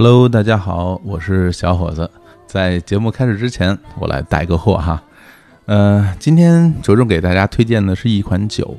[0.00, 2.08] Hello，大家好，我是小伙子。
[2.46, 5.02] 在节目开始之前，我来带个货哈。
[5.66, 8.76] 呃，今天着重给大家推荐的是一款酒，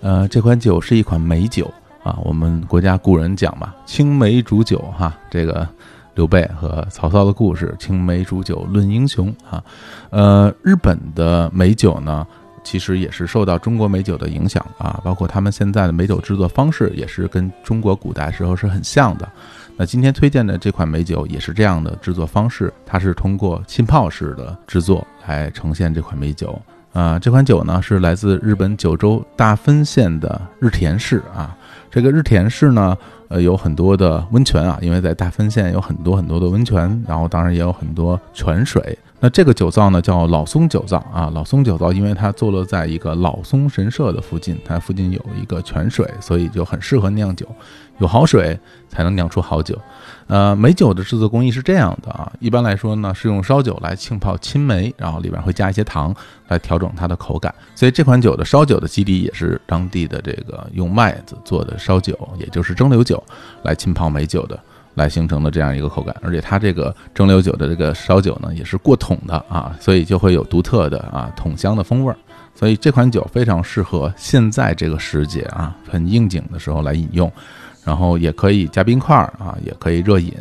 [0.00, 1.70] 呃，这款酒是一款美酒
[2.02, 2.18] 啊。
[2.24, 5.14] 我们国家古人讲嘛，青梅煮酒哈。
[5.30, 5.68] 这个
[6.14, 9.62] 刘备和曹操的故事，青梅煮酒论英雄啊。
[10.08, 12.26] 呃，日本的美酒呢？
[12.64, 19.28] 其实也是受到中国美酒的影响啊，包括他们现在的美酒制作方式也是跟中国古代时候是很像的。
[19.76, 26.60] 那今天推荐的这款美酒也是这样的制作方式，它是通过浸泡式的制作来呈现这款美酒。
[26.92, 31.56] 啊，这款酒呢是来自日本九州大分县的日田市啊。
[31.90, 32.96] 这个日田市呢，
[33.28, 38.98] 呃，有很多的温泉啊，因为在大分县有很多很多的温泉，然后当然也有很多泉水。
[39.20, 41.30] 那这个酒造呢，叫老松酒造啊。
[41.32, 47.46] 老松酒造，因为它坐落在一个老松神社的附近，它附近有一个泉水，所以就很适合酿酒。
[48.02, 48.58] 有好水
[48.88, 49.78] 才能酿出好酒。
[50.26, 56.14] 呃，美酒的制作工艺是这样的啊，一般来说呢，是用烧酒来浸泡青梅，然后里边会加一些糖
[56.48, 57.54] 来调整它的口感。
[57.74, 63.22] 所以这款酒的烧酒的基底也是当地的这个用麦子做的烧酒，也就是蒸馏酒
[63.62, 64.58] 来浸泡美酒的。
[64.94, 72.16] 来形成的这样一个口感，而且它这个蒸馏酒的这个烧酒呢，也是过桶的啊，所以就会有独特的啊桶香的风味儿。
[72.54, 77.32] 所以这款酒非常适合现在这个时节啊，很应景的时候来饮用，
[77.84, 80.32] 然后也可以加冰块儿啊，也可以热饮。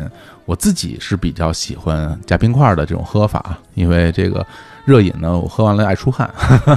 [0.46, 4.46] 我自己是比较喜欢加冰块儿的这种喝法，因为这个
[4.86, 6.30] 热饮呢，我喝完了爱出汗，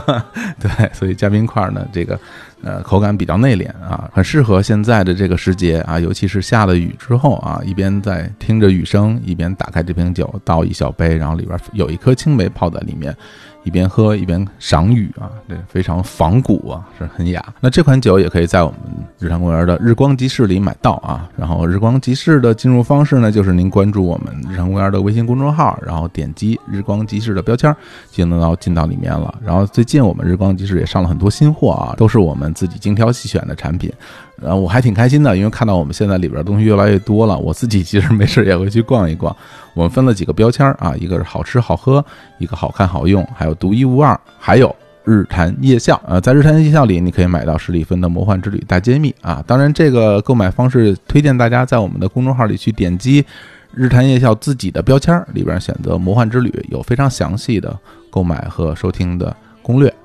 [0.61, 2.19] 对，所以加冰块儿呢，这个。
[2.67, 13.15] 呃，口感比较内敛啊，很适合现在的这个时节啊，尤其是下了雨之后啊，一边在听着雨声，一边打开这瓶酒，倒一小杯，然后里边有一颗青梅泡在里面。
[13.65, 17.45] 一边喝一边赏雨啊，这非常仿古啊，是很雅。
[17.61, 18.79] 那这款酒也可以在我们
[19.19, 21.29] 日坛公园的日光集市里买到啊。
[21.37, 27.75] 然后日光集市的进入方式呢，就是您关注我们日坛公园的微信公众号，然后点击日光集市的标签，
[28.11, 29.35] 就能到进到里面了。
[29.43, 33.93] 然后最近我们日光集市也上了很多新货啊，都是我们自己精挑细选的产品。
[34.43, 39.35] 呃，我还挺开心的，因为看到我们现在里边东西越来越多了，我自己其实没事也会去逛一逛。
[39.75, 42.05] 我们分了几个标签啊，一个是好吃好喝，
[42.39, 44.75] 一个好看好用，还有独一无二，还有
[45.05, 46.01] 日坛夜校。
[46.07, 49.43] 呃，在日坛夜校里，你可以买到史蒂芬的魔幻之旅大揭秘啊。
[49.47, 53.25] 当然，这个购买方式推荐大家在我们的公众号里去点击
[53.73, 57.77] 日坛夜校自己的标签里边选择魔幻之旅，有非常详细的
[58.11, 59.35] 购买和收听的。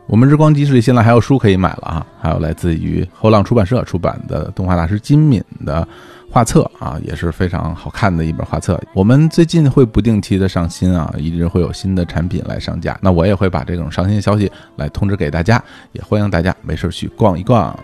[0.09, 5.87] 我们日光集市里现在还有书可以买了啊，还有来自于后浪出版社出版的动画大师金敏的
[6.31, 8.81] 画册啊，也是非常好看的一本画册。
[8.95, 17.77] 我们最近会不定期的上新啊，一直会有新的产品来上架，那我也会把这种上新消息来通知给大家，也欢迎大家没事去逛一逛。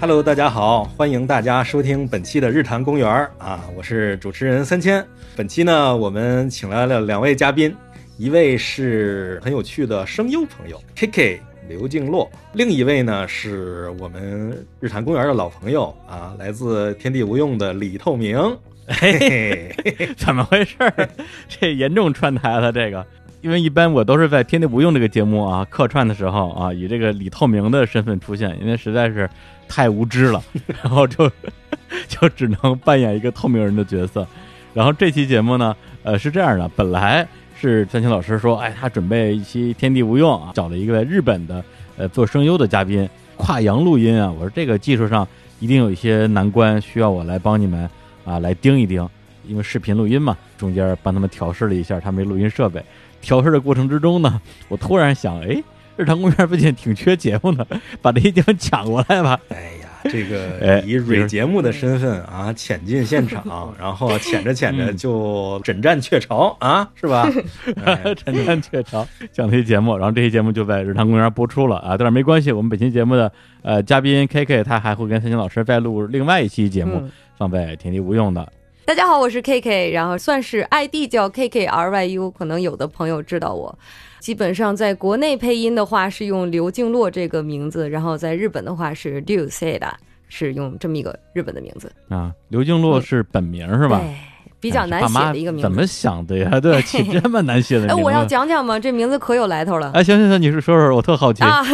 [0.00, 3.06] Hello，大家好，欢迎大家收听本期的日坛公园
[3.36, 5.04] 啊，我是主持人三千。
[5.36, 7.76] 本期呢，我们请来了两位嘉宾，
[8.16, 18.56] 一位是很有趣的声优朋友 K K 刘静洛，另一位呢是我们日坛公园的老朋友啊，来自天地无用的李透明。
[18.88, 19.70] 嘿，
[20.16, 20.78] 怎么回事？
[21.46, 23.06] 这严重串台了，这个。
[23.42, 29.28] 因为一般我都是在《天地无用》这个节目啊客串的时候啊，以这个李透明的身份出现，因为实在是
[29.70, 30.42] 太无知了，
[30.82, 31.30] 然后就
[32.08, 34.26] 就只能扮演一个透明人的角色。
[34.74, 37.26] 然后这期节目呢，呃，是这样的，本来
[37.58, 41.64] 是三清老师说，哎，他准备一期《天地无用》啊，找了一个日本的
[41.96, 44.30] 呃做声优的嘉宾跨洋录音啊。
[44.30, 45.26] 我说这个技术上
[45.60, 47.88] 一定有一些难关，需要我来帮你们
[48.24, 49.08] 啊来盯一盯，
[49.46, 52.82] 因为视频录音嘛，中间帮他们调试了一下他们录音设备。
[53.20, 55.62] 调试的过程之中呢，我突然想，哎，
[56.00, 57.66] 日坛公园最近挺缺节目的，
[58.00, 59.38] 把这些节目抢过来吧。
[59.52, 67.30] 哎呀，这个 以蕊节目的身份啊，潜进现场，然后潜着潜着就枕战雀巢啊，是吧？
[68.24, 71.98] 枕战雀巢讲这些节目，然后这些节目就在日坛公园播出了啊。
[71.98, 73.30] 但是没关系，我们本期节目的
[73.60, 78.50] 呃嘉宾 K K 他还会跟三星老师再录另外一期节目，放在天地无用的。
[78.86, 83.78] 大家好，我是 K K，然后算是 ID 叫 K K R Y U，可能有的朋友知道我。
[84.20, 89.90] 基本上在国内配音的话是用刘静洛这个名字，然后在日本的话是 Liu Seda，
[90.28, 92.32] 是用这么一个日本的名字啊。
[92.48, 94.00] 刘静洛是本名是吧？
[94.60, 95.62] 比较难写的一个名字。
[95.62, 96.60] 怎么想的呀？
[96.60, 98.02] 对，起 这么难写的哎，名字。
[98.02, 98.78] 我要讲讲吗？
[98.78, 99.90] 这名字可有来头了。
[99.94, 101.42] 哎，行行行，你是说说，我特好奇。
[101.42, 101.64] 啊，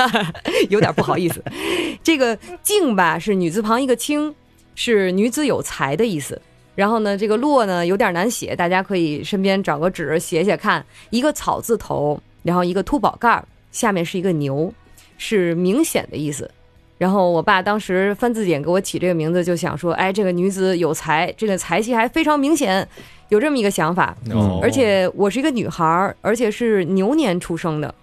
[0.68, 1.42] 有点不好意思。
[2.02, 4.34] 这个“静”吧是女字旁一个“清”，
[4.76, 6.38] 是女子有才的意思。
[6.76, 10.84] 然后呢，这个“洛”呢有点难写，大家可以身边找个纸写写看。
[11.10, 13.42] 一个草字头，然后一个秃宝盖，
[13.72, 14.72] 下面是一个牛，
[15.16, 16.48] 是明显的意思。
[16.98, 22.86] 然后我爸当时翻字典给我起这个名字，就想说，哎，这个女子有才，这个才气还非常明显，
[23.30, 24.16] 有这么一个想法。
[24.62, 27.94] 而且我是一个女孩，而且是牛年出生的，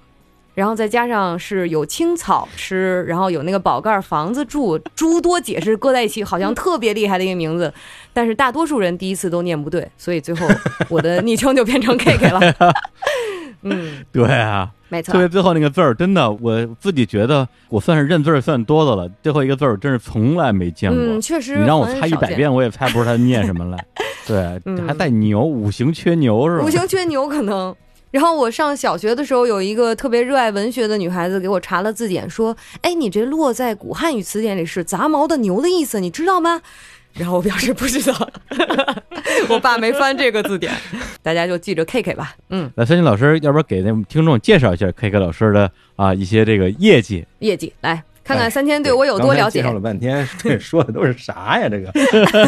[0.53, 7.73] 然后再加上是有青草吃，然后有那个宝盖儿房子住，诸多解释搁在一起，好像特别厉害的一个名字。
[8.13, 10.47] 但是大多数人第一次都念不对，所以最后
[10.89, 12.39] 我的昵称就变成 K K 了。
[13.65, 15.19] 嗯，对啊，没错特。
[15.19, 19.09] 别最后那个字儿，真的，我自己觉得我算是认字儿算多的了。
[19.23, 20.99] 最后一个字儿真是从来没见过。
[20.99, 21.87] 嗯，确实你让我。
[21.87, 23.85] 猜一百遍，我也猜不出他念什么来。
[24.27, 26.65] 对，嗯还带牛，五行缺牛是吧？
[26.65, 27.73] 五行缺牛可能。
[28.13, 36.61] 然后我上小学的时候，有一个特别热爱文学的女孩子给我查了字典，说：“哎，你这‘落’在古汉语词典里是杂毛的牛的意思，你知道吗？”
[37.17, 38.29] 然后我表示不知道，
[39.49, 40.71] 我爸没翻这个字典，
[41.23, 42.35] 大家就记着 K K 吧。
[42.49, 47.25] 嗯，那，三金老师，要不然给那听众介绍一下 K K 老师的啊一些这个业绩？
[47.39, 49.73] 业绩来看看哎三千对我有多了解刚才介绍。
[49.73, 51.67] 了半天，对，说的都是啥呀？
[51.67, 51.91] 这个，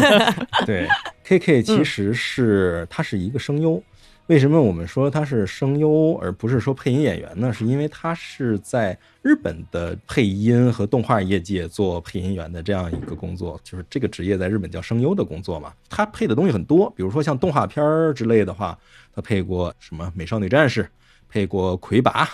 [0.64, 0.86] 对
[1.24, 3.82] ，KK 其实是他是一个声优。
[4.26, 7.52] 为什么我们说他是声优，而不是说配音演员呢？
[7.52, 15.72] 是因为他是在日本的配音和动画业界做配音员的这样一个工作，就是这个职业在日本叫声优的工作嘛。
[15.88, 18.76] 他配的东西很多，比如说像动画片儿之类的话，
[19.14, 20.82] 他配过什么《美少女战士》，
[21.28, 22.24] 配过《魁拔》，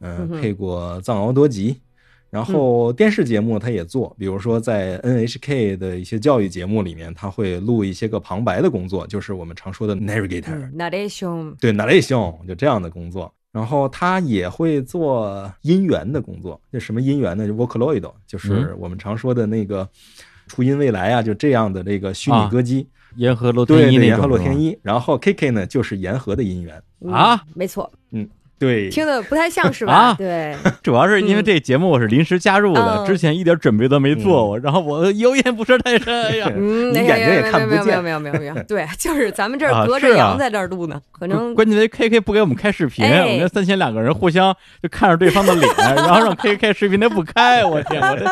[0.00, 1.74] 嗯、嗯配过《藏獒多吉》。
[2.30, 13.32] 然后电视节目他也做，比如说在 NHK 的一些教育节目里面，他会录一些个旁白的工作，就是我们常说的 narrator，、嗯，narration，对 narration 就这样的工作。
[13.52, 17.44] 然后他也会做音源的工作，就什么音源呢？
[17.48, 19.88] 就 Vocaloid，就是我们常说的那个
[20.46, 22.86] 初音未来啊，就这样的这个虚拟歌姬。
[23.16, 24.78] 岩河洛对对，天依那种岩河洛天依。
[24.82, 26.80] 然后 KK 呢，就是岩河的音源。
[27.00, 27.90] 嗯啊，没错，
[28.60, 29.92] 对，听的不太像是吧？
[29.92, 30.14] 啊？
[30.18, 33.06] 对， 主要是因为这节目我是临时加入的，嗯。
[33.06, 38.04] 之前一点准备都没做过，然后我油盐不是太深，哎呀，眼睛也看不没有没有见。
[38.04, 38.60] 没有没有没有没。
[38.60, 43.22] 有，对， 就是咱们这隔着羊在这儿录呢，可能关键为 K K 不给我们开视频，哎。
[43.22, 48.26] 我们三千两个人互相就看着对方的脸，然后让 K K 开视频，他不开，我天，我这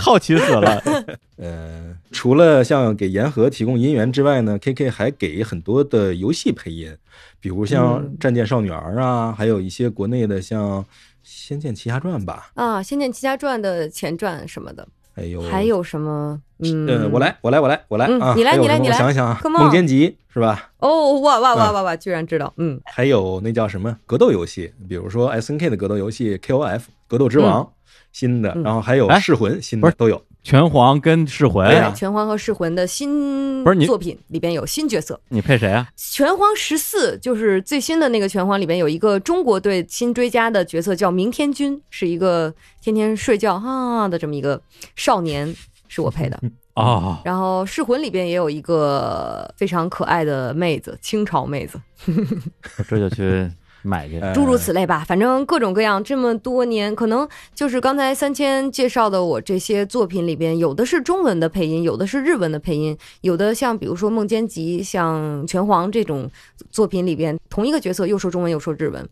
[0.00, 0.80] 好奇死了。
[1.42, 6.94] 呃，除了像给言和提供音源之外呢，KK 还给很多的游戏配音，
[7.42, 10.80] 比如像嗯《战舰少女儿》啊，还有一些国内的像
[11.24, 16.40] 《仙剑奇侠传》吧，啊，《仙剑奇侠传》的前传什么的，还有还有什么？
[16.60, 18.34] 嗯，呃，我来，我来，我来，我来嗯啊！
[18.36, 18.94] 你来你来你来。
[18.94, 20.70] 我想想啊，Come on 梦间集是吧？
[20.78, 22.80] 哦，哇哇哇嗯哇哇，居然知道，嗯。
[22.84, 27.68] 还有那叫什么格斗游戏，比如说 SNK 的格斗游戏 KOF 格斗之王、
[28.12, 28.62] 新的，嗯。
[28.62, 29.90] 然后还有哎噬魂新不是。
[29.90, 30.22] 的都有。
[30.42, 31.68] 拳皇跟噬魂。
[31.68, 35.88] 对，啊对，拳皇和噬魂的新不是你作品里边有新角色，你配谁啊？
[35.96, 44.60] 拳皇十四就是最新的那个拳皇里边有一个中国队新追加的角色叫明天君，是一个天天睡觉哈的这么一个
[44.96, 45.54] 少年，
[45.88, 46.38] 是我配的。
[46.74, 51.78] 哦，然后噬魂里边也有一个非常可爱的妹子，清朝妹子，
[52.78, 53.46] 我这就去
[53.82, 54.18] 买去。
[54.18, 66.30] 呃诸如此类吧，反正各种各样，这么多年，可能就是刚才三千介绍的我这些作品里边，有的是中文的配音，有的是日文的配音，有的像比如说《梦间集》、像《拳皇》这种
[66.70, 69.08] 作品里边，同一个角色又说中文又说日文。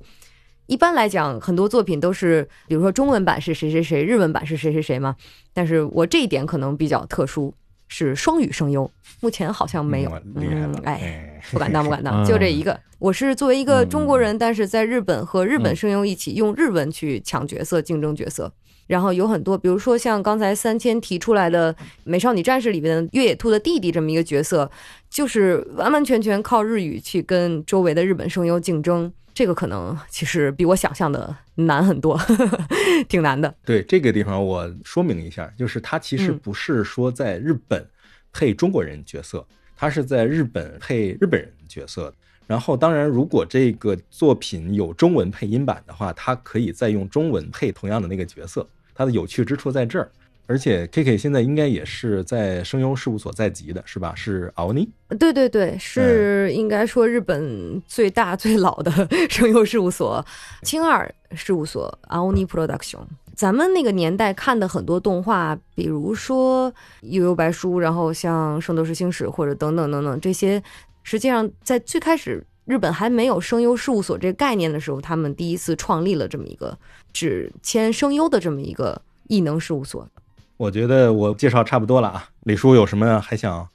[0.66, 5.16] 一般来讲，很多作品都是，比如说中文版是谁谁谁，日文版是谁谁谁嘛。
[5.52, 7.52] 但是我这一点可能比较特殊，
[7.90, 10.10] 是双语声优，目前好像没有。
[10.10, 12.78] 嗯厉害了嗯，哎，哎，不敢当，不敢当，嗯就这一个。
[13.00, 18.52] 我是作为一个中国人，但是在日本和日本声优一起用日文去抢角色、竞争角色。
[18.90, 24.68] 然后有很多，比如说像刚才三千提出来的《美少女战士》里边的越野兔的弟弟这么一个角色，
[25.08, 29.12] 就是完完全全靠日语去跟周围的日本声优竞争。
[29.32, 32.20] 这个可能其实比我想象的难很多，
[33.08, 33.54] 挺难的。
[33.64, 37.86] 对这个地方我说明一下，就是他其实不是说在日本
[38.32, 42.12] 配中国人角色，他是在日本配日本人角色。
[42.48, 48.66] 然后，当然，如果这个作品有中文配音版的话，它可以再用中文配同样的那个角色。
[49.00, 50.12] 它的有趣之处在这儿。
[50.46, 54.12] 而且 KK 现在应该也是在声优事务所在籍的，是吧？
[54.14, 54.86] 是敖尼。
[55.18, 58.90] 对对对，是应该说日本最大最老的
[59.30, 60.22] 声优事务所——
[60.62, 62.98] 青二事务所 （Aoni Production）。
[63.36, 66.70] 咱们那个年代看的很多动画，比如说
[67.02, 70.60] 《悠悠白书》，然后像《圣斗士星矢》或者等等等等这些，
[71.04, 76.76] 实际上在最开始日本还没有声优事务所这个概念的时候，他们第一次创立了这么一个
[77.12, 80.08] 只签声优的这么一个艺能事务所。
[80.56, 83.66] 我觉得我介绍差不多了啊，李叔有什么还想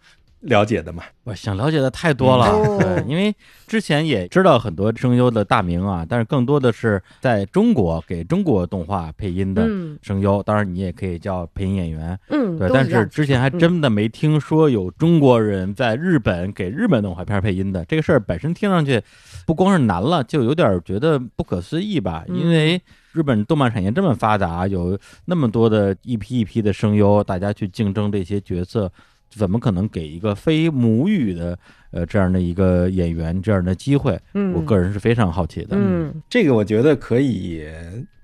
[0.42, 1.02] 了解的吗？
[1.24, 13.04] 我想了解的太多了，嗯对，因为之前也知道很多声优的大名啊，但是更多的是在中国给中国动画配音的嗯声优，当然你也可以叫配音演员，嗯，对，但是。
[13.08, 19.02] 之前还真的没听说有中国人在日本给日本动画片配音的这个事儿，本身听上去
[19.48, 22.80] 不光是难了，就有点觉得不可思议吧，嗯因为。
[23.16, 28.92] 日本动漫产业这么发达，有那么多的一批一批的声优，大家去竞争这些角色，
[29.30, 31.58] 怎么可能给一个非母语的
[31.92, 34.20] 呃这样的一个演员这样的机会？
[34.34, 35.78] 嗯，我个人是非常好奇的。
[35.80, 37.66] 嗯这个我觉得可以，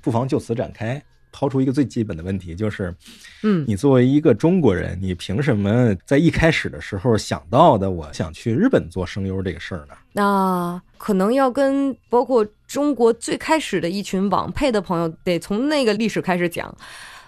[0.02, 2.94] 不妨就此展开，抛出一个最基本的问题，就是
[3.44, 9.94] 嗯你作为一个中国人，你凭什么在一开始的时候想到的我想去日本做声优这个事儿呢？
[10.12, 16.74] 那可能要跟包括中国最开始的一群网配的朋友，得从那个历史开始讲。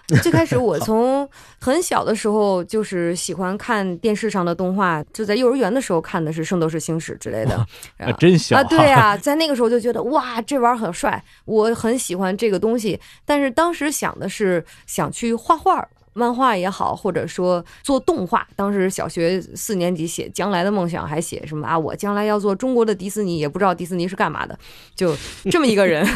[0.22, 1.26] 最开始我从
[1.58, 7.56] 很小的时候就是喜欢看电视上的动画，就在幼儿园的时候看的是《圣斗士星矢》之类的。
[7.96, 13.00] 啊，真小啊，对啊、在那个时候就觉得哇，这玩意儿很帅，我很喜欢这个东西。
[13.24, 15.86] 但是当时想的是想去画画。
[16.14, 21.78] 漫画也好，或者说做动画，当时小学四年级写将来的梦想，还写什么啊？
[21.78, 24.58] 我将来要做中国的迪士尼，也不知道迪士尼是干嘛的，
[24.94, 25.14] 就
[25.50, 26.06] 这么一个人。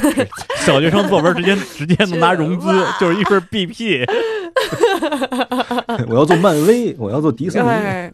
[0.58, 2.68] 小学生作文直接直接能拿融资，
[3.00, 4.04] 就是一份 BP。
[6.08, 7.68] 我要做漫威，我要做迪士尼。
[7.68, 8.12] 哎，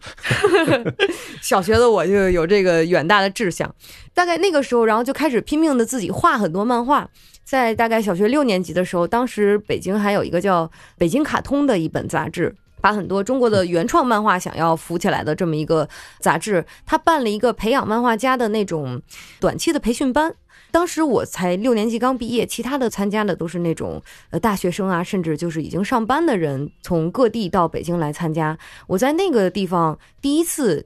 [1.41, 3.73] 小学的我就有这个远大的志向，
[4.13, 7.07] 大概那个时候，然后就开始拼命的自己画很多漫画。
[7.45, 10.65] 在大概小学六年级的时候，当时北京还有一个叫
[10.97, 15.87] 《北京卡通》的一本杂志，把很多中国的原创漫画想要扶起来的这么一个
[16.19, 19.01] 杂志，他办了一个培养漫画家的那种
[19.39, 20.35] 短期的培训班。
[20.71, 28.57] 当时我才六年级刚毕业，其他的参加的都是那种呃大学生啊，甚至就是已经上班的人，从各地到北京来参加。
[28.87, 30.85] 我在那个地方第一次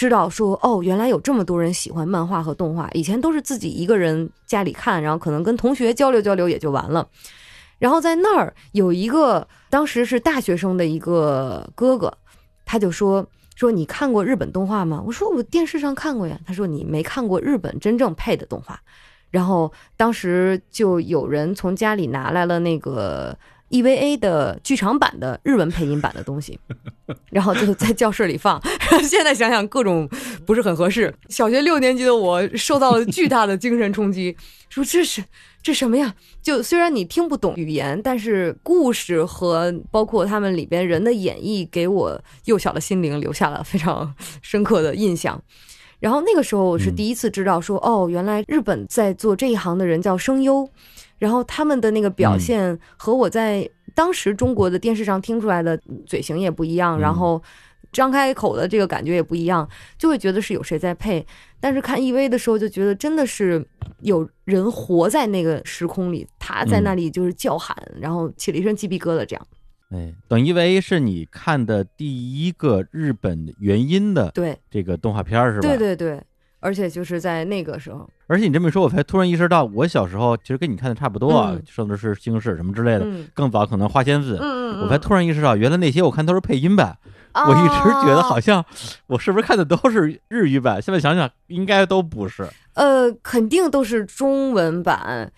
[0.00, 2.88] 知道说，哦，原来有这么多人喜欢漫画和动画。
[2.94, 7.06] 以前都是自己一个人家里看，然后可能跟同学交流交流也就完了。
[7.78, 12.16] 然后在那儿有一个当时是大学生的一个哥哥，
[12.64, 13.26] 他就说。
[13.56, 15.02] 说你看过日本动画吗？
[15.04, 16.40] 我说我电视上看过呀。
[16.46, 18.80] 他说你没看过日本真正配的动画。
[19.28, 23.36] 然后当时就有人从家里拿来了那个
[23.70, 26.58] EVA 的剧场版的日文配音版的东西，
[27.30, 28.60] 然后就在教室里放。
[29.02, 30.08] 现在想想各种
[30.44, 31.14] 不是很合适。
[31.28, 34.36] 小学六年级的我受到了巨大的精神冲击，
[34.68, 35.24] 说这是
[35.62, 36.14] 这什么呀？
[36.42, 45.40] 就虽然你听不懂语言，但是故事和包括他们里边人的演绎，给我幼小的心灵留下了非常深刻的印象。
[46.00, 50.66] 然后那个时候我是第一次知道说，哦，原来日本在做这一行的人叫声优，
[51.20, 57.40] 然后他们的那个表现和我在当时中国的电视上听出来的嘴型也不一样，嗯然后
[57.92, 61.24] 张开口的这个感觉也不一样，就会觉得是有谁在配。
[61.60, 63.62] 但是看 EV 的时候，就觉得真的是
[64.00, 69.46] 有人活在那个时空里，他在那里就是叫喊，然后起了一身鸡皮疙瘩，这样。
[69.90, 75.68] 哎，等一为是你看的第一个日本原音的对，这个动画片是吧？
[75.68, 76.22] 对对对，
[76.60, 84.38] 而且就是在那个时候，而且你这么一说，我才突然意识到，我小时候其实跟你看的差不多啊，嗯圣斗士星矢什么之类的，嗯更早可能花仙子。
[84.82, 86.96] 我才突然意识到，原来那些我看都是配音版。
[87.32, 88.64] 啊我一直觉得好像
[89.06, 90.82] 我是不是看的都是日语版？
[90.82, 92.44] 现在想想，应该都不是。
[92.74, 95.32] 呃，肯定都是中文版。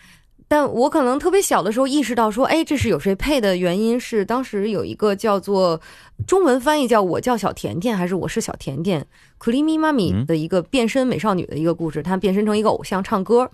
[0.52, 5.80] 但我可能特别小的时候意识到说，哎，这是有谁配的原因是当时有一个叫做
[6.26, 9.00] 中文翻译叫我叫小甜甜，还是我是小甜甜
[9.42, 13.50] c r e a m y 妈咪嗯的一个变身美少女的一个故事，她变身成一个偶像唱歌，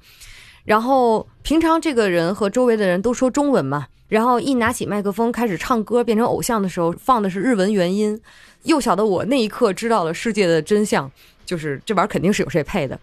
[0.65, 8.21] 然后平常这个人和周围的人都说中文嘛，然后一拿起麦克风开始唱歌变成偶像的时候，放的是日文原音。
[8.65, 11.09] 幼小的我那一刻知道了世界的真相，
[11.49, 13.01] 就是这玩意儿肯定是有谁配的。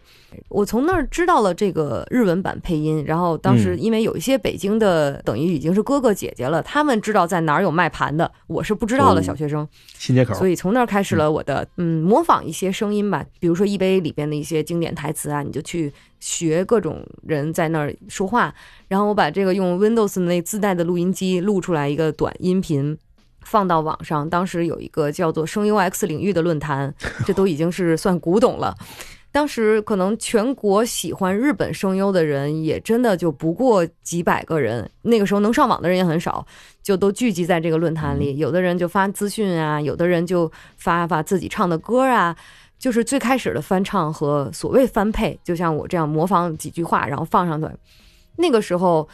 [0.49, 18.53] 我从那儿知道了这个日文版配音，然后当时因为有一些北京的等于已经是哥哥姐姐了，他们知道在哪儿有卖盘的，我是不知道的哦小学生，新街口，所以从那儿开始了我的嗯模仿一些声音吧，比如说 eBay 里边的一些经典台词啊，你就去学各种人在那儿说话，
[18.87, 22.97] 然后我把这个用 Windows 那自带的录音机录出来一个短音频。
[23.45, 26.93] 放到网上，当时有一个叫做“声优 X 领域”的论坛，
[27.25, 28.75] 这都已经是算古董了。
[29.31, 36.45] 当时可能全国喜欢日本声优的人也真的就不过几百个人，那个时候能上网的人也很少，
[36.81, 38.37] 就都聚集在这个论坛里。
[38.37, 42.35] 有的人就发资讯啊，有的人就发发自己唱的歌啊。
[42.77, 47.67] 就是最开始的翻唱和所谓翻配，就像我这样模仿几句话，然后放上去。
[48.35, 49.07] 那个时候，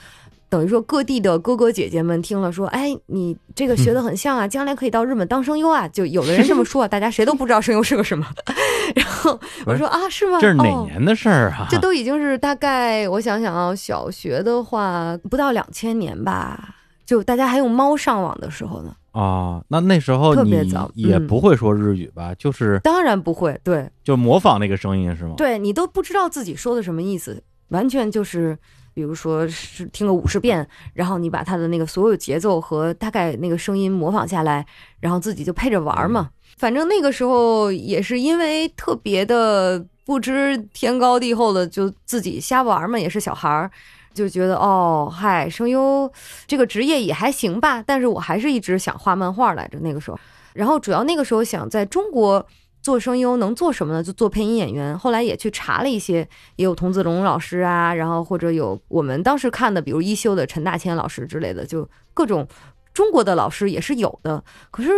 [0.51, 8.27] 等于说各地的哥哥姐姐们听了说：“哎，你这个学的很像啊， 将来可以到日本当声优啊。”就有的人这么说，大家谁都不知道声优是个什么。
[8.93, 10.39] 然后我说：“啊，是吗？
[10.41, 11.65] 这是哪哦年的事儿啊？
[11.71, 18.93] 这都已经是大概，我想想啊，小学的话不到两千年吧，就大家还用猫上网的时候呢。
[19.13, 22.33] 啊，那那时候你早也嗯不会说日语吧？
[22.35, 25.35] 就是当然不会，对就模仿那个声音是吗？
[25.37, 28.57] 对，你都不知道自己说的什么意思，完全就是，
[28.93, 34.65] 比如说是听个五十遍，然后你把他的那个所有节奏和大概那个声音模仿下来，
[34.99, 36.29] 然后自己就配着玩儿嘛。
[36.57, 43.71] 反正那个时候也是因为特别的不知天高地厚的，就自己瞎玩儿嘛，也是小孩儿。
[44.13, 46.11] 就觉得哦，嗨，声优
[46.45, 49.79] 这个职业也还行吧，但是我还是一直想画漫画来着。
[49.79, 50.19] 那个时候，
[50.53, 52.45] 然后主要那个时候想在中国
[52.81, 54.03] 做声优能做什么呢？
[54.03, 54.97] 就做配音演员。
[54.97, 62.47] 后来也去查了一些，也有童子龙老师啊，然后或者有我们当时看的，比如一休的陈大千老师之类的，就各种
[62.93, 64.43] 中国的老师也是有的。
[64.71, 64.89] 可是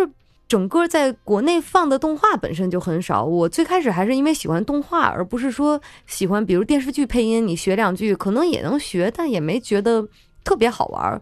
[0.47, 3.23] 整个在国内放的动画本身就很少。
[3.23, 10.07] 我最开始还是因为喜欢动画，而不是说喜欢，比如电视剧配音，你学两句可能也能学，但也没觉得
[10.43, 11.21] 特别好玩儿。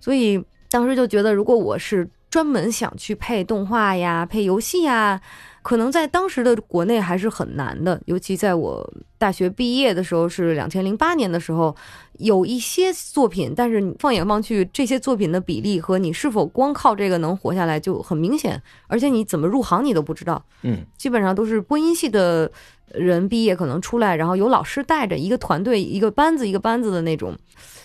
[0.00, 5.20] 所以当时就觉得，如果我是专门想去配动画呀、配游戏呀，
[5.62, 8.00] 可能在当时的国内还是很难的。
[8.06, 8.88] 尤其在我
[9.18, 11.74] 大学毕业的时候，是两千零八年的时候，
[12.18, 20.44] 有一些作品，但是你放眼望去，这些作品的比例和你是否光靠这个能活下来就很明显，而且你怎么入行你都不知道。
[20.62, 22.50] 嗯，基本上都是播音系的
[22.92, 27.36] 人毕业可能出来，然后有老师带着一个团队、一个班子、一个班子的那种，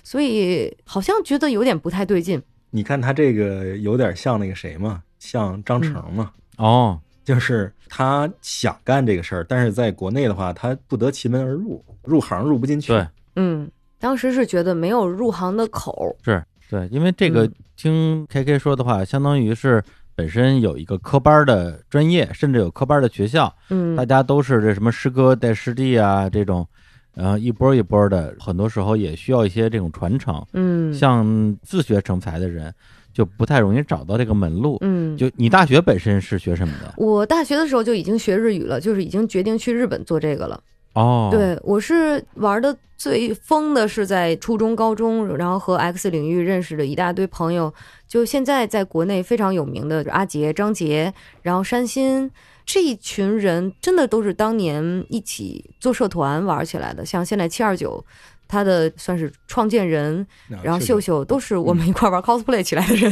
[0.03, 2.41] 所以好像觉得有点不太对劲。
[2.71, 12.93] 你看他这个有点像那个谁嘛，像张成嘛，哦，就是他想干这个事儿，但是在国内的话，他不得其门而入，入行入不进去。
[12.93, 16.15] 对嗯，当时是觉得没有入行的口。
[16.23, 19.83] 是对，因为这个嗯听 K K 说的话，相当于是
[20.15, 26.65] 本身有一个科班的专业，甚至有科班的学校，嗯大家都是这什么师哥带师弟啊这种，
[27.13, 30.45] 然后一波一波的，很多时候也需要一些这种传承。
[30.53, 32.73] 嗯，像自学成才的人，
[33.15, 34.77] 就不太容易找到这个门路。
[34.81, 36.93] 嗯，就你大学本身是学什么的？
[36.97, 40.61] 我大学的时候就已经学日语了，就是已经决定去日本做这个了。
[40.93, 47.73] 哦，，对，我是玩的最疯的是在初中、高中，然后和 X 领域认识的一大堆朋友，
[48.07, 52.29] 就现在在国内非常有名的阿杰、张杰，然后山新
[52.65, 57.05] 这一群人，真的都是当年一起做社团玩起来的。
[57.05, 58.03] 像现在七二九，
[58.47, 61.25] 他的算是创建人，啊然后秀秀。
[61.25, 63.11] 都是我们一块玩 cosplay 起来的人，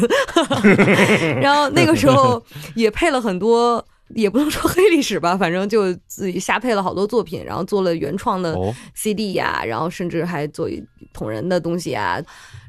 [1.42, 2.44] 然后那个时候
[2.76, 12.22] 也配了很多，也不能说黑历史吧，反正就自己瞎配了好多作品，然后做了原创的哦，CD 呀、然后甚至还做一捅人的东西啊，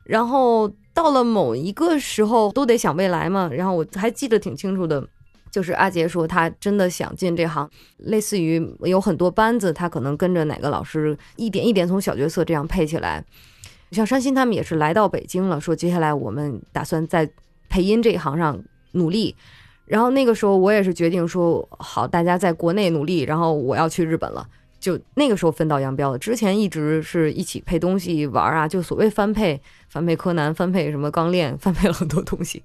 [0.05, 5.07] 然后到了某一个时候都得想未来嘛，然后我还记得挺清楚的。
[5.55, 13.25] 就是阿杰说他真的想进这行，类似于有很多班子，他可能跟着哪个老师一点一点从小角色这样配起来。
[13.93, 17.31] 像山新他们也是来到北京了，说接下来我们打算在
[17.69, 18.61] 配音这一行上
[18.95, 19.37] 努力。
[19.87, 24.45] 然后那个时候我也是决定说，好，大家在国内努力，然后我要去日本了。
[24.81, 26.19] 就那个时候分道扬镳了。
[26.19, 32.65] 之前一直是一起配东西玩啊，就所谓翻配，翻配柯南，翻配什么钢炼，翻配了很多东西，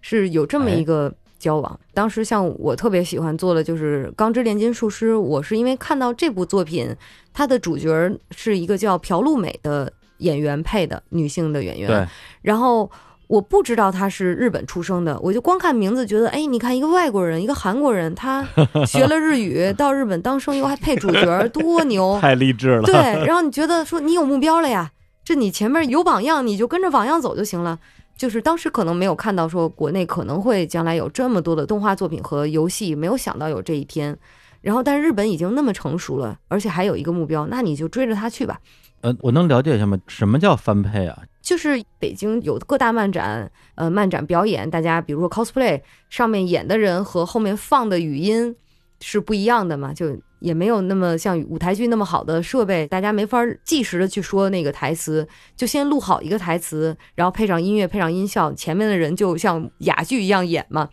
[0.00, 1.80] 是有这么一个交往。
[1.94, 6.94] 当时像我特别喜欢做的就是《钢之炼金术师》，我是因为看到这部作品，
[7.32, 12.06] 它的主角是一个叫朴路美的演员配的女性的演员，对，
[12.42, 12.90] 然后
[13.26, 18.46] 我不知道他是日本出生的，我就光看名字觉得，哎，你看一个外国人，一个韩国人，他
[18.86, 22.16] 学了日语， 到日本当声优还配主角，多牛！
[22.22, 22.82] 太励志了。
[22.82, 22.94] 对，
[23.26, 24.90] 然后你觉得说你有目标了呀，
[25.24, 27.78] 这你前面有榜样，你就跟着榜样走就行了。
[28.16, 34.16] 就是当时可能没有看到说国内可能会将来有这么多的动画作品和游戏，没有想到有这一天。
[34.62, 38.58] 然后，但是日本已经那么成熟了，而且还有一个目标，那你就追着他去吧。
[39.02, 39.96] 呃，我能了解一下吗？
[40.08, 41.22] 什么叫翻配啊？
[41.40, 48.56] 就是北京有各大漫展，呃，漫展表演，大家比如说 cosplay 上面演的人和后面放的语音
[49.00, 60.88] 是不一样的嘛，就也没有那么像舞台剧那么好的设备，大家没法即时的去说那个台词，就先录好一个台词，然后配上音乐，配上音效，前面的人就像哑剧一样演嘛。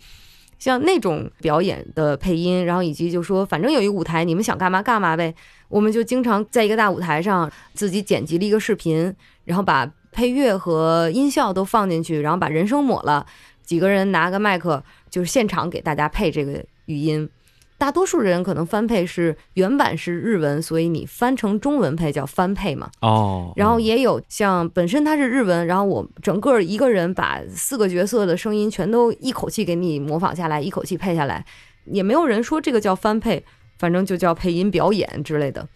[0.59, 5.35] 像那种表演的配音，然后以及就说，反正有一个舞台，你们想干嘛干嘛呗。
[5.67, 13.25] 我们就经常在一个大舞台上自己剪辑了一个视频，然后把配乐和音效都放进去，然后把人声抹了，
[13.61, 17.29] 几个人拿个麦克，就是现场给大家配这个语音。
[17.77, 22.89] 大多数人可能翻配是原版是日文，所以你翻成中文配叫翻配嘛。
[23.01, 31.45] 哦，然后也有像本身它是日文，然后我整个一个人把四个角色的声音全都一口气给你模仿下来，一口气配下来，
[31.85, 33.43] 也没有人说这个叫翻配，
[33.77, 35.67] 反正就叫配音表演之类的，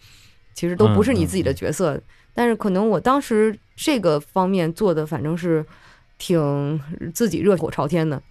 [0.54, 2.00] 其实都不是你自己的角色。
[2.32, 5.66] 但是可能我当时这个方面做的，反正是
[6.16, 6.80] 挺
[7.12, 8.22] 自己热火朝天的。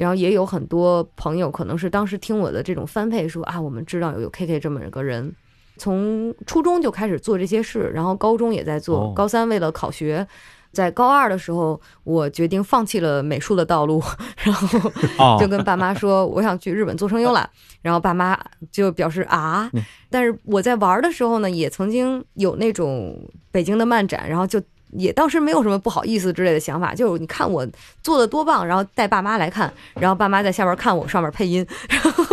[0.00, 5.30] 然后也有很多朋友可能是当时听我的这种翻配说啊，我们知道有有 K K 这么个人，
[5.76, 9.12] 从初中就开始做这些事，然后高中也在做，哦。
[9.14, 10.26] 高三为了考学。
[10.72, 14.00] 在高二的时候，我决定放弃了美术的道路，
[14.44, 17.50] 然后哦，就跟爸妈说我想去日本做声优了，
[17.82, 18.38] 然后爸妈
[18.70, 23.18] 就表示啊嗯，但是我在玩的时候呢，也曾经有那种
[23.50, 27.66] 北京的漫展，然后就也当时没有什么不好意思之类的想法，就是你看我
[28.02, 32.24] 做的多棒，然后带爸妈来看，然后爸妈在下边看我上面配音，然后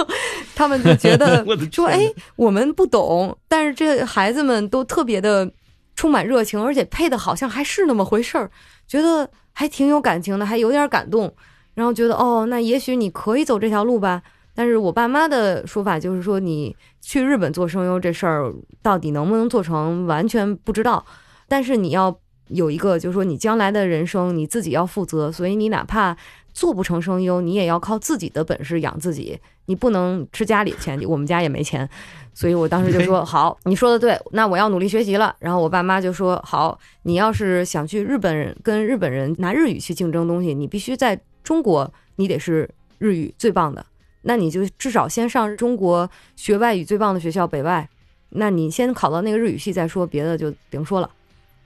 [0.55, 5.51] 他们就觉得 说，天哎，我们不懂，但是这孩子们都特别的
[5.95, 8.49] 充满热情，而且配的好像还是那么回事儿，
[8.87, 11.33] 觉得还挺有感情的，还有点感动，
[11.73, 14.21] 然后觉得哦，那也许你可以走这条路吧。
[14.55, 21.05] 但是我爸妈的说法就是说，你去日本做声优这事儿到底能不能做成，完全不知道。
[21.47, 26.15] 但是你要有一个，就是说你将来的人生你自己要负责，所以你哪怕
[26.53, 31.87] 做不成声优，你也要靠自己的本事养自己，你不能吃家里的钱，我们家也没钱，
[32.33, 35.35] 所以我当时就说好，你说的对，那我要努力学习了。
[35.39, 43.85] 然后我爸妈就说好，你要是想去日本人跟日本人拿日语去竞争东西，你必须在中国，你得是日语最棒的，
[44.23, 47.87] 那你就至少先上中国学外语最棒的学校北外，
[48.29, 51.09] 那你先考到那个日语系再说，别的就甭说了。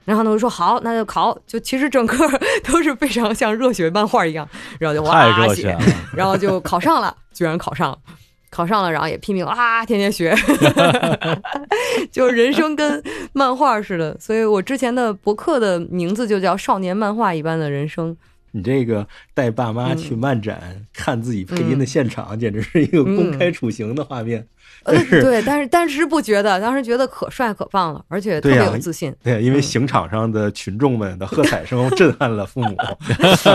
[0.04, 1.38] 然后呢，我说好，那就考。
[1.46, 2.16] 就其实整个
[2.64, 5.80] 都是非常像热血漫画一样，然后就太哇写热血了，
[6.16, 7.98] 然后就考上了，居然考上了，
[8.50, 10.34] 考上了，然后也拼命啊，天天学，
[12.10, 14.16] 就人生跟漫画似的。
[14.18, 18.16] 所以我之前的博客的名字就叫“少年漫画一般的人生
[18.50, 24.46] 你这个带爸妈去嗯漫展、看自己配音的现场，简直是一个公开处刑的画面。”。
[24.86, 32.76] 呃但，是对，但是当时不觉得，当时觉得可帅可棒了，而且特别有自信，对，因为嗯刑场上的群众们的喝彩声震撼了父母，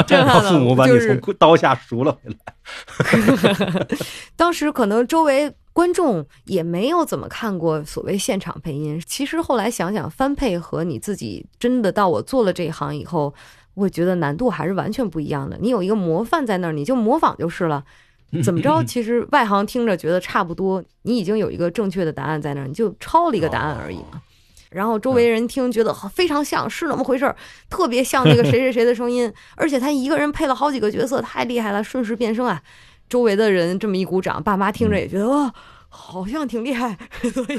[0.07, 3.87] 震撼了父母 把你从刀下赎了回来。
[4.35, 9.01] 当时可能周围观众也没有怎么看过所谓现场配音。
[9.05, 13.33] 其实后来想想，翻配和你自己真的到我做了这一行以后，
[13.73, 15.57] 我觉得难度还是完全不一样的。
[15.61, 17.83] 你有一个模范在那儿，你就模仿就是了。
[18.43, 18.83] 怎么着？
[18.83, 24.21] 其实外行听着觉得差不多，你已经有一个正确的答案在那儿，你就抄了一个答案而已嘛。
[24.69, 27.33] 然后周围人听觉得好非常像，是那么回事儿，
[27.69, 32.61] 特别像那个谁谁谁的声音，而且他一个人配了好几个角色，太厉害了，瞬时变声啊！
[33.07, 35.49] 周围的人这么一鼓掌，爸妈听着也觉得哇、
[35.87, 36.97] 好像挺厉害，
[37.33, 37.57] 所以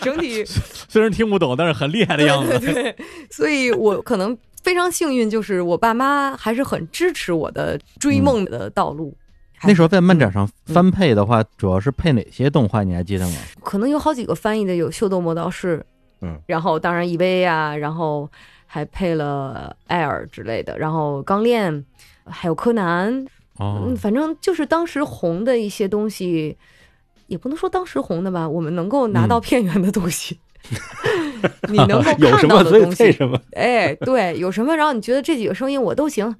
[0.00, 0.44] 整体
[0.90, 2.58] 虽然听不懂，但是很厉害的样子。
[2.58, 2.96] 对对对，
[3.30, 9.16] 所以我可能非常幸运，就是我爸妈还是很支持我的追梦的道路。
[9.64, 12.82] 那时候在漫展上嗯翻配的话，主要是配哪些动画？
[12.82, 13.34] 你还记得吗？
[13.62, 15.78] 可能有好几个翻译的，有《秀逗魔道士》，
[16.22, 18.28] 嗯，然后当然 EV 啊，然后
[18.66, 21.84] 还配了艾尔之类的，然后钢炼，
[22.24, 23.24] 还有柯南，
[23.58, 26.56] 哦嗯，，反正就是当时红的一些东西，
[27.26, 30.38] 也不能说当时红的吧，我们能够拿到嗯片源的东西，
[31.68, 33.38] 你能够看什么所以到的东西，什么。
[33.52, 36.34] 哎，对，有什么，然后你觉得这几个声音我都行。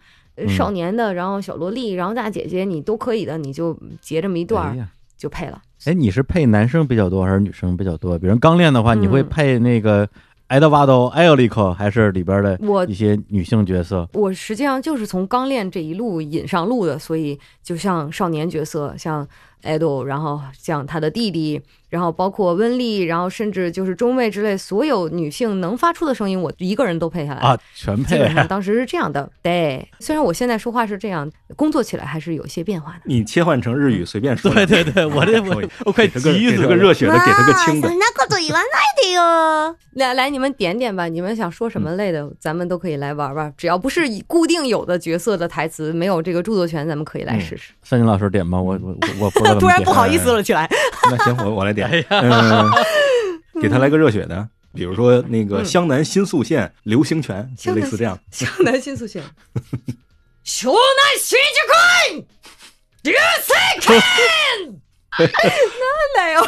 [0.49, 5.61] 少年的，然后小萝莉，然后大姐姐，你都可以的，你就截这么一段儿就配了。
[5.85, 8.19] 哎，你是配男生比较多还是女生比较多？
[8.19, 10.09] 比如刚练的话，你会嗯配那个
[10.49, 14.09] 埃德瓦多·艾奥利克，还是里边的我一些女性角色？
[14.15, 19.27] 我实际上就是从刚练这一路引上路的，所以就像少年角色，像
[19.64, 27.40] Edo，然后像他的弟弟，然后包括温丽，然后甚至就是中尉之类，所有女性能发出的声音，我一个人都配下来。
[27.40, 29.88] 啊，全基配本上当时是这样的，对。
[30.00, 33.00] 虽然我现在说话是这样，工作起来还是有一些变化的。
[33.06, 34.92] 你切换成日语，随便说对两句。
[34.92, 36.62] 对对，我这我我快给他个给急死了。
[36.64, 37.94] 他个热血的，给他个轻的哇。
[37.94, 39.76] そんなこと言わないでよ。
[39.94, 43.52] 来来，你们点点吧，你们想说什么类的，咱们都可以来玩玩。
[43.58, 47.72] 只要不是以固定有的角色的台词，没有这个著作权，咱们可以来试试。
[47.82, 50.69] 三金老师点吧，我我我我不知道怎么 突然不好意思了起来。
[51.11, 51.89] 那行，我我来点。
[53.61, 58.19] 给他来个热血的，比如说那个嗯湘南新宿县流星拳，就类似这样。
[58.31, 59.23] 湘南新宿县，
[60.45, 60.79] 湘南
[61.19, 62.25] 新宿县，
[63.03, 64.01] 流星拳，
[66.17, 66.41] 来哟！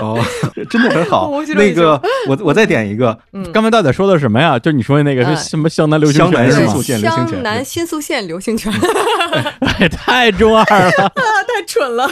[0.00, 0.24] 哦，
[0.68, 4.58] 真的很好 那个，我我再点一个，嗯，刚才到底说的什么呀？
[4.58, 6.82] 就你说的那个嗯是什么湘南流星湘南拳是吗新宿？
[6.82, 8.72] 县流星拳湘南新宿县流星拳，
[9.78, 10.90] 哎，太中二了。
[10.90, 12.10] 太蠢了。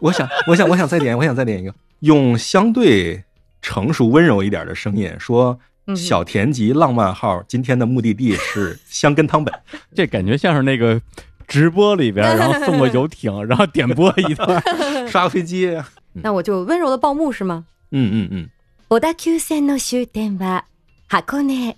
[0.00, 3.22] 我想，我想，我想再点，我想再点一个，用相对
[3.62, 9.52] 成熟温柔一点的声音说：“嗯小田急浪漫号今天的目的地是香根汤本。
[9.94, 11.00] 这感觉像是那个
[11.49, 14.61] 直播里边，然后送过游艇， 然后点播一段。
[15.07, 15.77] 刷个飞机。
[16.13, 17.65] 那我就温柔的报幕是吗？
[17.91, 18.49] 嗯嗯嗯，
[18.87, 20.63] 小田急線の終点は
[21.07, 21.75] 箱根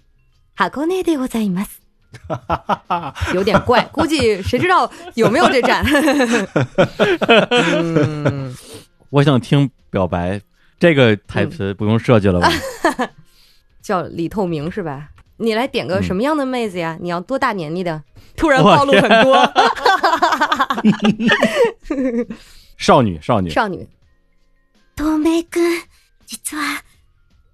[0.56, 1.80] 箱根でございます。
[3.34, 5.84] 有点怪，估计谁知道有没有这站？
[7.50, 8.56] 嗯，
[9.10, 10.42] 我想听表白，
[10.80, 12.50] 这个台词不用设计了吧？
[13.82, 15.10] 叫李透明是吧？
[15.42, 16.98] 你来点个嗯什么样的妹子呀？
[17.00, 18.04] 你要多大年纪的？
[18.36, 19.36] 突然暴露很多
[22.78, 23.88] 少女，少女，少女。
[24.96, 25.82] 透明くん、
[26.26, 26.82] 実は、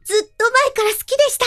[0.04, 1.46] ずっと前から好きでした。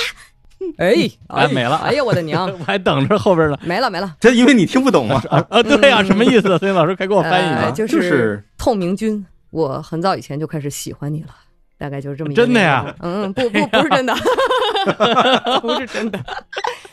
[0.79, 3.59] 哎，哎没了哎呀，我的娘， 我还等着后边呢。
[3.63, 4.17] 没了没了。
[4.21, 6.59] 这因为你听不懂嘛，啊啊，对呀、什么意思？
[6.59, 7.73] 孙老师快给我翻译呃，呢。
[7.73, 11.35] 就就是是透明君，我很早以前就开始喜欢你了，
[11.82, 12.96] 大概就是这么一个真的呀？
[13.00, 14.16] 嗯，不不不是真的，
[15.62, 16.20] 不是真的。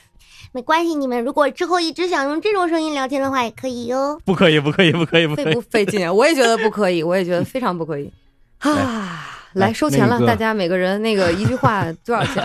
[0.53, 4.19] 没关系，你们如果之后一直想用这种声音聊天的话，也可以哟。
[4.25, 5.61] 不可以，不可以，不可以，不可以费不。
[5.61, 6.11] 费劲啊？
[6.11, 8.11] 我也觉得不可以，我也觉得非常不可以
[8.61, 9.27] 啊！
[9.53, 12.43] 来收钱了，那个大家每个人那个一句话多少钱？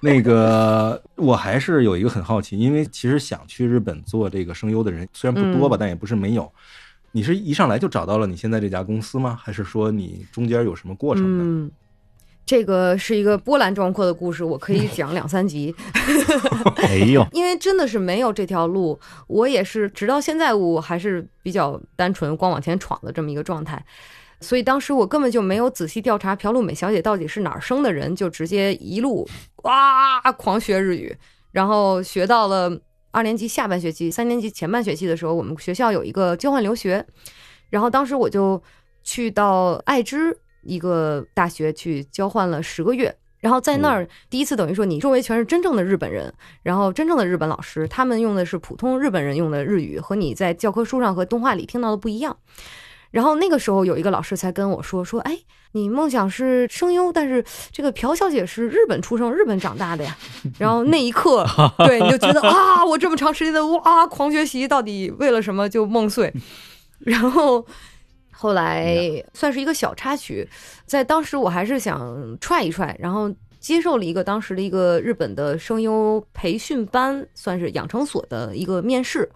[0.00, 6.50] 那个我还是有一个很好奇，因为其实想去日本做这个声优的人虽然不多吧，但也不是没有。
[7.12, 9.38] 你是一上来就找到了你现在这家公司吗？
[9.40, 11.44] 还是说你中间有什么过程呢？
[11.44, 11.70] 嗯，
[12.44, 15.74] 这个是一个波澜壮阔的故事，我可以讲两三集。
[16.76, 23.84] 哎呦， 因为真的是没有这条路，我也是直到现在我还是比较单纯光往前闯的这么一个状态，
[24.40, 29.28] 所以当时我根本就没有仔细调查朴路美小姐到底是哪儿生的人，就直接一路
[29.64, 31.14] 哇狂学日语，
[31.52, 32.80] 然后学到了
[33.18, 37.04] 二年级下半学期、三年级前半学期的时候，我们学校有一个交换留学，
[37.68, 38.62] 然后当时我就
[39.02, 43.12] 去到爱知一个大学去交换了十个月。
[43.40, 52.36] 然后在那儿，第一次等于说你周围全是真正的日本人，然后真正的日本老师，他们用的是普通日本人用的日语，和你在教科书上和动画里听到的不一样。
[53.10, 55.38] 然后那个时候有一个老师才跟我说说，哎，
[55.72, 60.16] 你梦想是声优，但是这个朴小姐是日本出生、日本长大的呀。
[60.58, 61.46] 然后那一刻，
[61.78, 66.32] 对你就觉得啊，我这么长时间的哇狂学习，到底为了什么就梦碎。
[67.00, 67.64] 然后
[68.32, 68.94] 后来
[69.32, 70.48] 算是一个小插曲，
[70.84, 79.30] 在当时我还是想踹一踹，然后接受了一个当时的一个日本的声优培训班，算是养成所的一个面试。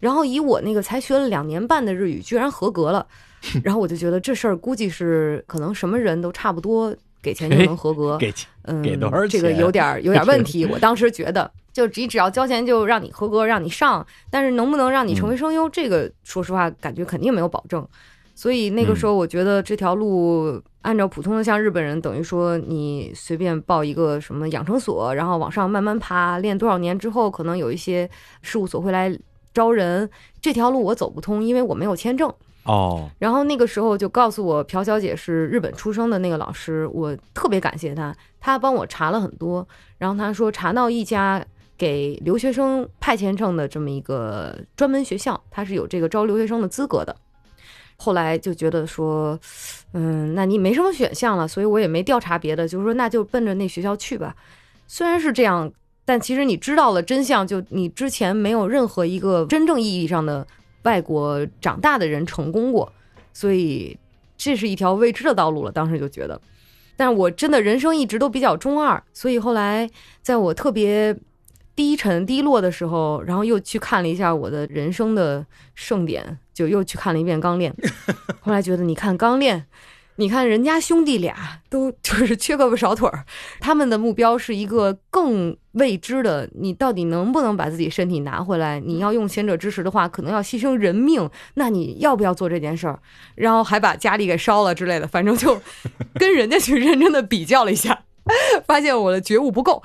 [0.00, 3.06] 然后以我那个才学了两年半的日语，居然合格了，
[3.62, 8.16] 然后我就觉得这事儿估计是可能什么人都差不多给钱就能合格。
[8.18, 10.64] 给钱嗯，给多少这个有点儿 有点儿问题。
[10.66, 17.86] 我当时觉得，就你只要交钱就让你合格，让你上，但是能不能让你成为声优，这个说实话感觉肯定没有保证。
[18.34, 28.08] 所以那个时候，我觉得这条路按照普通的像日本人，等于说你随便报一个什么养成所，然后往上慢慢爬，练多少年之后，可能有一些
[28.40, 29.14] 事务所会来
[29.52, 30.08] 招人。
[30.40, 32.32] 这条路我走不通，因为我没有签证。
[32.64, 41.44] 哦，然后那个时候就告诉我，朴小姐是日本出生的那个老师，我特别感谢她，她帮我查了很多，然后她说查到一家
[41.78, 47.16] 给留学生派签证的这么一个专门学校，它是有这个招留学生的资格的。
[47.96, 49.38] 后来就觉得说，
[49.94, 54.36] 嗯，那你没什么选项了，所以我也没调查别的，就是说那就奔着那学校去吧。
[54.86, 55.70] 虽然是这样，
[56.10, 60.44] 但其实你知道了真相，就你之前没有任何一个真正意义上的
[60.82, 62.92] 外国长大的人成功过，
[63.32, 63.96] 所以
[64.36, 65.70] 这是一条未知的道路了。
[65.70, 66.40] 当时就觉得，
[66.96, 69.88] 但是我真的人生一直都比较中二，所以后来
[70.20, 71.16] 在我特别
[71.76, 75.46] 低沉低落的时候，然后又去看了一下我的人生的
[75.76, 77.72] 盛典，就又去看了一遍《钢炼》，
[78.42, 79.60] 后来觉得，你看《钢炼》。
[80.20, 81.34] 你看人家兄弟俩
[81.70, 83.24] 都 就是缺胳膊少腿儿，
[83.58, 88.78] 他们的目标是一个更未知的，你到底能不能把自己身体拿回来？
[88.80, 93.00] 你要用贤者之石的话，可能要牺牲人命，那你要不要做这件事儿？
[93.34, 95.58] 然后还把家里给烧了之类的，反正就
[96.20, 98.02] 跟人家去认真的比较了一下，
[98.66, 99.82] 发现我的觉悟不够，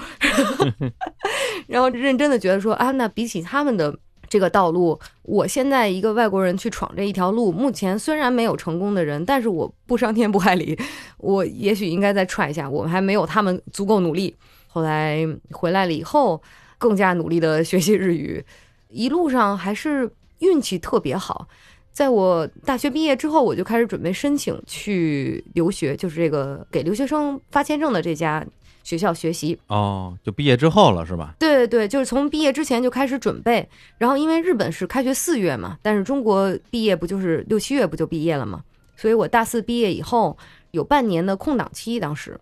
[1.67, 3.97] 然后认真的觉得说啊，那比起他们的。
[4.35, 10.77] 这个道路，我现在一个外国人去闯这一条路，目前虽然没有成功的人，但是我不伤天不害理，
[11.19, 12.69] 我也许应该再踹一下。
[12.69, 14.35] 我们还没有他们足够努力。
[14.67, 16.41] 后来回来了以后，
[16.77, 18.43] 更加努力的学习日语，
[18.89, 21.47] 一路上还是运气特别好。
[21.93, 28.45] 在我大学毕业之后，我就开始准备申请去留学，就是这个给留学生发签证的这家
[28.85, 29.59] 学校学习。
[29.67, 31.35] 哦，就毕业之后了是吧？
[31.37, 33.67] 对对对，就是从毕业之前就开始准备。
[33.97, 38.63] 然后因为日本是开学四月嘛，但是中国毕业不就是六七月不就毕业了嘛？
[38.95, 40.37] 所以我大四毕业以后
[40.71, 42.39] 有半年的空档期，当时。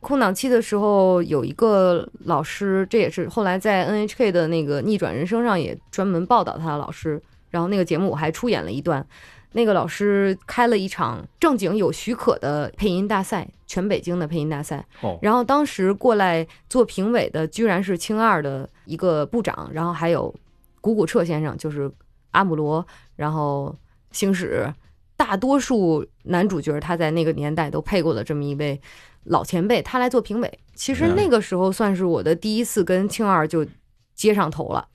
[0.00, 7.20] 空档期的时候，有一个老师，这也是后来在 NHK 的那个《逆转人生》上也专门报道他的老师。
[7.50, 9.04] 然后那个节目我还出演了一段，
[9.52, 14.84] 那个老师开了一场正经有许可的配音大赛，全北京的配音大赛。
[15.02, 20.34] 哦然后当时过来做评委的居然是青二的一个部长，然后还有
[20.80, 21.90] 古古彻先生，就是
[22.30, 23.76] 阿姆罗，然后
[24.12, 24.72] 星矢，
[25.16, 28.80] 大多数男主角他在那个年代都配过的这么一位
[29.24, 30.58] 老前辈，他来做评委。
[30.74, 33.66] 其实那个时候算是我的第一次跟青二就
[34.14, 34.86] 接上头了。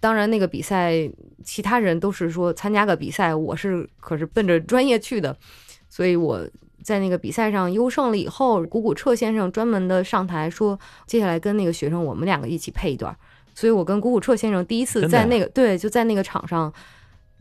[0.00, 0.92] 当然，那个比赛
[1.44, 5.36] 其他人都是说参加个比赛，我是可是奔着专业去的，
[5.88, 6.40] 所以我
[6.82, 13.16] 在那个比赛上优胜了以后，谷古彻先生专门的上台说，接下来跟那个学生我们两个一起配一段儿。
[13.54, 16.72] 所以我跟谷古彻先生第一次在那个对，就在那个场上，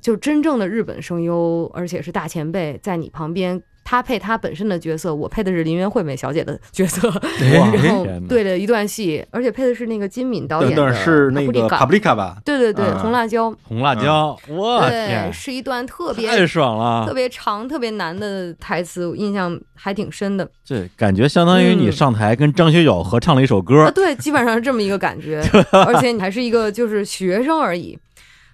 [0.01, 12.37] 就真正的日本声优，而且是大前辈在你旁边，他配他本身的角色，我配的是林元惠美小姐的角色，哇 然后对了一段戏，而且配的是那个金敏导演的等等是那个 Paprika Paprika 吧？
[12.45, 17.07] 对对对，嗯红辣椒，红辣椒，我对，天，是一段特别太爽了。
[17.07, 17.15] 特！
[17.15, 20.47] 别长、特别难的台词，我印象还挺深的。
[20.67, 25.41] 对感觉相当于你嗯上台跟张学友合唱了一首啊，歌，对，基本上是这么一个感觉，
[25.73, 27.97] 而且你还是一个就是学生而已。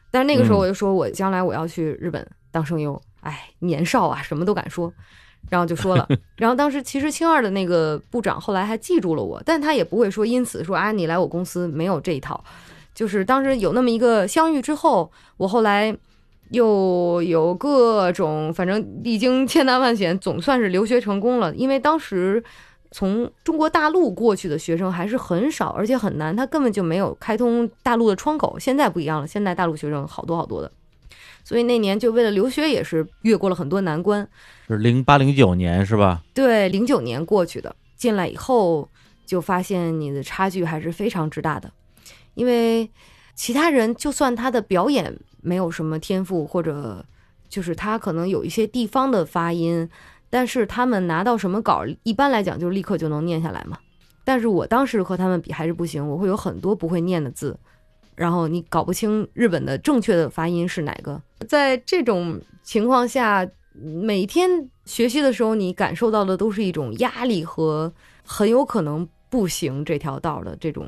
[0.10, 0.62] 但是那个时候嗯。
[0.62, 4.92] 我就说，我将来我要去日本当声优，哎，年少啊，什么都敢说，
[5.50, 6.08] 然后就说了。
[6.38, 12.44] 然后当时其实青二的那个部长后来还记住了我，但他也不会说因此说啊你来我公司没有这一套，
[12.94, 15.96] 就是当时有那么一个相遇之后，我后来。
[16.52, 21.54] 又有各种，反正历经千难万险，总算是留学成功了。
[21.56, 22.42] 因为当时
[22.92, 28.60] 从中国大陆过去的学生还是很少，而且很难，他根本就没有开通大陆的窗口。
[28.60, 30.72] 现在不一样了，现在大陆学生好多好多的，
[31.46, 34.28] 所以那年就为了留学也是越过了很多难关。
[34.68, 36.24] 是零八零九年是吧？
[36.34, 38.90] 对，零九年过去的，进来以后
[39.26, 41.72] 就发现你的差距还是非常之大的，
[42.34, 42.90] 因为
[43.36, 47.06] 其他人就算他的表演没有什么天赋，或者
[47.48, 49.88] 就是他可能有一些地方的发音，
[50.32, 53.78] 但是他们拿到什么稿，一般来讲就立刻就能念下来嘛。
[54.24, 57.56] 但是我当时和他们比还是不行，我会有很多不会念的字，
[58.16, 61.22] 然后你搞不清日本的正确的发音是哪个。
[61.46, 64.50] 在这种情况下，每天
[64.86, 67.94] 学习的时候，你感受到的都是一种压力和
[68.26, 70.88] 很有可能不行这条道的这种，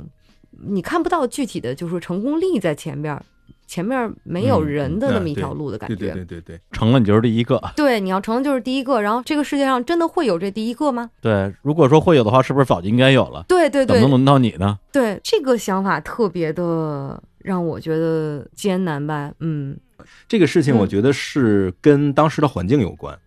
[0.69, 3.23] 你看不到具体的就是成功力在前边儿，
[3.67, 6.13] 前面儿没有嗯人的嗯那么一条路的感对觉。
[6.13, 7.61] 对对对对，成了你就是第一个。
[7.75, 11.09] 对你要成就是第一个，然后这个世界上真的会有这第一个吗？
[11.21, 13.43] 对，如果说会有的话，是不是早就应该有了？
[13.47, 14.79] 对对对怎么能轮到你呢？
[14.93, 19.31] 对，这个想法特别的让我觉得艰难吧。
[19.39, 19.79] 嗯
[20.27, 23.17] 这个事情我觉得是跟当时的环境有关，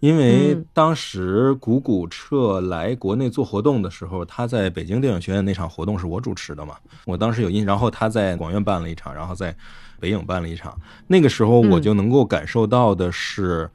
[0.00, 9.54] 因为嗯当时谷谷彻来国内做活动的时候，他在北京电影学院那场活动是我主持的嘛，我当时有印，然后他在广院办了一场，然后在
[9.98, 13.68] 北影办了一场，那个时候我就能够感受到的是。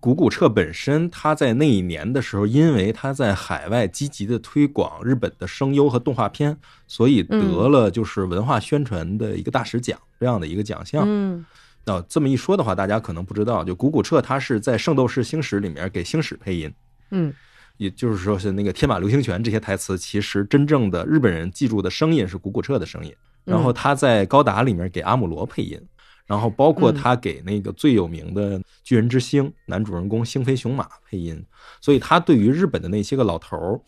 [0.00, 6.56] 谷古彻本身，他在那一年的时候，因为他在海外积极的推广日本的声优和动画片，
[6.86, 11.04] 所以得了就是文化宣传的一个大使奖这样的一个奖项。
[11.06, 11.44] 嗯
[11.84, 16.72] 那、这么一说的话，大家可能不知道，就古古彻他是在《圣斗士星矢》里面给星矢配音，
[17.10, 17.32] 嗯
[17.78, 23.14] 也就是说是那个天马流星拳这些台词，其实真正的日本人记住的声音是古古彻的声音。
[23.44, 25.80] 然后他在高达里面给阿姆罗配音，
[26.28, 31.42] 然后包括他给那个最有名的巨人之星男主人公星飞雄马配音，
[31.80, 33.80] 所以他对于日本的那些个老头儿，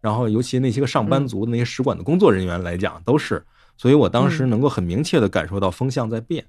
[0.00, 3.44] 然后尤其那些个上班族的那些使馆的工作人员来讲，都是。
[3.76, 6.44] 所以我当时能够很明确的感受到风向在变。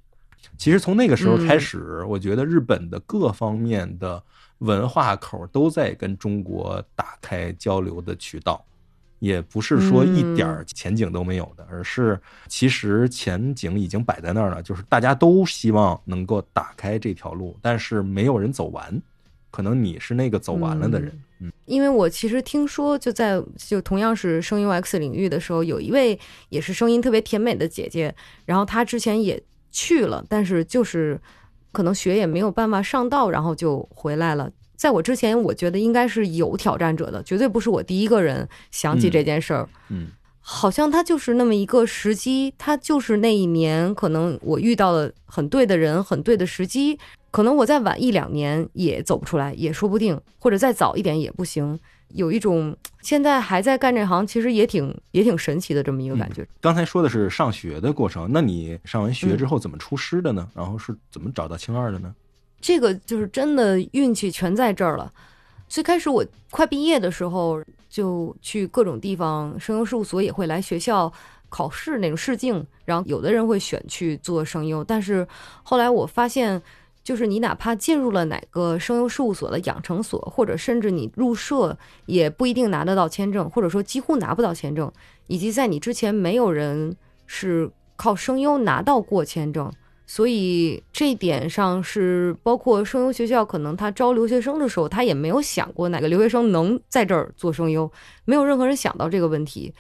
[0.57, 4.21] 其实从那个时候开始，我觉得日本的各方面的
[4.59, 8.63] 文化口都在跟中国打开交流的渠道，
[9.23, 12.19] 也不是说一点儿前景都没有的，而是
[12.49, 19.01] 其实前景已经摆在那儿了，就是大家都希望能够打开这条路，但是没有人走完，
[19.49, 21.09] 可能你是那个走完了的人。
[21.39, 26.19] 嗯因为我其实听说，就在就同样是声优 X 领域的时候，有一位
[26.49, 28.13] 也是声音特别甜美的姐姐，
[28.45, 31.19] 然后她之前也去了，但是就是
[31.71, 34.51] 可能学也没有办法上道，然后就回来了。
[34.83, 39.69] 在我之前，我觉得应该是有挑战者的，绝对不是我第一个人想起嗯这件事儿。
[39.87, 40.07] 嗯
[40.41, 46.99] 好像他就是那么一个时机，他就是那一年，可能我遇到了很对的人，很对的时机，
[47.31, 51.79] 可能我再晚一两年也走不出来，也说不定，或者再早一点也不行。
[52.09, 56.45] 有一种现在还在干这行，其实也挺也挺神奇的这么一个感觉。
[56.59, 60.45] 刚才说的是上学的过程，那你上完学之后怎么出师的呢？
[60.53, 62.13] 然后是怎么找到青二的呢？
[62.63, 65.11] 这个就是真的运气全在这儿了。
[65.67, 71.11] 最开始我快毕业的时候，就去各种地方，声优事务所也会来学校
[71.49, 75.27] 考试那种试镜，然后有的人会选去做声优，但是
[75.61, 76.61] 后来我发现，
[77.03, 84.89] 就是你哪怕进入了哪个声优事务所的养成所，或者甚至你入社，也不一定拿得到签证，或者说几乎拿不到签证，
[85.27, 86.95] 以及在你之前没有人
[87.25, 89.69] 是靠声优拿到过签证。
[90.15, 97.91] 所以这一点上是包括声优学校，可能他招留学生的时候，他也没有想过哪个留学生能在这儿做声优，
[98.23, 99.73] 没有任何人想到这个问题。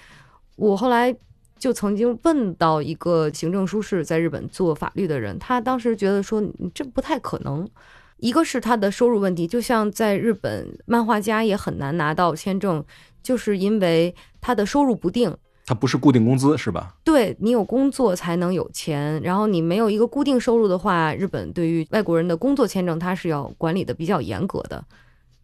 [0.55, 1.15] 我后来
[1.59, 7.69] 就曾经问到一个行政书士在日本做法律的人，他当时觉得说这不太可能。
[8.17, 12.83] 一个是他的收入问题，就像在日本漫画家也很难拿到签证，
[13.21, 15.37] 就是因为他的收入不定。
[15.65, 16.95] 它不是固定工资是吧？
[17.03, 24.83] 对你有工作才能有钱，然后你没有一个固定收入的话，日本对于外国人的工作签证它是要管理的比较严格的，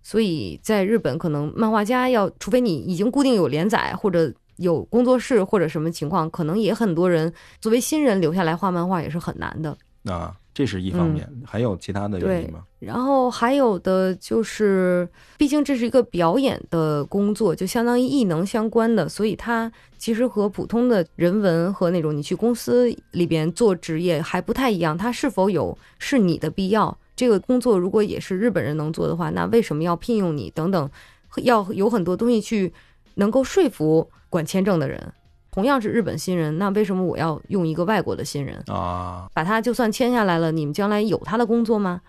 [0.03, 9.77] 所以在日本可能漫画家要，除非你已经固定有连载或者有工作室或者什么情况，可能也很多人作为新人留下来画漫画也是很难的。
[10.03, 12.63] 啊，这是一方面，还有其他的原因吗？
[12.79, 15.07] 然后还有的就是，
[15.37, 24.97] 毕竟这是一个表演的工作，就相当于艺能相关的，所以它其实和普通的人文和那种你去公司里边做职业还不太一样。
[24.97, 26.97] 它是否有是你的必要？
[27.15, 30.49] 这个工作如果也是日本人能做的话，那为什么要聘用你？
[30.51, 30.89] 等等，
[31.43, 32.71] 要有很多东西去
[33.15, 35.11] 能够说服管签证的人。
[35.51, 39.27] 同样是日本新人，那为什么我要用一个外国的新人啊？
[39.33, 41.99] 把他就算签下来了，你们将来有他的工作吗？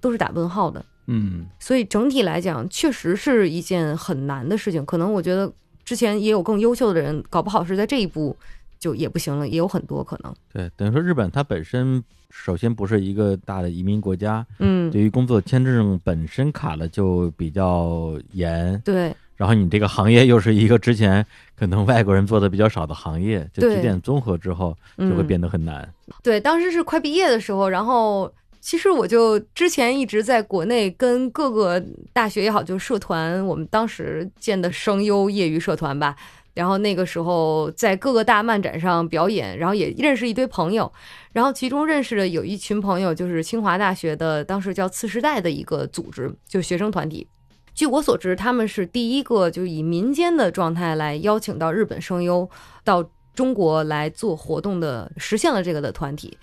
[0.00, 0.84] 都是打问号的。
[1.06, 4.84] 嗯，所以整体来讲，确实是一件很难的事情。
[4.86, 5.52] 可能我觉得
[5.84, 8.36] 之前也有更优秀的人，搞不好是在这一步
[8.78, 10.34] 就也不行了，也有很多可能。
[10.52, 18.80] 对，等于说日本它本身首先不是一个大的移民国家，嗯，对于工作签证本身卡的就比较严。
[18.84, 19.14] 对。
[19.36, 21.24] 然后你这个行业又是一个之前
[21.56, 25.88] 可能外国人做的比较少的行业，就几点综合之后就会变得很难。
[26.22, 28.30] 对，当时是快毕业的时候，然后
[28.60, 31.82] 其实我就之前一直在国内跟各个
[32.12, 36.14] 大学也好，就社团，我们当时建的声优业余社团吧。
[36.52, 40.92] 然后那个时候在各个大漫展上表演，然后也认识一堆朋友。
[41.32, 47.26] 然后其中认识的有一群朋友，就是清华大学的当时叫次时代的一个组织，就学生团体。
[47.72, 52.46] 据我所知，他们是第一个就以民间的状态来邀请到日本声优
[52.84, 56.36] 到中国来做活动的，实现了这个的团体。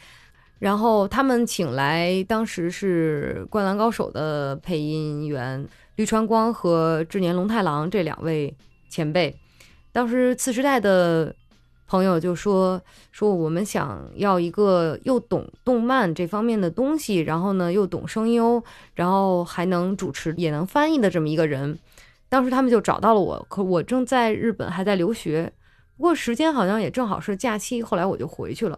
[0.60, 8.56] 然后他们请来当时是《灌篮高手》的配音员绿川光和志年龙太郎这两位
[8.90, 9.36] 前辈，
[9.92, 11.36] 当时次时代的。
[11.90, 12.82] 朋友就说
[13.14, 18.62] 说我们想要一个又懂动漫这方面的东西，然后呢又懂声优，
[18.94, 21.80] 然后还能主持也能翻译的这么一个人。
[22.28, 25.50] 当时他们就找到了我，可我正在日本还在留学，
[25.96, 27.82] 不过时间好像也正好是假期。
[27.82, 28.78] 后来我就回去了。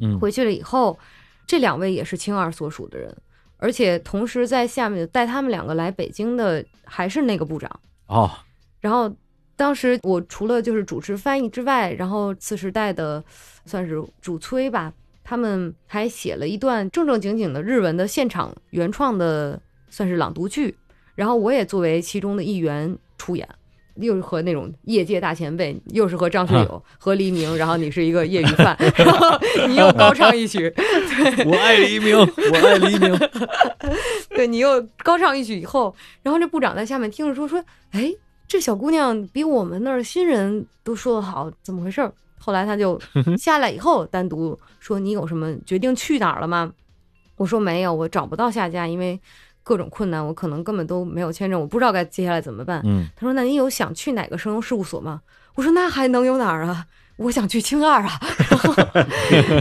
[0.00, 0.98] 嗯，回去了以后，
[1.46, 3.16] 这两位也是青二所属的人，
[3.56, 8.30] 而且同时在下面带他们两个来北京的还是那个部长哦，
[8.80, 9.14] 然后。
[9.58, 13.20] 当时我除了就是主持翻译之外，然后次时代的
[13.66, 14.92] 算是主催吧，
[15.24, 20.76] 他们还写了一段正正经经的日文的现场原创的算是朗读剧，
[21.16, 23.48] 然后我也作为其中的一员出演，
[23.98, 29.38] 又是和那种业界大前辈， 又是和张学友和黎明，然后你是一个业余范， 然后
[29.68, 33.18] 你又高唱一曲，对， 我爱黎明，我爱黎明，
[34.30, 38.14] 对你又高唱一曲以后，然后这部长在下面听着说说，哎。
[38.50, 42.10] 这小姑娘比我们那儿新人都说的好，怎么回事？
[42.38, 42.98] 后来他就
[43.36, 46.72] 下来以后单独说：“你有什么决定去哪儿了吗？”
[47.36, 49.20] 我说：“没有，我找不到下家，因为
[49.68, 55.20] 各种困难，我可能根本都没有签证，我不知道该接下来怎么办。”嗯，他说：“那你有想去哪个声优事务所吗？”
[55.56, 56.86] 我说：“那还能有哪儿啊？
[57.18, 58.10] 我想去青二啊。
[58.48, 58.74] ”然后，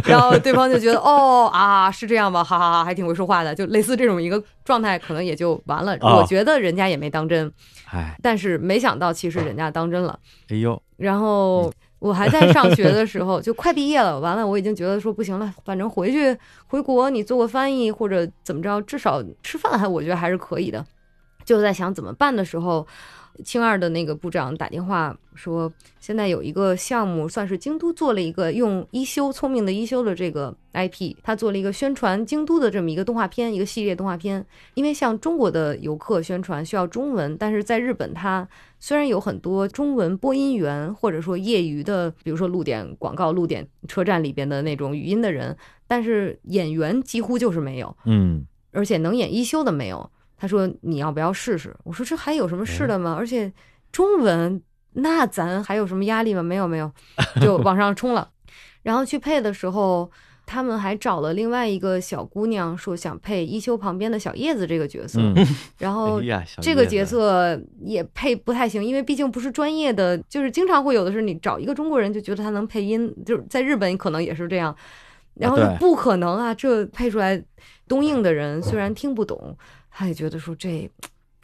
[0.07, 2.41] 然后对方就觉得：“哦啊，是这样吧？
[2.41, 5.97] 哈哈哈，还挺会说话的。”就类似这种一个状态，可能也就完了。
[5.99, 7.51] 我觉得人家也没当真。
[7.91, 10.17] 哎，但是没想到，其实人家当真了。
[10.49, 14.19] 哎呦，然后我还在上学的时候，就快毕业了。
[14.19, 16.37] 完了，我已经觉得说不行了，反正回去
[16.67, 20.85] 回国，你做个翻译或者怎么着，至少吃饭还我觉得还是可以的。
[21.43, 22.85] 就在想怎么办的时候，
[23.43, 34.45] 青二的那个部长打电话说，现在有一个项目，算是京都做了一个用一休聪明的一休的这个 IP，他做了一个宣传京都的这么一个动画片，一个系列动画片。
[34.73, 38.47] 因为像中国的游客宣传需要中文，但是在日本，它
[38.79, 45.55] 虽然有很多中文播音员，或者说业余的，比如说露点广告、露点车站里边的那种语音的人，
[45.87, 47.95] 但是演员几乎就是没有。
[48.05, 50.09] 嗯而且能演一休的没有。
[50.39, 51.75] 他说你要不要试试？
[51.83, 53.15] 我说这还有什么试的吗？
[53.17, 53.51] 而且
[53.91, 54.61] 中文
[54.99, 56.41] 那咱还有什么压力吗？
[56.41, 56.91] 没有没有，
[57.41, 58.29] 就往上冲了。
[58.83, 60.09] 然后去配的时候，
[60.45, 65.19] 他们还找了另外一个小姑娘，说想配一休旁边的小叶子这个角色。
[65.21, 65.35] 嗯，
[65.77, 66.21] 然 后
[66.61, 74.73] 这个角色也配不太行，因为毕竟不是专业的，就是经常会有的是你找一个中国人就觉得他能配音，就是在日本可能也是这样，
[75.35, 77.43] 然后就不可能啊，这配出来
[77.87, 79.55] 东映的人虽然听不懂，
[79.91, 80.89] 他也觉得说这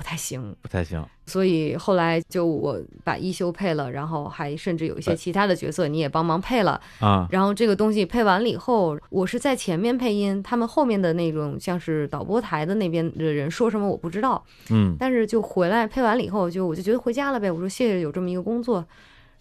[0.03, 1.01] 不太行，不太行。
[1.25, 14.97] 所以后来就我把一休配了，然后还甚至有一些其他的角色你也帮忙配了，啊，然后这个东西配完了以后，我是在前面配音，他们后面的那种像是导播台的那边的人说什么我不知道，嗯。
[14.99, 17.49] 但是就回来配完了以后，就我就觉得回家了呗。
[17.49, 18.85] 我说谢谢有这么一个工作，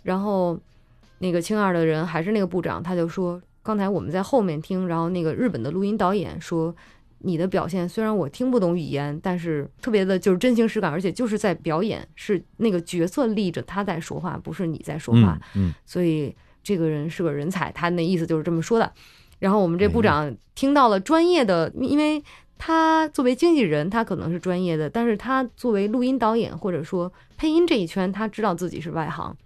[0.04, 0.56] 然后
[1.18, 6.72] 那个青二的人还是那个部长，他就说刚才我们在后面听，然后那个日本的录音导演说
[7.24, 15.38] 你的表现虽然我听不懂语言，但是特别的就是真情实感，而且就是在表演，是那个角色立着他在说话，不是你在说话。
[15.54, 18.92] 嗯嗯所以这个人是个人才，他那意思就是这么说的。
[19.38, 22.22] 然后我们这部哎长听到了专业的，因为
[22.58, 29.36] 他作为经纪人，他可能是专业的，但是他作为录音导演或者说配音这一圈，他知道自己是外行。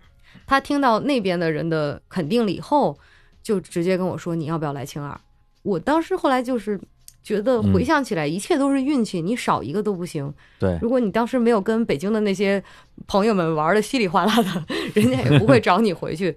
[0.46, 2.98] 他听到那边的人的肯定了以后，
[3.42, 5.18] 就直接跟我说：“你要不要来青二？”
[5.64, 6.78] 我当时后来就是
[7.26, 10.32] 觉得嗯回想起来，一切都是运气，你少一个都不行。
[10.60, 12.62] 对，如果你当时没有跟北京的那些
[13.08, 14.64] 朋友们玩的稀里哗啦的，
[14.94, 16.36] 人家也不会找你回去。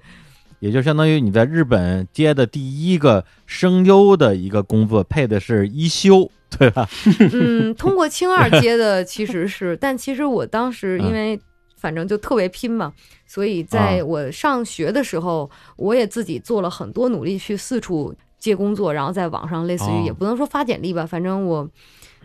[0.60, 6.90] 也就相当于你在日本接的第一个声优的一个工作，配的是一休， 对吧？
[7.32, 11.40] 嗯，通过青二接的其实是，但其实我当时嗯因为
[11.78, 12.92] 反正就特别拼嘛，
[13.28, 21.70] 所以在啊我上学的时候，我也自己做了很多努力去四处接工作，然后在网上类似哦于也不能说发简历吧，反正我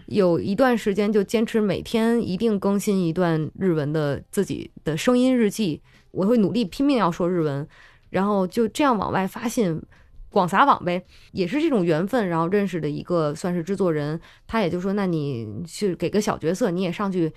[0.07, 7.67] 有一段时间就坚持每天一定更新一段日文的自己的声音日记，我会努力拼命要说日文，
[8.11, 9.83] 然后就这样往外发信。
[10.31, 11.01] 广撒网呗，
[11.31, 17.33] 也是这种缘分，然后认识的一个算是制作人，他也就说，那你去给个小角色，你也上去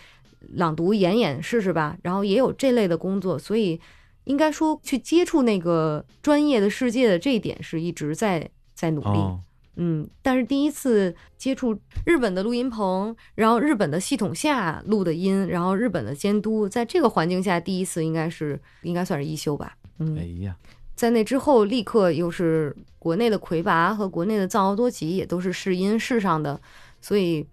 [0.56, 1.96] 朗读演演试试吧。
[2.02, 3.80] 然后也有这类的工作，所以
[4.24, 9.18] 应该说去接触那个专业的世界的这一点是一直在在努力。
[9.18, 9.40] 哦，
[9.76, 19.76] 嗯，但是第一次接触日本的录音棚，然后日本的系统下录的音，然后日本的监督，在这个环境下，第一次应该是应该算是一休吧。
[20.00, 20.56] 嗯，哎呀，
[20.96, 26.60] 在那之后，立刻又是国内的魁拔和国内的藏獒多吉也都是试音试上的，
[27.02, 27.46] 所以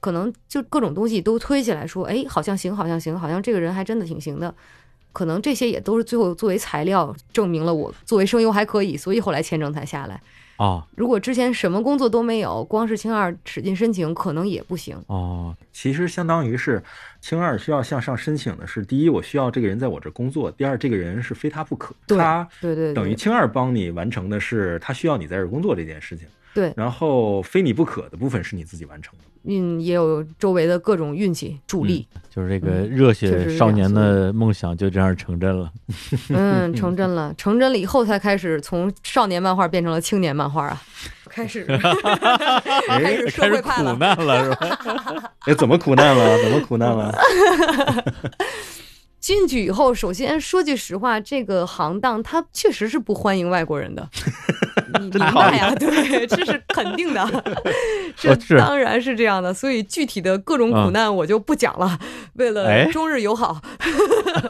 [0.00, 4.54] 可能就各种东西都推起来说，哎，好像行，好像行，好像这个人还真的挺行的。
[5.12, 10.20] 可能这些也都是最后作为材料证明了我作为声优还可以，所以后来签证才下来。
[10.58, 15.00] 哦如果之前什么工作都没有，光是青二使劲申请，可能也不行。
[15.06, 16.82] 哦，其实相当于是
[17.20, 21.94] 青二需要向上申请的是，第一，我需要这个人在我这工作；第二，这个人是非他不可。
[22.06, 26.26] 对他对对对，等于青二帮你完成的是他需要你在这儿工作这件事情。
[26.54, 29.24] 对然后非你不可的部分是你自己完成的。
[29.44, 32.06] 嗯，也有周围的各种运气助力。
[32.28, 35.70] 就是这个嗯热血少年的梦想就这样成真了。
[36.30, 40.82] 嗯，成真了， 成真了以后才开始从少年漫画变成了青年漫画啊，
[41.30, 41.64] 开始
[42.88, 43.70] 开始社开始苦。
[43.96, 45.32] 难了是吧？
[45.46, 46.42] 哎，怎么苦难了？
[46.42, 47.14] 怎么苦难了？
[49.20, 54.08] 进去以后，首先说句实话，这个行当它确实是不欢迎外国人的，
[55.00, 55.74] 你明白呀？
[55.74, 57.44] 对，这是肯定的，
[58.16, 59.52] 这当然是这样的。
[59.52, 61.98] 所以具体的各种苦难我就不讲了，
[62.34, 63.60] 为了哎中日友好。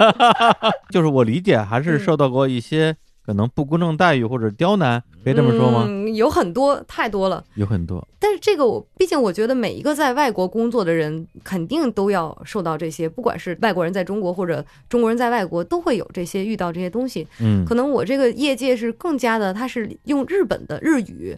[0.90, 2.96] 就是我理解还是嗯受到过一些
[3.28, 5.84] 可能不公正待遇或者刁难，可以这么说吗？
[5.86, 7.44] 嗯，有很多，太多了。
[7.56, 17.28] 有很多，但是这个我，毕竟我觉得每一个在外国工作的人，肯定都要受到这些，不管是外国人在中国或者中国人在外国，都会有这些遇到这些东西。
[17.38, 21.36] 嗯可能我这个业界是更加的，他是用日本的日语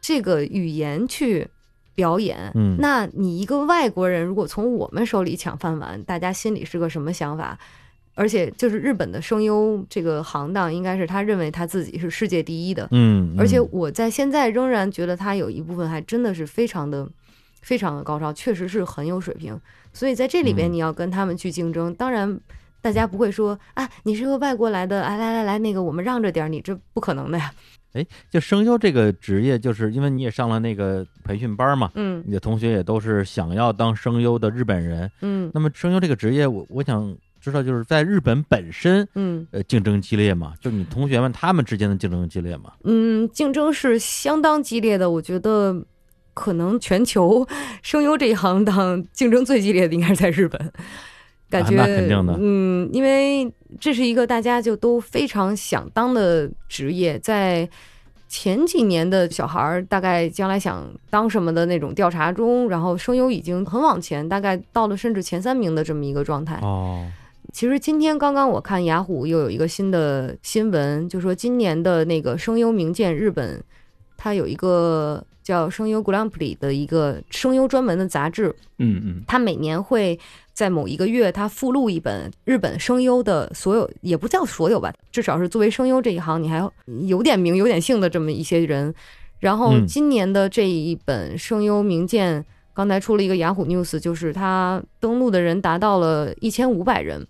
[0.00, 1.48] 这个语言去
[1.96, 2.52] 表演。
[2.54, 7.58] 嗯那你一个外国人如果从我们手里抢饭碗，大家心里是个什么想法？
[8.14, 12.86] 而且就是日本的声优这个行当，应该是他认为他自己是世界第一的。
[12.90, 17.08] 嗯，而且嗯我在现在仍然觉得他有一部分还真的是非常的、
[17.62, 19.58] 非常的高超，确实是很有水平。
[19.92, 22.38] 所以在这里边嗯你要跟他们去竞争，当然
[22.80, 27.52] 大家不会说啊，你是个外国来的，啊，来来来，那个我们让着点儿，你这不可能的呀。
[27.92, 35.10] 哎，就声优这个职业，就是因为你也上了那个培训班嘛，嗯你的同学也都是想要当声优的日本人。
[35.20, 40.54] 嗯那么声优这个职业，我我想知道，就是在日本本身，嗯呃，竞争激烈嘛？
[40.60, 42.72] 就你同学们他们之间的竞争激烈嘛？
[42.84, 45.84] 嗯，竞争是相当激烈的，我觉得
[46.32, 47.46] 可能全球
[47.82, 50.72] 声优这一行当 竞争最激烈的应该是在日本。
[51.50, 57.68] 感觉、啊那肯定的嗯，因为这是一个大家就都非常想当的职业，在
[58.26, 66.58] 前几年的小孩儿大概将来想当什么的那种调查中，然后声优已经很往前，大概到了甚至前三名的这么一个状态。
[66.62, 67.06] 哦，
[67.52, 73.62] 其实今天刚刚我看雅虎又有一个新的新闻，就说今年的那个声优名鉴日本，
[74.16, 78.48] 它有一个叫声优 Grand Prix 的一个声优专门的杂志，
[78.78, 80.18] 嗯嗯它每年会
[80.54, 86.66] 在某一个月，它附录一本日本声优的所有，也不叫所有吧，至少是作为声优这一行，你还
[87.06, 88.92] 有点名、有点姓的这么一些人。
[89.40, 92.42] 然后嗯今年的这一本声优名鉴，
[92.72, 97.26] 刚才出了一个雅虎 news，就是它登录的人达到了一千五百人。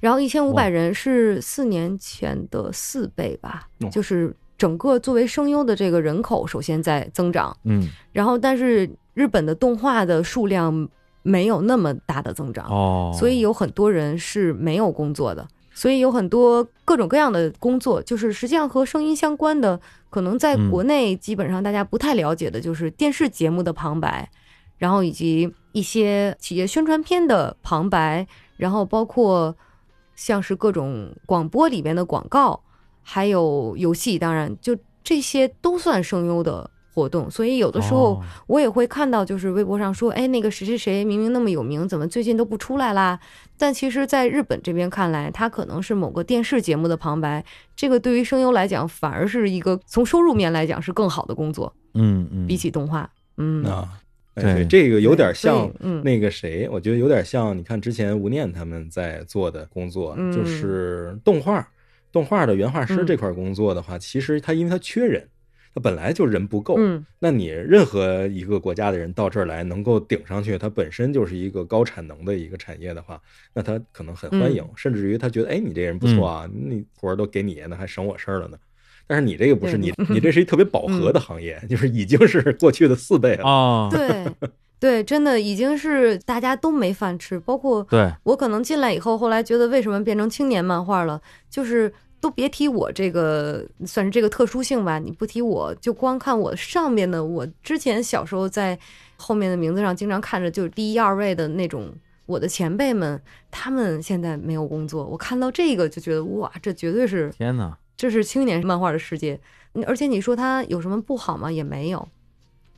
[0.00, 10.88] 然后一千五百人是四年前的四倍吧，哦就是整个作为声优的这个人口首先在增长，嗯，然后但是日本的动画的数量
[11.22, 19.80] 没有那么大的增长，哦，所以有很多人是没有工作的，所以有很多各种各样的工作，就是实际上和声音相关的，
[20.10, 24.28] 可能在嗯国内基本上大家不太了解的，就是电视节目的旁白，
[24.76, 28.26] 然后以及一些企业宣传片的旁白，
[28.56, 29.54] 然后包括
[30.18, 32.60] 像是各种广播里边的广告，
[33.02, 38.14] 还有游戏，当然就这些都算声优的活动，所以有的时候。
[38.14, 43.20] 哦我也会看到，就是微博上说，哎，那个谁谁谁明明那么有名，怎么最近都不出来啦？
[43.58, 47.44] 但其实，在日本这边看来，他可能是某个电视节目的旁白，
[47.76, 53.08] 这个对于声优来讲，反而是一个从收入面来讲是更好的工作，嗯嗯，比起动画。
[53.36, 53.62] 嗯，
[54.40, 54.54] 对。
[54.54, 56.02] 对，这个有点像嗯。
[56.02, 60.32] 那个谁，我觉得有点像，你看之前吴念他们在做的工作，嗯。
[60.32, 61.68] 就是动画，
[62.12, 65.28] 动画的原画师嗯这块工作的话，其实他因为他缺人，
[65.74, 67.04] 他本来就人不够，嗯。
[67.18, 73.20] 那你任何一个国家的人到这儿来能够顶上去，他本身就是一个高产能的一个产业的话，
[73.52, 74.70] 那他可能很欢迎，嗯。
[74.76, 78.56] 甚至于他觉得，哎，你这人不错啊，你活儿都给你，那还省我事儿了呢。
[79.08, 83.44] 但是你这个不是你， 你这是一特别饱和的行业，就是已经是过去的四倍了。
[83.44, 84.24] 啊，对
[84.78, 98.78] 对，真的已经是大家都没饭吃，包括对，我可能进来以后，后来觉得为什么变成青年漫画了，就是都别提我这个算是这个特殊性吧，你不提我就光看我上面的，我之前小时候在
[99.16, 101.92] 后面的名字上经常看着就是第一二位的那种。
[102.28, 103.18] 我的前辈们，
[103.50, 109.38] 他们现在没有工作，我看到这个就觉得哇，这绝对是天哪，这是青年漫画的世界。
[109.74, 111.52] 嗯而且你说他有什么不好吗？
[111.52, 112.08] 也没有，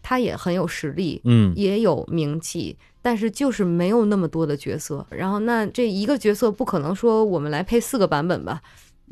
[0.03, 5.07] 他也很有实力，嗯，也有名气，但是就是没有那么多的角色。
[5.09, 8.61] 然后那这一个角色不可能说我们来配四个版本吧，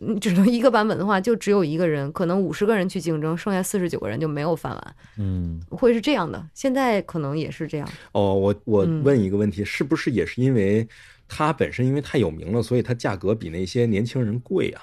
[0.03, 6.45] 嗯，只能一个版本的话就只有一个人，可能五十个人去竞争，剩下四十九个人就没有饭碗，嗯，会是这样的。
[6.53, 7.89] 现在可能也是这样。
[8.13, 10.87] 哦，我我嗯问一个问题，是不是也是因为
[11.27, 14.83] 它本身因为太有名了，所以它价格比那些年轻人贵啊？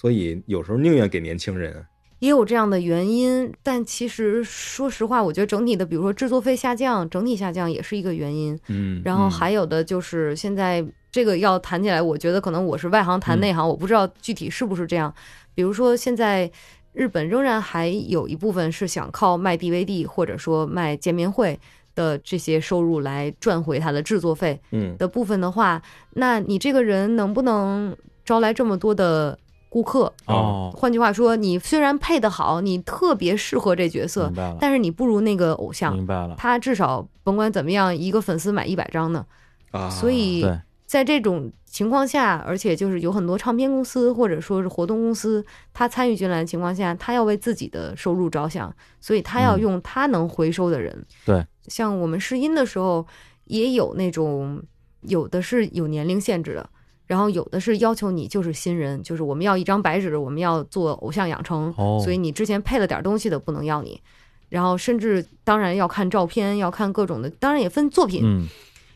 [0.00, 1.84] 所以有时候宁愿给年轻人。
[2.20, 8.58] 也有这样的原因，但其实说实话，我觉得整体的，比如说制作费下降，整体下降也是一个原因。
[8.68, 15.12] 嗯，然后嗯还有的就是现在这个要谈起来，我觉得可能我是外行谈内行，我不知道具体是不是这样。
[15.54, 16.50] 比如说现在
[16.92, 21.58] 日本仍然还有一部分是想靠卖 DVD 或者说卖见面会
[21.94, 25.80] 的这些收入来赚回它的制作费嗯的部分的话，
[26.14, 27.96] 那你这个人能不能
[28.26, 29.38] 招来这么多的
[29.70, 30.12] 顾客？
[30.26, 35.94] 哦，换句话说，你虽然配得好，你特别适合这角色但是你不如那个偶像。
[35.94, 39.24] 明白了，他至少甭管怎么样，一个粉丝买一百张呢。
[39.70, 40.44] 啊，所以，
[40.84, 51.06] 在这种情况下，而且就是有很多唱片公司或者说是活动公司，他参与进来的情况下，他要为自己的收入着想，所以他要嗯用他能回收的人。
[51.24, 53.06] 对，像我们试音的时候，
[53.44, 54.60] 也有那种
[55.02, 56.68] 有的是有年龄限制的。
[57.10, 64.00] 然后有的是要求你就是新人，就是我们要一张白纸，我们要做偶像养成，哦所以你之前配了点东西的不能要你。
[64.48, 68.46] 然后甚至当然要看照片，要看各种的，当然也分作品，嗯，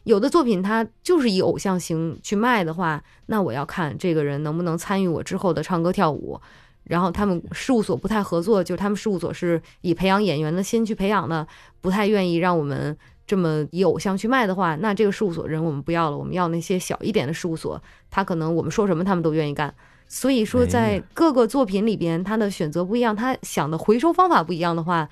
[0.05, 6.41] 有的作品它就是以偶像型去卖的话，那我要看这个人能不能参与我之后的唱歌跳舞。
[6.85, 11.45] 然后他们事务所不太合作，就是他们事务所是以培养演员的心去培养的，
[11.81, 12.97] 不太愿意让我们
[13.27, 19.75] 这么以偶像去卖的话，那这个事务所人我们不要了，我们要那些小一点的事务所，他可能我们说什么他们都愿意干。
[20.07, 25.09] 所以说，哎在各个作品里边，他的选择不一样，他想的回收方法不一样的话，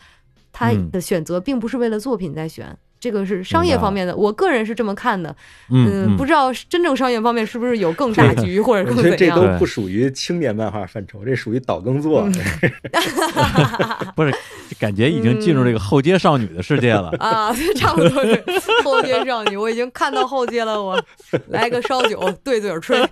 [0.52, 4.14] 他嗯的选择并不是为了作品在选，这个是商业方面的。
[4.14, 5.34] 我个人是这么看的，
[5.70, 9.52] 嗯不知道真正商业方面是不是有更大局或者我觉得这更怎样？
[9.54, 12.22] 都不属于青年漫画范畴，这属于岛耕作。
[12.22, 12.32] 嗯
[14.14, 14.32] 不是，
[14.78, 17.08] 感觉已经进入这个后街少女的世界了。
[17.18, 18.44] 啊，差不多是
[18.84, 20.80] 后街少女，我已经看到后街了。
[20.80, 21.02] 我
[21.48, 23.04] 来个烧酒对嘴儿吹，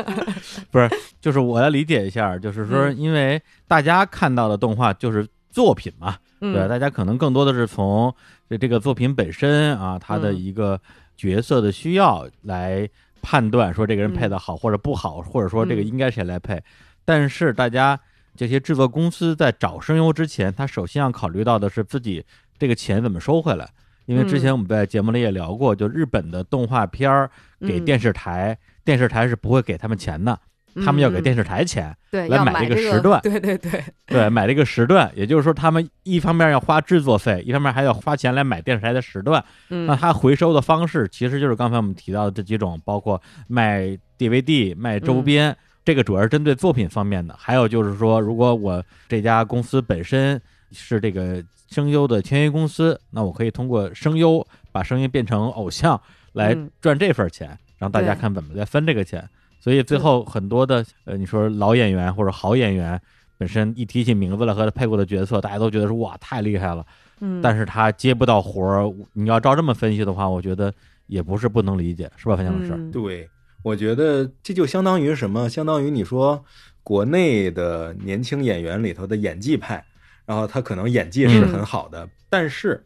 [0.70, 0.90] 不是，
[1.22, 8.12] 就是我要理解一下，就是说，嗯因为大家看到的动画就是作品嘛，对，嗯大家可能更多的是从
[8.48, 10.36] 这这个作品本身啊，他的嗯。
[10.36, 10.80] 一个
[11.14, 12.88] 角色的需要来
[13.20, 16.60] 判断说这个人配的好或者不好，或者说这个嗯应该谁来配。
[17.04, 18.00] 但是大家
[18.34, 22.24] 这些制作公司在找声优之前，他首先要考虑到的是自己
[22.58, 23.68] 这个钱怎么收回来。
[24.06, 27.30] 因为之前嗯我们在节目里也聊过，就日本的动画片儿
[27.60, 27.84] 给嗯。
[27.84, 30.36] 电视台，电视台是不会给他们钱的，
[30.84, 39.44] 他们要给电视视台钱，对来买这这个时段对对对， 对，买这个时段，也就是说，他们一方面要花制作费，一方面还要花钱来买电视台的时段。
[39.70, 47.34] 嗯那它回收的方式其实就是刚才我们提到的这几种，包括卖 DVD、卖周嗯边，这个主要是针对作品方面的。
[47.36, 56.00] 还有就是说，如果我这家公司本身是这个声优的签约公司，那我可以通过声优把声音变成偶像
[56.34, 59.28] 来嗯赚这份钱，让大家看怎么再分这个钱。
[59.62, 63.00] 所以最后很多的呃，你说老演员或者好演员，
[63.38, 66.84] 本身一提起名字来和他配过的角色，大家都觉得说哇太厉害了，
[67.20, 68.92] 嗯，但是他接不到活儿。
[69.12, 70.74] 你要照这么分析的话，我觉得
[71.06, 72.72] 也不是不能理解，是吧，樊强老师？
[72.74, 73.30] 嗯对，
[73.62, 75.48] 我觉得这就相当于什么？
[75.48, 76.44] 相当于你说
[76.82, 79.84] 国内的年轻演员里头的演技派，
[80.26, 82.82] 然后他可能演技是很好的，但是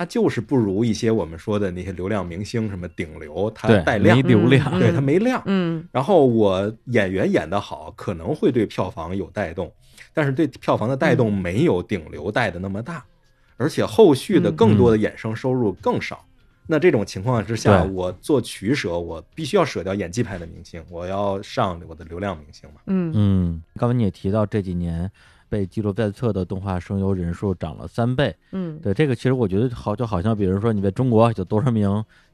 [0.00, 5.42] 他就是不如一些我们说的那些流量明星，什么顶流，他，带量没，流量，对他没量。
[5.44, 9.70] 嗯然后我演员演得好，可能会对票房有带动，
[10.14, 13.04] 但是对票房的带动没有顶流带的那么大，
[13.58, 16.24] 而且后续的更多的衍生收入更少。
[16.66, 22.80] 那这种情况之下，我做取舍，我必须要舍掉演技派的明星，我要上我的流量明星嘛。
[22.86, 25.10] 嗯嗯，刚才你也提到这几年
[25.50, 28.34] 被记录在册的动画声优人数涨了三倍。
[28.52, 31.82] 嗯对这个，其实我觉得好，就好像比如说你在中国有多少名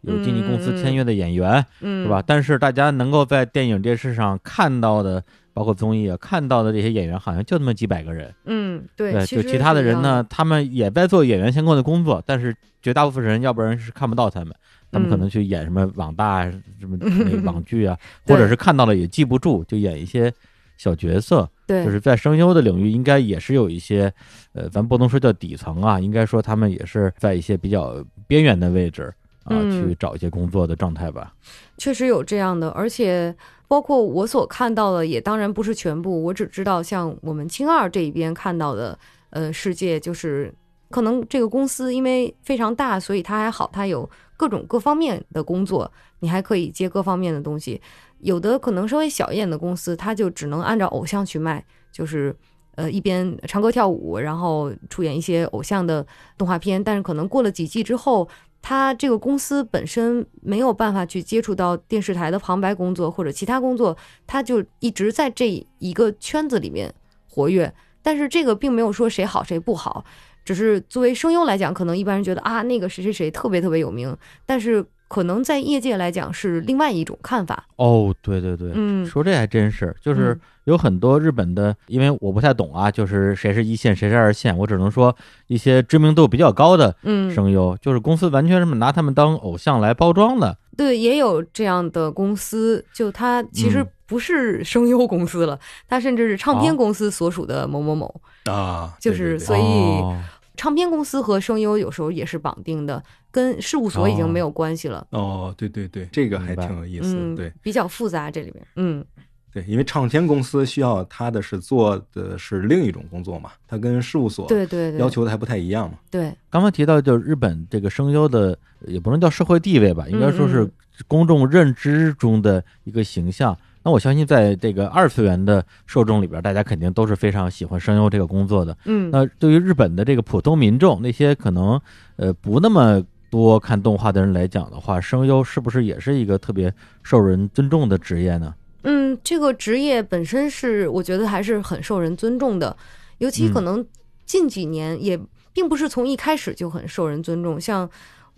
[0.03, 2.23] 有经纪公司签约的演员，嗯，是吧？？
[2.25, 5.21] 但是大家能够在电影电视上看到的，
[5.53, 8.33] 包括综艺啊看到的这些演员，好像就那么几百个人。
[8.45, 14.55] 嗯，对，对，就其他的人呢，，他们也在做演员相关的工作，但是绝大部分人要不然是看不到他们，
[14.93, 20.33] 他们可嗯能去演什么网大啊、什么 那个网剧啊， 或者是看到了也记不住，就演一些
[20.77, 21.49] 小角色。
[21.67, 24.13] 对，就是在声优的领域，应该也是有一些，
[24.53, 27.97] 呃，咱不能说叫底层啊，应该说他们也是在一些比较
[28.29, 29.13] 边缘的位置
[29.43, 31.35] 啊，嗯去找一些工作的状态吧。
[31.77, 33.35] 确实有这样的，而且
[33.67, 36.23] 包括我所看到的，也当然不是全部。
[36.23, 38.97] 我只知道像我们青二这一边看到的，
[39.31, 40.55] 呃，世界就是
[40.91, 47.81] 可能这个公司因为非常大，所以它还好，它有各种各方面的工作，你还可以接各方面的东西。
[48.19, 52.37] 有的可能稍微小一点的公司，它就只能按照偶像去卖，就是。
[52.77, 56.07] 呃，一边唱歌跳舞，然后出演一些偶像的
[56.37, 58.29] 动画片，但是可能过了几季之后，
[58.61, 66.95] 他这个公司本身没有办法去接触到电视台的旁白工作或者其他工作，他就一直在这一个圈子里面
[67.27, 67.73] 活跃。
[68.03, 70.05] 但是这个并没有说谁好谁不好，
[70.47, 74.17] 只是作为声优来讲，可能一般人觉得啊，那个谁谁谁特别特别有名，
[74.47, 77.67] 但是可能在业界来讲是另外一种看法。
[77.75, 85.15] 哦，对对对，嗯说这还真是，就是嗯有很多日本的，因为我不太懂啊，就是谁是一线，谁是二线，我只能说
[85.49, 90.57] 一些知名度比较高的嗯，声优，就是公司完全是拿他们当偶像来包装的。
[90.77, 98.21] 对，也有这样的公司，就它其实嗯不是声优公司了，它甚至是唱片哦公司所属的某某某。
[98.45, 100.17] 啊，就是所以哦
[100.57, 105.07] 唱片公司和声优有时候也是绑定的，跟事务所已经没有关系了。
[105.11, 107.15] 哦，对对对，这个还挺有意思。
[107.17, 108.67] 嗯，对比较复杂这里边。
[108.77, 109.05] 嗯
[109.53, 115.99] 对，因为唱片公司需要他的是做的是另一种工作嘛，他跟事务所对对对，要求的还不太一样嘛。
[116.11, 120.73] 对，刚刚提到就是日本这个声优的，也不能叫社会地位吧，应该说是嗯
[121.09, 123.57] 公众认知中的一个形象。
[123.87, 128.77] 那我相信，在这个二次元的受众里边，大家肯定都是非常喜欢声优这个工作的。
[128.87, 131.81] 嗯那对于日本的这个普通民众，那些可能
[132.17, 136.75] 呃不那么多看动画的人来讲的话，声优是不是也是一个特别
[137.05, 138.53] 受人尊重的职业呢？
[138.83, 142.77] 嗯，这个职业本身是我觉得还是很受人尊重的，
[143.19, 143.87] 尤其可嗯能
[144.25, 145.17] 近几年也
[145.53, 147.89] 并不是从一开始就很受人尊重，像。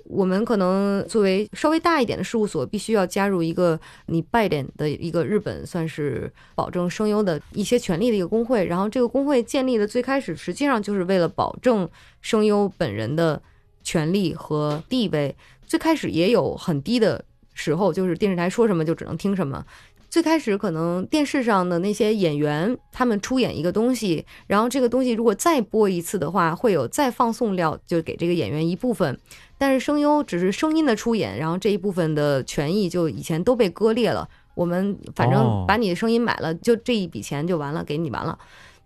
[0.08, 8.64] 我们可能作为稍微大一点的事务所，必须要加入一个你拜点的一个日本算是保证声优的一些权利的一个工会。
[8.64, 11.88] 然后这个工会建立的最开始，实际上就是为了保证
[12.22, 13.40] 声优本人的
[13.82, 15.36] 权利和地位。
[15.66, 19.64] 最开始也有很低的时候，就是电视台说什么就只能听什么。
[20.10, 29.18] 最开始可能电视上的那些演员，他们出演一个东西，然后这个东西如果再播一次的话，会有再放送料，就给这个演员一部分。
[29.58, 34.28] 但是声优只是声音的出演，然后这一部分的权益就以前都被割裂了。
[34.54, 38.38] 我们反正把你的声音买了，就这一笔钱就完了，给你完了。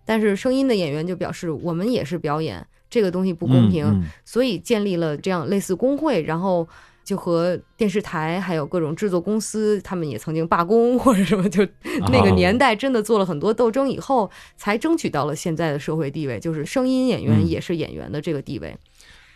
[0.05, 6.67] 但是声音的演员就表示，我们也是表演，这个东西不公平，嗯所以建立了这样类似工会，然后
[7.03, 11.67] 就和电视台还有各种制作公司，他们也曾经罢工 或者什么，就
[12.11, 18.75] 那个年代真的做了很多斗争以后，才争取到了现在的社会地位，就是声音演员嗯也是演员的这个地位。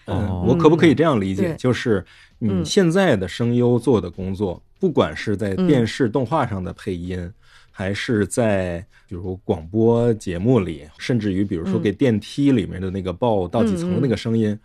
[0.06, 1.50] 哦嗯，我可不可以这样理解？
[1.50, 2.06] 对就是
[2.40, 7.30] 你嗯现在的声优做的工作，不管是在嗯电视动画上的配音，
[7.72, 14.58] 还是在比如广播节目里，甚至于比如说嗯给电梯里面的那个报到几层的那个声音，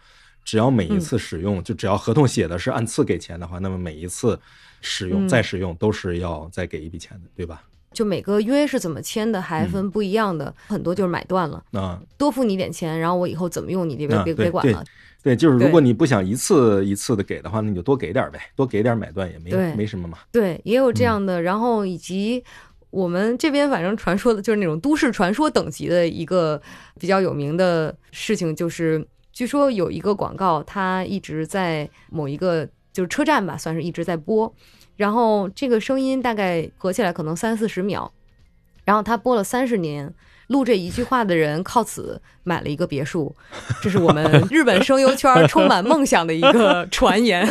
[0.44, 4.38] 只要每一次使用，就只要合同写的是按次给钱的话，那么每一次
[4.80, 7.62] 使用、嗯再使用都是要再给一笔钱的，对吧？
[7.92, 14.82] 就每个约是怎么签的，还分不一样的，很多就是买断了，啊，多付你点钱，然后我以后怎么用你这边啊别别管了。
[15.22, 20.18] 对，就是如果你不想一次一次的给的话，那你就多给点呗，多给点买断也没没什么嘛。
[20.32, 22.42] 对，也有嗯这样的，然后以及
[22.90, 26.60] 我们这边反正传说的就是那种都市传说等级的一个
[26.98, 34.52] 比较有名的事情，就是据说有一个广告，它一直在某一个就是车站吧，算是一直在播，
[34.96, 38.12] 然后这个声音大概合起来可能三四十秒，
[38.84, 40.12] 然后他播了三十年。
[40.48, 43.34] 录这一句话的人靠此买了一个别墅，
[43.80, 47.46] 这是我们日本声优圈充满梦想的一个传言。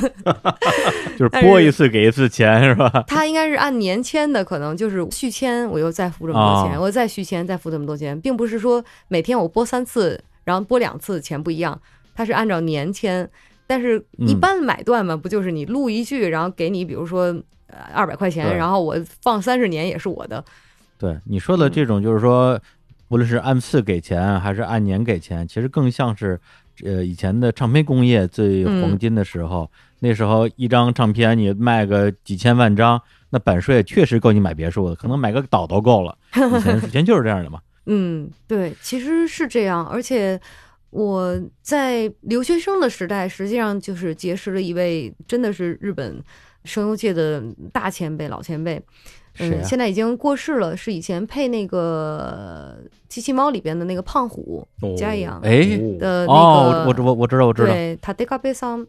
[1.17, 3.03] 就是播一次给一次钱是吧？
[3.07, 11.79] 他应该是按年签的，可能就是续签，我又再付这么多钱，哦我再续签再付这么多钱，并不是说每天我播三次，然后播两次钱不一样，
[12.13, 13.29] 它是按照年签。
[13.67, 17.27] 但是，一嗯般买断嘛，不就是你录一句，然后给你，比如说
[17.67, 20.43] 呃二百块钱，然后我放三十年也是我的。
[20.97, 22.59] 对你说的这种，就是说，
[23.07, 26.37] 无论是按次给钱还是按年给钱，其实更像是
[26.83, 29.71] 呃以前的唱片工业最黄金的时候。
[30.03, 36.17] 那时候一张唱片你卖个几千万张，那版税确实够你买别墅的，可能买个岛都够了。
[36.33, 37.61] 以前以前就是这样的嘛。
[37.85, 40.39] 嗯，对，其实是这样，而且
[40.91, 46.23] 我在留学生的时代，实际上就是结识了一位真的是日本
[46.63, 48.81] 声优界的大前辈、老前辈。
[49.39, 49.63] 嗯，啊？
[49.63, 52.77] 现在已经过世了，是以前配那个
[53.07, 55.61] 《机器猫》里边的那个胖虎哦加阳哎
[55.97, 58.85] 的那个，哦，我我我我知道我知道，对，他 d e k a b e s a n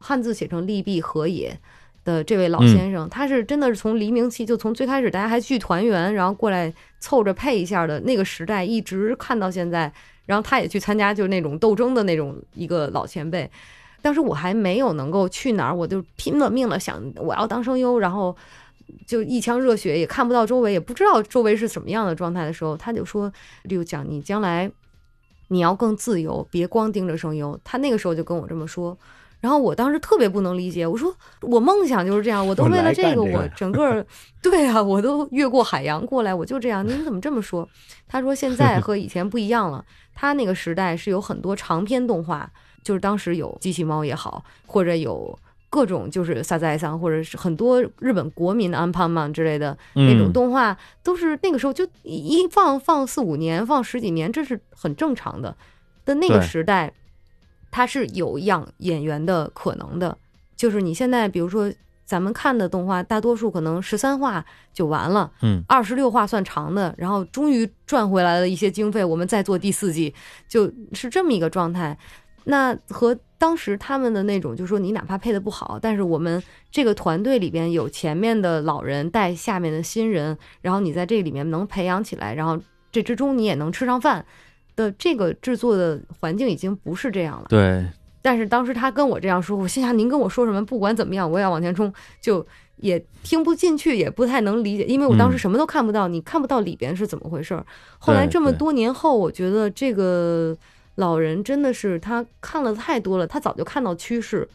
[0.00, 1.56] 汉字写成利弊和也
[2.04, 9.92] 的这位老嗯先生，他是真的是从黎明期就从最开始大家还聚团圆，然后过来凑着配一下的那个时代，一直看到现在。
[10.26, 13.50] 然后他也去参加就是那种斗争的那种一个老前辈。
[14.00, 18.34] 当时我还没有能够去哪儿，我就拼了命了想我要当声优，然后
[19.06, 23.30] 就一腔热血，也看不到周围，也不知道周围是什么样的状态的时候，他就说
[23.64, 24.70] ：“六讲，你将来
[25.48, 28.96] 你要更自由，别光盯着声优。”他那个时候就跟我这么说。
[29.44, 34.02] 然后我当时特别不能理解，我说我梦想就是这样，我都为了这个，这个我整个
[34.40, 36.82] 对啊，我都越过海洋过来，我就这样。
[36.88, 37.68] 您怎么这么说？
[38.08, 39.84] 他说现在 和以前不一样了，
[40.14, 42.50] 他那个时代是有很多长篇动画，
[42.82, 45.38] 就是当时有机器猫也好，或者有
[45.68, 55.54] 各种就是萨在桑，或者是很多日本国民的安胖曼之类的那种嗯动画，都是那个时候就一放放四五年，放十几年，这是很正常的。
[56.06, 56.90] 的那个时代，
[57.74, 60.16] 它是有养演员的可能的。
[60.54, 61.72] 就是你现在比如说
[62.04, 70.14] 咱们看的动画，大多数可能十三话就完了，嗯，二十六话算长的，然后终于赚回来了一些经费，我们再做第四季，
[70.46, 71.98] 就是这么一个状态。
[72.44, 82.56] 那和当时他们的那种，就是说你哪怕配的不好，但是我们这个团队里边有前面的老人带下面的新人，然后你在这里面能培养起来，然后
[82.92, 84.24] 这之中你也能吃上饭
[84.76, 87.46] 的这个制作的环境已经不是这样了。
[87.48, 87.86] 对，
[88.22, 92.46] 但是当时他跟我这样说，我心想您跟我说什么，不管怎么样，我也要往前冲，就
[92.76, 97.64] 也听不进去，也不太能理解，因为我当时嗯什么都看不到，你看不到里边是怎么回事儿。
[97.98, 100.56] 后来这么多年后，我觉得这个
[100.96, 104.48] 老人真的是他看了太多了，他早就看到趋势，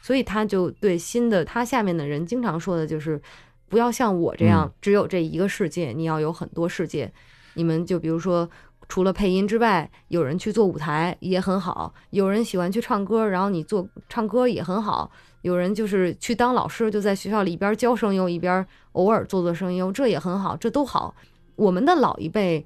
[0.00, 3.20] 所以他就对新的他下面的人经常说的就是，
[3.68, 7.10] 不要像我这样嗯只有这一个世界，你要有很多世界。
[7.54, 8.48] 你们就比如说
[8.88, 15.10] 除了配音之外，有人去做舞台也很好，有人喜欢去唱歌，然后你做唱歌也很好，
[15.42, 21.14] 有人就是去当老师，就在学校里一边教声优一边偶尔做做声优，这也很好，这都好。
[21.56, 22.64] 我们的老一辈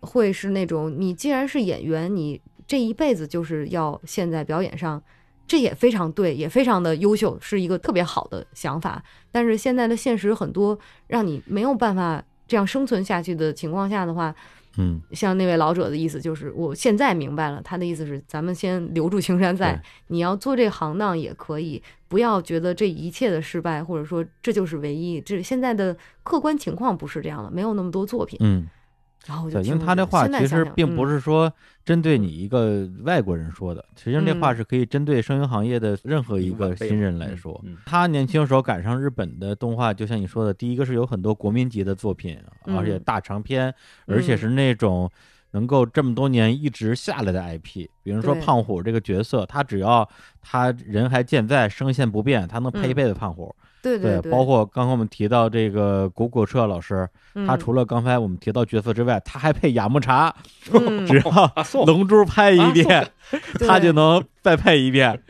[0.00, 5.02] 会是那种，你既然是演员，你这一辈子就是要陷在表演上，
[5.46, 9.02] 这也非常对，也非常的优秀，是一个特别好的想法。
[9.30, 14.34] 但是现在的现实很多让你没有办法这样生存下去的情况下的话，
[14.76, 25.20] 嗯像那位老者的意思就是，我现在明白了，他的意思是，咱们先留住青山在，你要做这行当也可以，不要觉得这一切的失败，或者说这就是唯一。
[25.20, 28.38] 这现在的客观情况不是这样的，没有那么多作品。
[28.42, 28.66] 嗯，
[29.26, 31.52] 然后我就对，因为他这话其实并不嗯是说
[31.84, 37.60] 针对你一个外国人说的，实际上这话嗯是可以针对声优行业的任何一个新人来说。
[37.64, 43.72] 嗯他年轻时候赶上日本的动画，就像你说的，第一个是有很多国民级的作品，嗯而且大长篇，
[44.06, 45.10] 而且是那种
[45.52, 47.86] 能够这么多年一直下来的 IP。
[48.02, 50.08] 比如说胖虎这个角色，他只要
[50.40, 53.54] 他人还健在，声线不变，他能配一嗯辈子胖虎。
[53.82, 57.08] 对对，包括刚刚我们提到这个古古彻老师，
[57.46, 60.34] 他嗯除了刚才我们提到角色之外，他还配雅木茶，
[60.72, 63.10] 嗯 只要龙珠拍一啊遍，
[63.66, 65.20] 他就能再配一遍。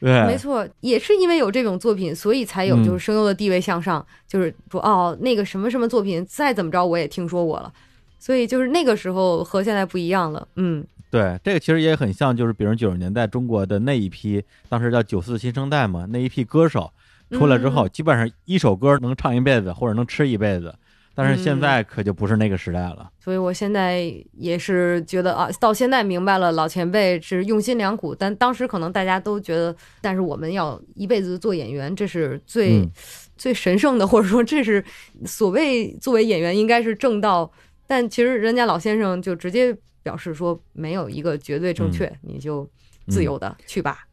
[0.00, 4.04] 对，没错，也是因为有这种作品，所以才有嗯就是声优的地位向上。
[4.28, 7.72] 就是说，哦，那个什么什么作品，再怎么着我也听说过了。
[8.18, 10.46] 所以就是那个时候和现在不一样了。
[10.56, 16.90] 嗯，对，这个其实也很像，就是比如九十年代中国的那一批，当时叫九四新生代嘛，那一批歌手
[17.34, 20.74] 出来之后，嗯基本上一首歌能唱一辈子，或者能吃一辈子。
[21.16, 23.08] 但是现嗯在可就不是那个时代了。
[23.20, 32.90] 所以我现在也是觉得啊，到现在明白了，老前辈是用心良苦，但当时可能大家都觉得，但是我们要一辈子做演员，这是最、嗯
[33.36, 34.82] 最神圣的，或者说这是
[35.24, 37.50] 所谓作为演员应该是正道。
[37.86, 42.68] 但其实人家老先生就直接表示说，没有一个绝对正确，你就
[43.08, 44.06] 自由的去吧。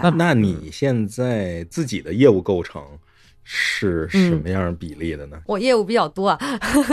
[0.00, 2.80] 那那你现在自己的业务构成
[3.44, 5.36] 是什么样比例的呢？
[5.46, 6.38] 我业务比较多啊，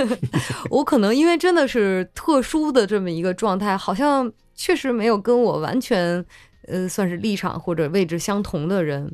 [0.71, 6.25] 我可能因为真的是特殊的这么一个状态，好像确实没有跟我完全
[6.67, 9.11] 呃算是立场或者位置相同的人。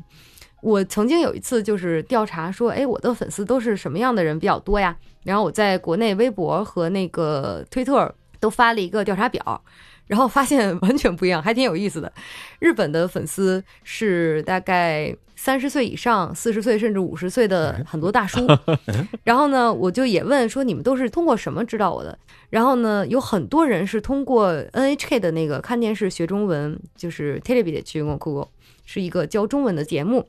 [0.62, 4.96] 我曾经有一次就是调查说，哎，我的粉丝都是什么样的人比较多呀？
[5.22, 9.62] 然后我在国内微博和那个推特都发了一个调查表，
[10.06, 12.12] 然后发现 完全不一样，还挺有意思的。
[12.58, 18.46] 日本的粉丝是大概三十岁以上、四十岁甚至五十岁的很多大叔。
[19.24, 22.18] 然后呢，我就也问说，你们都是通过什么知道我的？
[22.50, 28.48] 然后呢，有很多人是通过 NHK 的那个看电视学中文，就是 t e l e v i 去用 Google，
[28.84, 30.26] 是一个教中文的节目。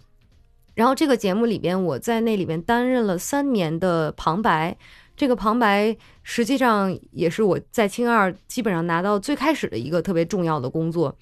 [0.74, 4.78] 然后这个节目里边，我在那里面担任了三年的旁白。
[5.18, 11.14] 这个旁白实际上也是我在青二基本上拿到最开始的一个特别重要的工作。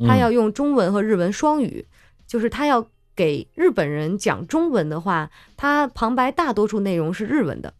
[0.00, 1.86] 他嗯要用中文和日文双语，
[2.26, 2.84] 就是他要
[3.14, 7.72] 给日本人讲中文的话，他旁白大多数内容是日文的。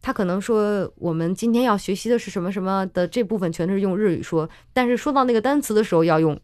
[0.00, 6.38] 他可能说我们今天要学习的是什么什么的这部分全是用日语说，但是说到那个单词的时候要用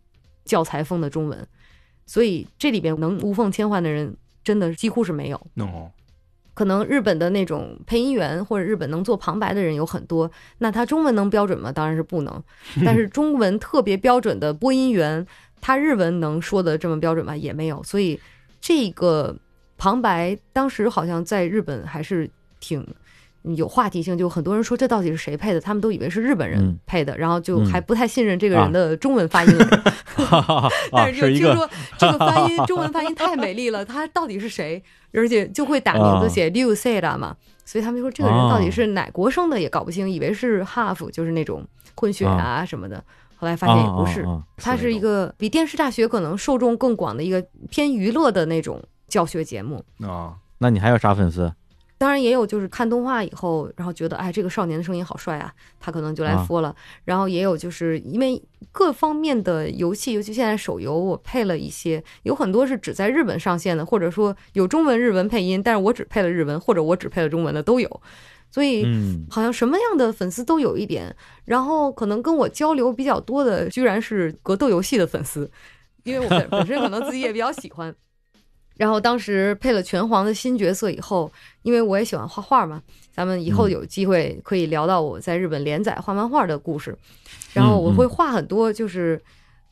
[0.45, 1.47] 教材风的中文，
[2.05, 5.37] 所以这里边能无缝切换的人真的几乎是没有。
[5.55, 5.89] 哦，
[6.55, 11.73] 可能日本的那种配音员或者日本能做旁白的人有很多，那他中文能标准吗？
[11.73, 12.43] 当然是不能。
[12.85, 15.27] 但是中文特别标准的播音员，
[15.61, 17.37] 他日文能说的这么标准吗？
[17.37, 17.83] 也没有。
[17.83, 18.21] 所以
[18.61, 19.35] 这个
[19.79, 22.29] 旁白当时好像在日本还是
[22.61, 22.87] 挺
[23.57, 29.65] 有话题性，就很多人说这到底是谁配的，他们都以为是日本人嗯配的，然后就嗯还不太信任这个啊人的中文发音了。
[30.05, 31.69] 哈哈哈啊， 但是就听说
[31.99, 34.83] 这个发音， 中文发音太美丽了，他到底是谁？
[35.15, 37.37] 而且就会打名啊字写 Liu s e d a 嘛，
[37.67, 41.63] 所以他们就说这个人到底是哪国生的也搞不清，以为是 half，就是那种
[41.95, 43.03] 混血啊什么的。
[43.37, 49.85] 后来发现也不是，啊啊啊它是一个比电视大学可能受众更广的一个偏娱乐的那种教学节目。
[50.01, 51.53] 啊，那你还有啥粉丝？
[52.03, 56.75] 当然也有就是看动画以后，然后觉得哎这个少年的声音好帅啊，他可能就来啊说了。
[57.05, 58.43] 然后也有就是因为
[58.73, 67.89] 各方面的游戏，尤其现在手游，我配了一些，有很多是只在日本上线的，或者说有中文、日文配音，但是我只配了日文，或者我只配了中文的都有。
[68.51, 75.49] 所以嗯好像什么样的粉丝都有一点，然后可能跟我交流比较多的，居然是格斗游戏的粉丝，
[76.03, 77.95] 因为我本本身可能自己也比较喜欢。
[78.77, 81.31] 然后当时配了拳皇的新角色以后，
[81.63, 86.97] 因为我也喜欢画画嘛，咱们以后嗯有机会可以聊到我在日本连载画漫画的故事。
[87.53, 89.21] 然后我会画很多，就是。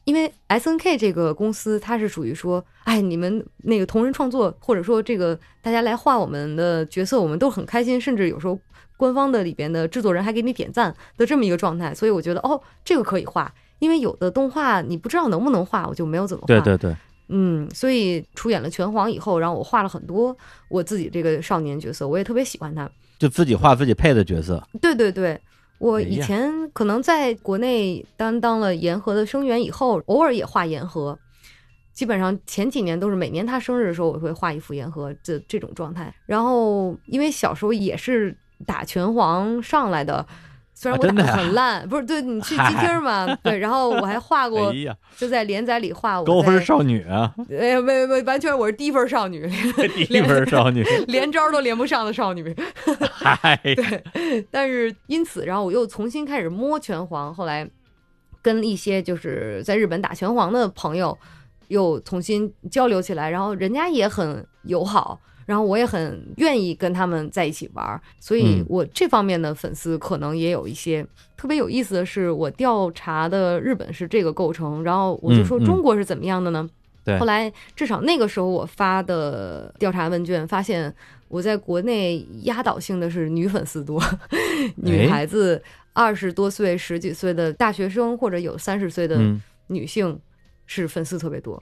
[0.04, 8.58] 因为 S N K 这个公司，它是属于说，哎，你们那个同人创作，或者说这个大家来画我们的角色，我们都很开心，甚至有时候
[8.96, 13.52] 官方的里边的制作人还给你点赞的这么一个状态，所以我觉得哦，这个可以画。
[13.78, 16.46] 因为有的动画你不知道能不能画，我就没有怎么画。
[16.46, 16.96] 对对对，
[17.30, 20.36] 嗯，所以出演了拳皇以后，然后我画了很多
[20.68, 22.90] 我自己这个少年角色，我也特别喜欢他。
[23.18, 24.62] 就自己画自己配的角色。
[24.80, 25.40] 对对对，
[25.78, 31.18] 我以前可能在国内担当了言和的声援以后，偶尔也画言和。
[31.92, 36.14] 基本上前几年都是每年他生日的时候，我会画一幅言和这这种状态。
[36.24, 40.26] 然后因为小时候也是打拳皇上来的，
[40.80, 49.46] 虽然我打很烂，不是对你去嗨机厅嘛，对，然后我还画过哎，就在连载里画我高分在少女啊，哎呀，没没完全我是低分少女，
[50.08, 52.56] 低分少女， 连招都连不上的少女。
[53.12, 57.68] 嗨 对，但是因此，然后我又重新开始摸拳皇，后来
[58.40, 61.18] 跟一些就是在日本打拳皇的朋友
[61.68, 65.20] 又重新交流起来，然后人家也很友好。
[65.50, 68.66] 然后我也很愿意跟他们在一起玩儿，所以嗯。
[68.68, 71.04] 我这方面的粉丝可能也有一些。
[71.36, 76.70] 特别有意思的是，我调查的日本是这个构成，然后我就说中国是怎么样的呢？
[77.04, 77.18] 对。
[77.18, 80.94] 后来至少那个时候我发的调查问卷发现，
[81.26, 84.00] 我在国内压倒性的是女粉丝多，
[84.76, 85.60] 女孩子
[85.92, 90.16] 二十多岁、十几岁的大学生或者有三十岁的嗯，女性
[90.66, 91.60] 是粉丝特别多，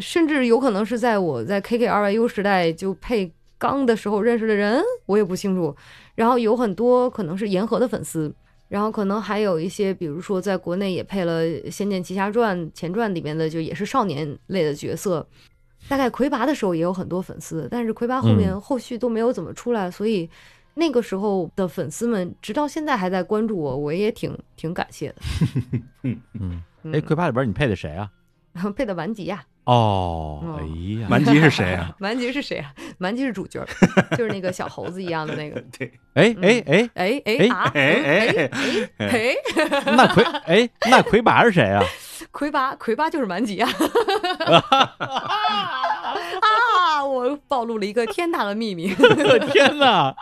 [0.00, 5.74] 甚至有可能是在我在 KKRYU 时代就配刚的时候认识的人，我也不清楚。
[6.14, 8.34] 然后有很多可能是言和的粉丝，
[8.68, 15.26] 然后可能还有一些，比如说在国内也配了《仙剑奇侠传》前传里面的，就也是少年类的角色。
[15.88, 20.28] 大概魁拔的时候也有很多粉丝，但是魁拔后面嗯后续都没有怎么出来，所以
[20.74, 25.14] 那个时候的粉丝们直到现在还在关注我，我也挺挺感谢的。
[26.02, 28.10] 嗯，嗯哎，魁拔里边你配的谁啊？
[28.76, 30.62] 配的顽疾呀、哦，哦哎
[31.00, 31.94] 呀， 蛮吉是谁啊？
[32.00, 32.72] 顽吉是谁啊？
[32.98, 33.64] 顽吉是主角，
[34.16, 35.62] 就是那个小猴子一样的那个。
[35.76, 37.70] 对，哎哎哎，哎哎哎啊！
[37.74, 38.50] 哎哎
[38.98, 39.34] 哎哎！
[39.96, 41.82] 那魁哎那魁拔是谁啊？
[42.32, 43.70] 魁拔，魁拔就是蛮吉啊！
[46.40, 47.04] 啊！
[47.04, 50.14] 我暴露了一个天大的秘密，我天哪！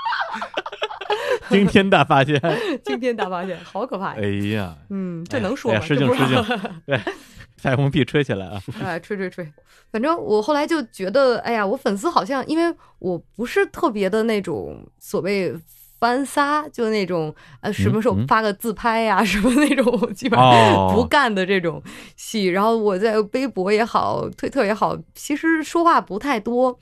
[1.48, 2.40] 惊天大发现！
[2.84, 4.20] 惊天大发现，好可怕呀！
[4.20, 5.80] 哎呀，嗯，这能说吗？
[5.80, 6.44] 失敬失敬
[6.86, 7.00] 对，
[7.56, 8.60] 彩虹屁吹起来啊！
[8.82, 9.46] 哎，吹吹吹，
[9.92, 15.54] 反正我后来就觉得，哎呀，我粉丝好像，因为我不是特别的那种所谓
[15.98, 21.82] 翻撒，就那种呃什么时候嗯发个自拍呀、什么那种，基本上哦，不干的这种
[22.16, 22.46] 戏。
[22.46, 26.78] 然后我在微博也好，推特也好，其实说话不太多，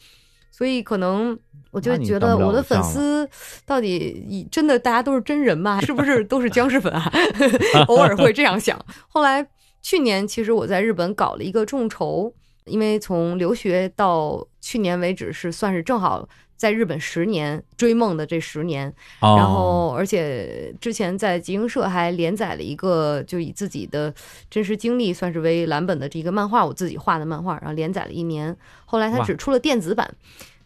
[0.50, 1.38] 所以可能。
[1.74, 3.28] 我就觉得我的粉丝
[3.66, 5.80] 到底以真的大家都是真人吗？
[5.80, 7.12] 是不是都是僵尸粉啊？
[7.88, 8.78] 偶尔会这样想。
[9.08, 9.44] 后来
[9.82, 12.32] 去年其实我在日本搞了一个众筹，
[12.66, 18.88] 因为从留学到去年为止是算是正好在日本十年追梦的这十年，
[19.20, 24.14] 哦然后而且之前在集英社还连载了一个就以自己的
[24.48, 28.56] 真实经历算是为蓝本的这个漫画，我自己画的漫画，然后连载了一年，
[28.86, 30.08] 后来它只出了电子版。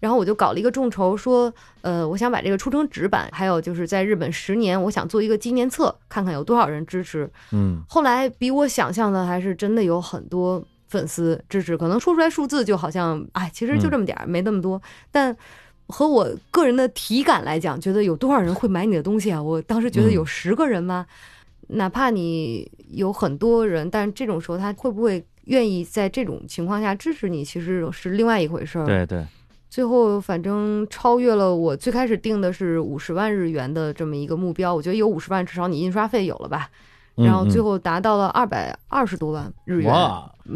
[0.01, 7.29] 然后我就搞了一个众筹，说，呃，我想把这个出成纸版，还有就是在日本十年，我想做一个纪念册，看看有多少人支持。
[7.53, 14.81] 嗯后来比我想象的还是真的有很多粉丝支持，可能说出来数字就好像，哎，其实就这么点儿，没那么多。
[15.11, 15.37] 但
[15.89, 19.43] 和我个人的体感来讲，觉得有多少人会买你的东西啊？
[19.43, 21.07] 我当时觉得有嗯十个人吗？
[21.69, 28.87] 哪怕你有很多人，但这种时候他会不会愿意在这种情况下支持你，其实是另外一回事儿。
[28.87, 29.23] 对对，
[29.71, 36.71] 最后反正超越了我最开始定的是五十万日元的这么一个目标，我觉得有五十万，至少你印刷费有了吧？
[37.17, 39.93] 然后最后后达到了二百二十多万日元，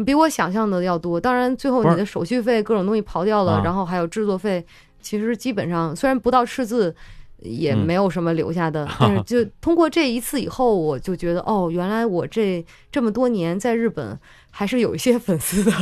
[0.07, 1.21] 比我想象的要多。
[1.21, 4.65] 当然，最后你的手续费各种东西刨掉了，啊然后还有制作费，
[5.01, 6.95] 其实基本上虽然不到赤字，
[7.41, 8.89] 也嗯没有什么留下的。
[9.01, 14.17] 但是就通过这一次以后，我就觉得哦，原来我这这么多年在日本
[14.53, 15.73] 还是有一些粉丝的，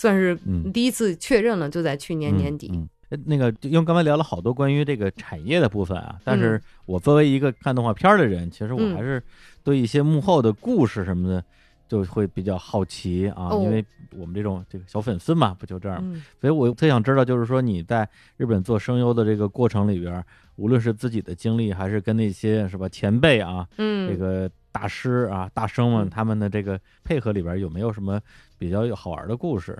[0.00, 0.72] 算是嗯。
[0.72, 2.70] 第一次确认了，就在去年年底。
[2.72, 2.80] 嗯。
[2.80, 6.40] 嗯呃那个，因为刚才聊了好多关于这个产业的部分啊，但嗯。
[6.40, 8.94] 是我作为一个看动画片儿的人，其实我嗯。
[8.94, 9.20] 还是
[9.64, 11.44] 对一些幕后的故事什么的
[11.88, 13.60] 就会比较好奇啊，哦。
[13.64, 13.84] 因为
[14.16, 16.00] 我们这种这个小粉丝嘛，不就这样
[16.40, 20.24] 所以我特想知道，就是说你在日本做声优的这个过程里边儿，
[20.54, 26.10] 无论是自己的经历，还是跟那些是吧前辈啊，嗯，这个大师啊、大生们嗯。
[26.10, 28.20] 他们的这个配合里边儿，有没有什么
[28.56, 29.76] 比较有好玩的故事？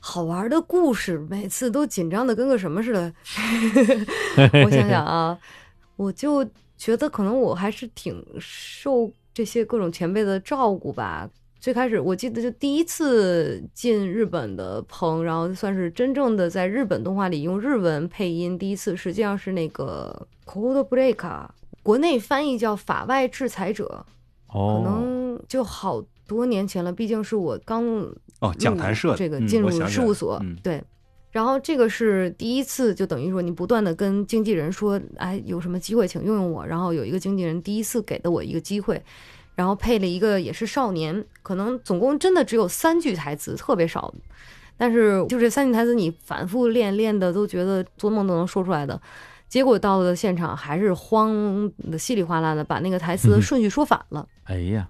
[0.00, 3.12] 好玩的故事，每次都紧张的跟个什么似的。
[4.64, 5.38] 我想想啊，
[5.96, 6.44] 我就
[6.76, 11.28] 觉得可能我还是挺受这些各种前辈的照顾吧。
[11.60, 21.16] 最开始我记得就第一次进日本的棚，然后算是真正的在日本动画里用日文配音，第一次实际上是那个《Code Break》，
[21.82, 24.06] 国内翻译叫《法外制裁者》，
[24.50, 26.02] 可哦，能就好
[26.36, 27.84] 多年前了，毕竟是我刚
[28.40, 30.82] 哦，讲谈社的嗯这个进入事务所，嗯对。
[31.32, 36.66] 然后这个是第一次，就等于说你不断的跟经纪人说，哎，有什么机会请用用我。
[36.66, 39.02] 然后有一个经纪人第一次给的我一个机会，
[39.54, 44.12] 然后配了一个也是少年，可能总共真的只有三句台词，特别少。
[44.76, 49.00] 但是就这三句台词，你反复练练的都觉得做梦都能说出来的。
[49.48, 54.26] 结果到了现场还是慌的稀里哗啦的，把那个台词的顺序说反了。
[54.44, 54.88] 哎呀，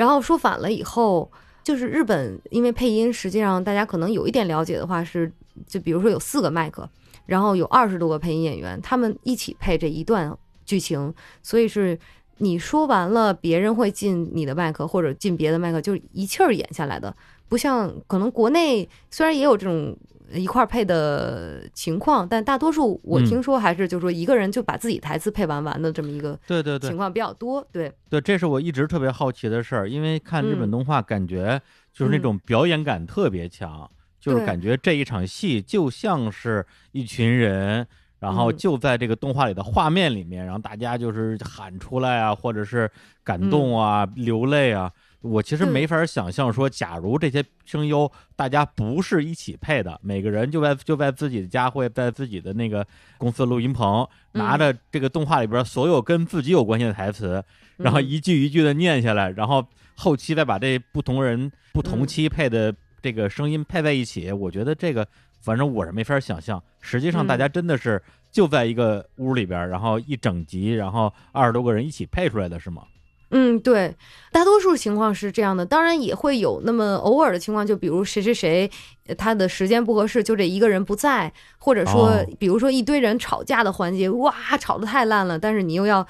[0.00, 1.30] 然后说反了以后，
[1.62, 5.30] 就是日本因为配音，实际上大家可能有一点了解的话是，
[5.66, 6.88] 就比如说有四个麦克，
[7.26, 11.12] 然后有二十多个配音演员，他们一起配这一段剧情，
[11.42, 11.98] 所以是
[12.38, 17.14] 你说完了，别人会进你的麦克或者进别的麦克，就是一气儿演下来的，
[17.46, 19.94] 不像可能国内虽然也有这种。
[20.32, 27.66] 一块儿配的情况，但大多数我嗯听说还是就是说一个人就把自己台词配完完的这么一个对对对情况比较多。
[27.72, 31.60] 对，对，这是我一直特别好奇的事儿，因为看日本嗯动画，感觉
[31.92, 33.90] 就是那嗯种表演感特别强，
[34.20, 37.86] 就是感觉这一场戏就像是一群人。
[38.20, 42.90] 然后嗯就在这个动画里的画面里面，然后大家就是喊出来啊，或者是
[43.24, 44.92] 感动啊、流泪啊。
[45.22, 52.86] 我其实没法想象说，假如这些声优大家不是一起配的，每个人就在就在自己的家或者在自己的那个
[53.18, 54.42] 公司录音棚，嗯。
[54.42, 57.44] 拿着这个动画里边所有跟自己有关系的台词，
[57.76, 58.06] 然后嗯。
[58.06, 59.66] 一句一句的念下来，然后
[59.96, 62.06] 后期再把这不同人不同嗯。
[62.06, 65.06] 期配的这个声音配在一起，我觉得这个
[65.42, 66.62] 反正我是没法想象。
[66.80, 68.02] 实际上，嗯大家真的是
[68.32, 72.84] 就在一个屋里边，然后一整集，然后二十多个人一起配出来的是吗？
[73.30, 73.94] 嗯，对，
[74.32, 78.70] 大多数情况是这样的，当然也会有那么偶尔的情况，就比如谁谁谁
[79.06, 86.06] 呃他的时间不合适，就这一个人不在，或者说哦，比如说一堆人吵架的环节，哇，吵得太烂了，但是你又要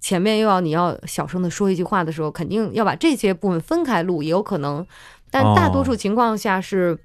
[0.00, 4.86] 前面又要你要小声的说一句话的时候，肯定要把这些部分分开录，也有可能，
[5.30, 6.98] 但大多数哦情况下是。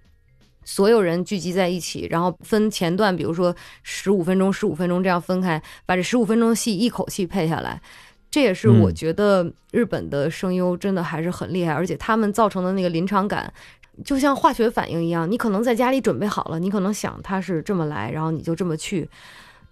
[0.66, 7.82] 所有人聚集在一起，然后分前段，比如说十五分钟、十五分钟这样分开，把这十五分钟戏一口气配下来。
[8.32, 13.52] 这也是我嗯觉得日本的声优真的还是很厉害，而且他们造成的那个临场感，
[14.06, 15.30] 就像化学反应一样。
[15.30, 19.10] 你可能在家里准备好了，你可能想他是这么来，然后你就这么去，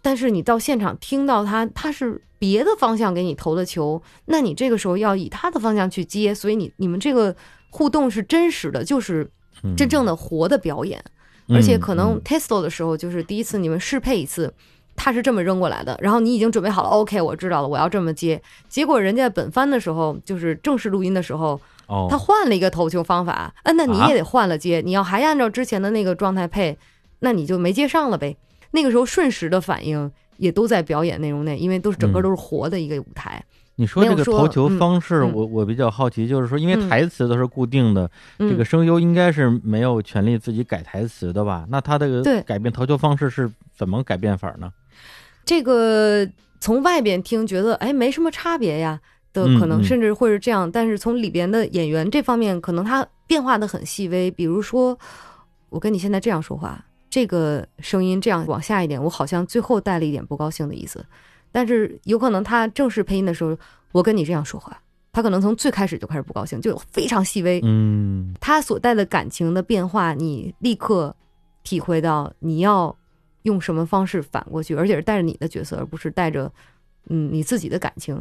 [0.01, 7.35] 但是你到现场听到他他是别的方向给你投的球，那你这个时候要以他的方向去接，所以你你们这个
[7.69, 9.29] 互动是真实的，就是
[9.63, 10.99] 嗯真正的活的表演。
[11.47, 14.53] 嗯而且可能嗯 testo 的时候，就是第一次你们适配一次，
[14.97, 18.41] 他是这么扔过来的，然后你已经准备好了，OK，我知道了，我要这么接。
[18.67, 26.77] 结果人家本番的时候，就是正式录音的时候，哦，他换了一个投球方法，啊，那你啊也得换了接，你要还按照之前的那个状态配，
[27.19, 28.35] 那你就没接上了呗。
[28.71, 33.41] 那个时候瞬时的反应也都在表演内容内，因为都是整个嗯都是活的一个舞台。
[33.79, 38.09] 你说这个投球嗯方式，嗯我我比较好奇，就是说，因为嗯台词都是固定的，
[38.39, 41.65] 嗯，这个声优应该是没有权利自己改台词的吧？
[41.69, 44.71] 那他这个对改变投球方式是怎么改变法呢？
[45.47, 46.27] 这个
[46.59, 48.99] 从外边听觉得哎没什么差别呀
[49.31, 50.69] 的嗯可能，嗯甚至会是这样。
[50.69, 54.29] 但是从里边的演员这方面，可能他变化的很细微。
[54.29, 54.99] 比如说，
[55.69, 61.05] 我跟你现在这样说话，这个声音这样往下一点，我好像最后带了一点不高兴的意思。
[61.49, 63.57] 但是有可能他正式配音的时候，
[63.93, 64.77] 我跟你这样说话，
[65.13, 67.61] 他可能从最开始就开始不高兴，就非常细微。
[67.63, 71.15] 嗯他所带的感情的变化，你立刻
[71.63, 72.93] 体会到你要
[73.47, 76.51] 用什么方式反过去，而且是带着你的角色，而不是带着
[77.09, 78.13] 嗯你自己的感情。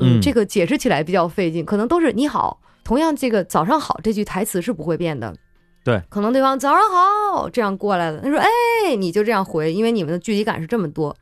[0.00, 5.34] 嗯这个解释起来比较费劲，可能都是你好，同样这个早上好这句台词是不会变的。
[5.82, 11.16] 对，可能对方早上好这样过来的，他说哎，你就这样回，因为你们的距离感是这么多。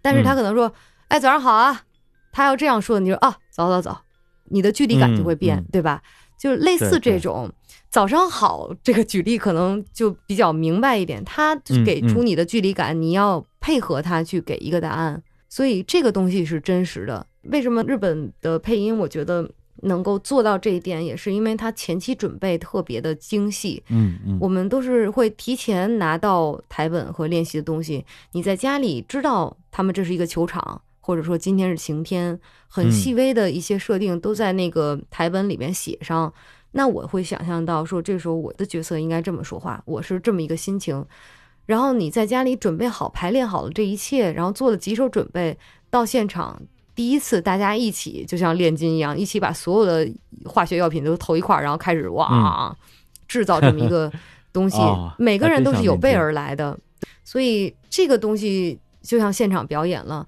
[0.00, 0.72] 但是他嗯可能说、
[1.08, 1.82] 哎早上好啊，
[2.30, 4.00] 他要这样说，你说啊早早早，
[4.44, 6.00] 你的距离感就会变，嗯嗯对吧？
[6.38, 7.52] 就是类似这种
[7.92, 11.22] 早上好这个举例，可能就比较明白一点。
[11.24, 17.26] 他嗯给出你的距离感，你要配合他去给一个答案，所以这个东西是真实的。
[17.42, 19.46] 为什么日本的配音，我觉得
[19.82, 23.82] 能够做到这一点，也是因为他前期准备特别的精细。
[23.90, 36.32] 嗯嗯，我们都是会提前拿到台本和练习的东西，你在家里知道他们这是一个球场，或者说今天是晴天，很嗯细微的一些设定都在那个台本里面写上。
[36.72, 41.04] 那我会想象到说，这时候我的角色应该这么说话，我是这么一个心情。
[41.66, 45.56] 然后你在家里准备好、排练好了这一切，然后做了几手准备，
[45.90, 46.60] 到现场
[46.94, 50.10] 第一次大家一起就像炼金一样，一起把所有的
[50.44, 52.76] 化学药品都投一块儿，然后开始哇、
[53.28, 54.10] 制造这么一个
[54.52, 56.76] 东西，哦每个人都是有备而来的，
[57.22, 60.26] 所以这个东西就像现场表演了。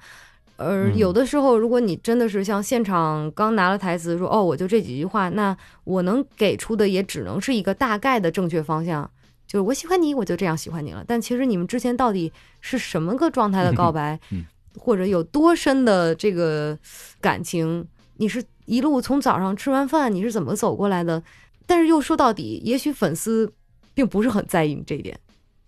[0.56, 9.10] 而嗯有的时候，如果你真的是像现场刚拿了台词说哦，我就这几句话，那我能给出的也只能是一个大概的正确方向，
[9.46, 11.04] 就是我喜欢你，我就这样喜欢你了。
[11.06, 14.44] 但其实你们之前到底是什么个状态的告白，嗯
[14.78, 16.78] 或者有多深的这个
[17.20, 17.86] 感情？
[18.16, 21.22] 你是一路从早上吃完饭，你是怎么走过来的？
[21.66, 23.52] 但是又说到底，也许粉丝
[23.92, 25.18] 并不是很在意你这一点。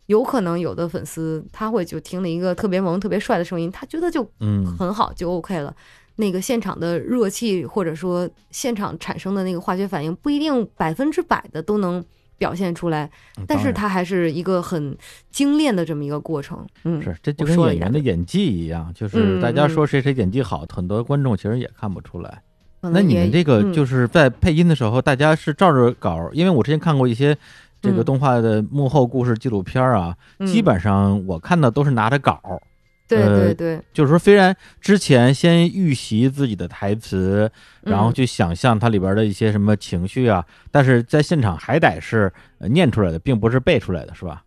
[0.07, 5.75] 有可能有的粉丝他会就听了一个特别萌、特别帅的声音，他觉得就嗯很好，就 OK 了。
[6.19, 12.03] 那个现场的热气，或者说现场产生的那个化学反应，不一定百分之百的都能
[12.39, 13.11] 表现出来，
[13.47, 14.97] 但是当然它还是一个很
[15.31, 16.67] 精炼的这么一个过程。
[16.85, 22.41] 嗯，是，这就我跟演员的演技一样，就是嗯大家嗯说谁谁演技好，很多观众其实也看不出来。
[22.81, 27.37] 那你们这个嗯就是在配音的时候，大家是照着稿，因为我之前看过一些
[27.87, 32.61] 这个嗯动画的幕后故事纪录片啊，嗯基本上我看到都是拿着稿儿，
[33.09, 37.49] 对呃对对，就是说虽然之前先预习自己的台词，
[37.83, 44.43] 然后嗯去想象它里边的一些什么情绪啊，但是在现场还得是呃念出来的，并不是背出来的，是吧？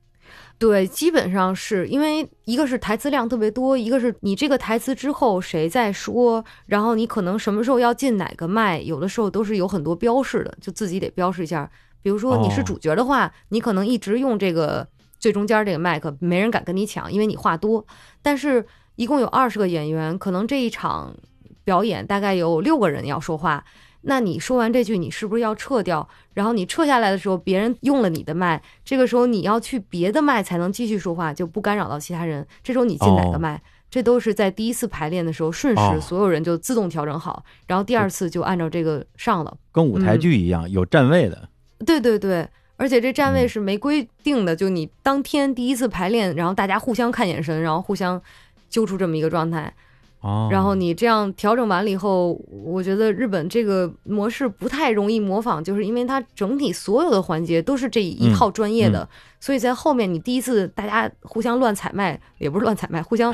[0.57, 11.71] 对，基本上是因为一个是台词量特别多，一个是你这个台词之后谁在说，然后你可能什么时候要进哪个麦，有的时候都是有很多标示的，就自己得标示一下。
[12.01, 14.87] 比如说你是哦主角的话，你可能一直用这个
[15.19, 17.85] 最中间这个麦克，没人敢跟你抢，因为你话多。
[18.21, 18.65] 但是
[18.95, 21.15] 一共有二十个演员，可能这一场
[21.63, 23.63] 表演大概有六个人要说话。
[24.01, 26.07] 那你说完这句，你是不是要撤掉？
[26.33, 32.47] 然后你撤下来的时候，别人用了你的麦，这个时候你要去别的麦才能继续说话，就不干扰到其他人。
[32.63, 39.57] 这时候你进哪个哦麦，这都是在第一次排练的时候顺哦时，所有人就自动调整好，然后第二次就按照这个上了。
[39.73, 41.49] 跟舞台嗯剧一样，有站位的。
[41.85, 48.21] 对对对，而且这站位嗯是没规定的，就你当天第一次排练，然后大家互相看眼神，然后互相
[48.69, 49.73] 揪出这么一个状态。
[50.21, 59.07] 哦，然后你这样调整完了以后，我觉得日本这个模式不太容易模仿，就是因为它整体所有的环节都是这一嗯套专业的，
[59.39, 63.33] 所以在后面你第一次大家互相乱踩麦，也不是乱踩麦， 互相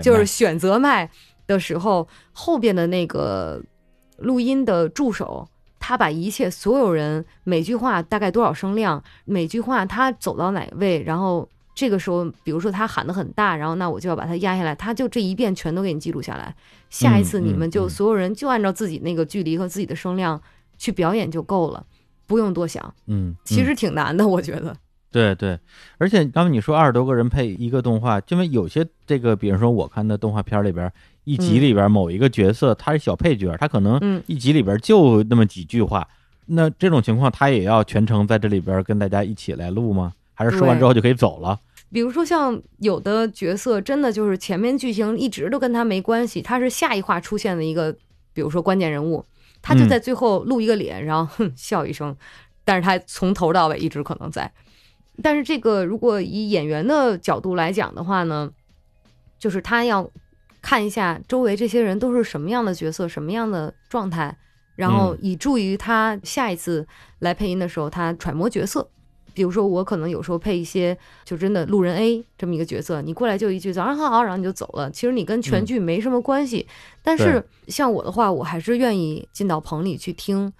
[0.00, 1.10] 就是选择麦
[1.48, 3.60] 的时候，后边的那个
[4.18, 5.48] 录音的助手。
[5.84, 16.54] 他把一切所有人每句话大概多少声量，每句话他走到哪位，然后这个时候，比如说他喊得很大，然后那我就要把他压下来，他就这一遍全都给你记录下来。
[16.88, 20.40] 下一次嗯你们就嗯所有人就按照自己那个距离和自己的声量
[20.78, 21.84] 去表演就够了，
[22.28, 22.82] 不用多想。
[23.08, 24.76] 嗯，嗯其实挺难的，我觉得。
[25.10, 25.58] 对对，
[25.98, 30.90] 而且刚才你说二十多个人配一个动画，因为有些这个，比如说我看的动画片里边，
[31.24, 36.06] 一集嗯里边某一个角色他是小配角，他可能嗯一集里边就那么几句话，
[36.46, 40.12] 那这种情况他也要全程在这里边跟大家一起来录吗？
[40.34, 41.60] 还是说完之后就可以走了？
[41.92, 47.94] 比如说像有的角色，真的就是前面剧情一直都跟他没关系，他是下一话出现的一个，
[48.32, 49.24] 比如说关键人物，
[49.60, 52.16] 他就嗯在最后露一个脸，然后哼笑一声，
[52.64, 54.50] 但是他从头到尾一直可能在。
[55.22, 58.50] 但是这个如果以演员的角度来讲的话呢，
[59.38, 60.10] 就是他要
[60.62, 64.34] 看一下周围这些人都是什么样的角色，什么样的状态，
[64.76, 66.86] 然后嗯以助于他下一次
[67.18, 68.88] 来配音的时候，他揣摩角色。
[69.34, 70.94] 比如说，我可能有时候配一些
[71.24, 76.66] 就真的路人 A 这么一个角色，你过来就一句早上好，然后你就走了，其实你跟全嗯剧没什么关系。
[77.02, 80.52] 但是像我的话，我还是愿意进到棚里去听，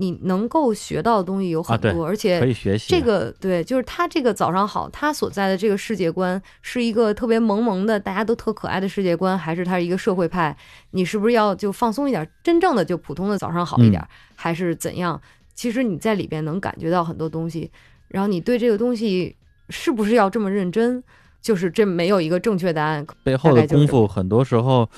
[0.00, 10.56] 你能够学到的东西有很多，而且可以学习这个对，就是他这个早上好，他所在的这个世界观是一个特别萌萌的，大家都特可爱的世界观，还是他是一个社会派？
[10.92, 15.20] 你是不是要就放松一点，真正的就普通的早上好一点，嗯还是怎样？
[15.54, 17.70] 其实你在里边能感觉到很多东西，
[18.06, 19.36] 然后你对这个东西
[19.68, 21.02] 是不是要这么认真？
[21.40, 23.06] 就是这没有一个正确答案。
[23.22, 24.88] 背后的功夫，很多时候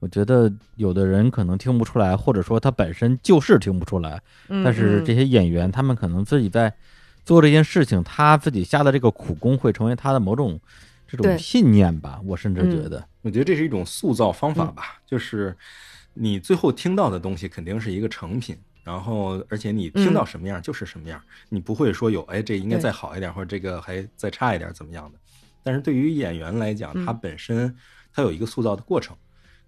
[0.00, 4.20] 我觉得有的人可能听不出来，或者说他本身就是听不出来。
[4.48, 6.74] 嗯、但是这嗯些演员，他们可能自己在
[7.24, 10.58] 做这件事情，他自己下的这个苦功会成为他的某种
[11.06, 12.20] 这种信念吧。
[12.24, 15.56] 我甚至觉嗯得，我觉得这是一种塑造方法吧，就是
[16.14, 21.20] 你最后听到的东西肯定是一个成品，然后而且你听到什么样就是什么样，
[21.50, 25.18] 你不会说有哎这应该再好一点，或者这个还再差一点怎么样的。
[25.62, 27.76] 但是对于演员来讲，嗯他本身
[28.14, 29.14] 他有一个塑造的过程，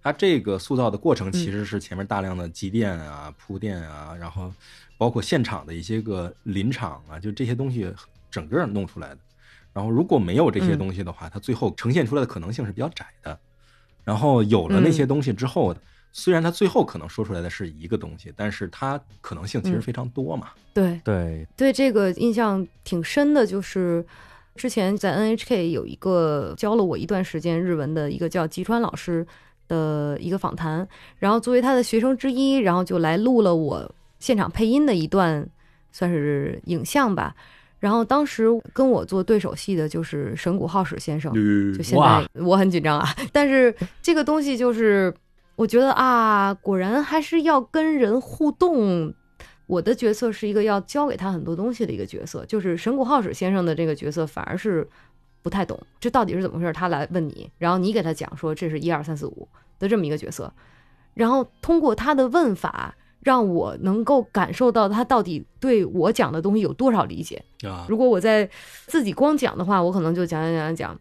[0.03, 4.53] 他这个塑造的过程嗯其实是前面大量的积淀啊、铺垫啊，然后
[4.99, 7.93] 包括现场的一些个临场啊，就这些东西
[8.31, 9.19] 整个弄出来的。
[9.73, 13.39] 然后如果没有这些嗯东西的话，它最后呈现出来的可能性是比较窄的。
[14.05, 15.75] 然后有了那些东西之后，
[16.13, 20.49] 虽然他最后可能说出来的是一个东西，但是它可能性其实嗯非常多嘛。
[20.75, 24.05] 对对，对，这个印象挺深的，就是
[24.57, 29.27] 之前在 NHK 有一个教了我一段时间日文的一个叫吉川老师
[29.69, 30.87] 的一个访谈，
[31.19, 35.49] 然后作为他的学生之一，然后就来录了我现场配音的一段，
[35.91, 37.35] 算是影像吧。
[37.79, 41.33] 然后当时跟我做对手戏的就是神谷浩史先生，
[41.77, 45.13] 就现在我很紧张啊， 但是这个东西就是
[45.57, 49.13] 我觉得啊，果然还是要跟人互动。
[49.69, 54.87] 我的角色是一个要教给他很多东西的一个角色，就是神谷浩史先生的这个角色反而是
[55.43, 59.49] 不太懂这到底是怎么回事，他来问你，然后你给他讲说这是一二三四五
[59.79, 60.53] 的这么一个角色，
[61.15, 67.43] 然后通过他的问法，让我能够感受到他到底对我讲的东西有多少理解。
[67.67, 68.49] 啊，如果我在
[68.87, 71.01] 自己光讲的话，我可能就讲讲讲讲。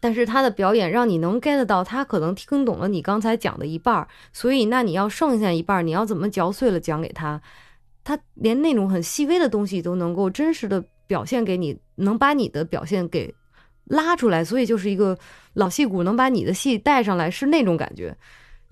[0.00, 7.40] 但是他的表演让你能 get 到，他可能听懂了你刚才讲的一半儿，所以那你要剩下一半儿，你要怎么嚼碎了讲给他？
[8.02, 13.32] 他连那种很细微的东西都能够真实的表现给你，能把你的表现给
[13.86, 15.16] 拉出来，所以就是一个
[15.54, 18.16] 老戏骨能把你的戏带上来，是那种感觉，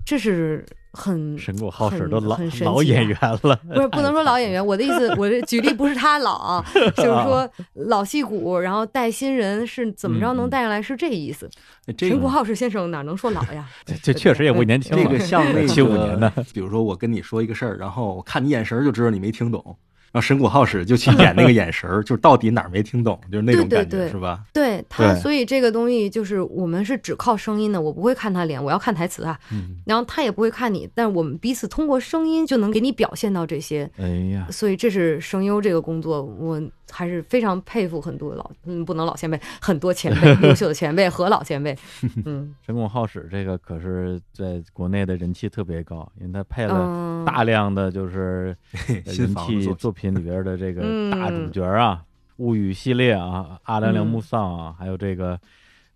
[0.05, 6.65] 这是很神谷浩史很都老很神奇老演员了，不是不能说老演员， 我的意思，我这举例不是他老啊，
[6.97, 11.49] 就是说老戏骨，然后带新人是怎么着能带上来，是这意思。
[11.97, 13.69] 这个陈国浩史先生哪能说老呀？
[13.87, 15.03] 这这确实也不年轻了。
[15.05, 19.77] 这个像那个七五年的，比如说我跟你说一个事儿，然后我看你眼神就知道你没听懂，
[20.13, 24.41] 然后神谷浩史就去演那个眼神儿， 就是到底哪儿没听懂，就是那种感觉，对对对是吧？
[24.53, 36.61] 对他，所以这个东西就是我们是只靠声音的，我不会看他脸，我要看台词啊，嗯，然后他也不会看你，但是我们彼此通过声音就能给你表现到这些，哎呀，所以这是声优这个工作，我
[36.91, 41.77] 还是非常佩服很多老，嗯，不能老前辈，很多前辈，优秀的前辈和老前辈，
[42.27, 42.55] 嗯。
[42.67, 48.57] 神谷浩史这个可是在国内的人气特别高，因为他配了嗯，大量的就是
[49.05, 52.05] 人气作作品里边的这个嗯大主角啊，
[52.37, 55.39] 物语》系列啊，阿良良木丧啊，还有这个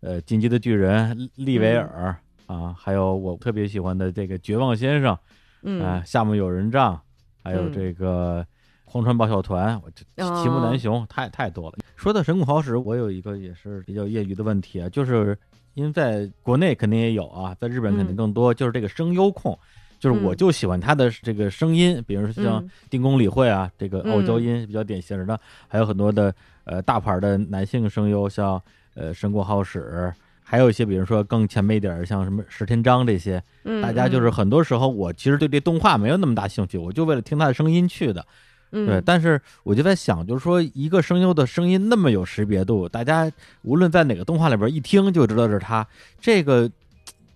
[0.01, 2.17] 呃《进击的巨人》利维尔
[2.47, 5.21] 啊，还有我特别喜欢的这个绝望先生啊，
[5.63, 7.01] 嗯夏目友人帐，
[7.43, 7.73] 还有嗯。
[7.73, 8.47] 这个
[8.95, 11.79] 荒川爆笑团，我这哦齐木楠雄太太多了。
[11.97, 15.37] 说到神谷浩史，我有一个也是比较业余的问题啊，就是
[15.75, 19.59] 因为在国内肯定也有啊，在日本肯定嗯更多，就是这个声优控。
[19.99, 28.63] 就是我嗯就喜欢他的这个声音，比如说像定宫理惠啊，这个傲娇嗯音比较典型的，还有很多的呃大牌的男性声优，像
[28.95, 38.25] 呃神谷浩史，还有一些比如说更前辈一点儿，像什么石天章这些，嗯，大家就是很多时候我其实对这动画没有那么大兴趣，我就为了听他的声音去的。
[38.75, 43.31] 嗯对，但是我就在想，就是说一个声优的声音那么有识别度，大家
[43.63, 45.87] 无论在哪个动画里边一听就知道是他，
[46.21, 46.69] 这个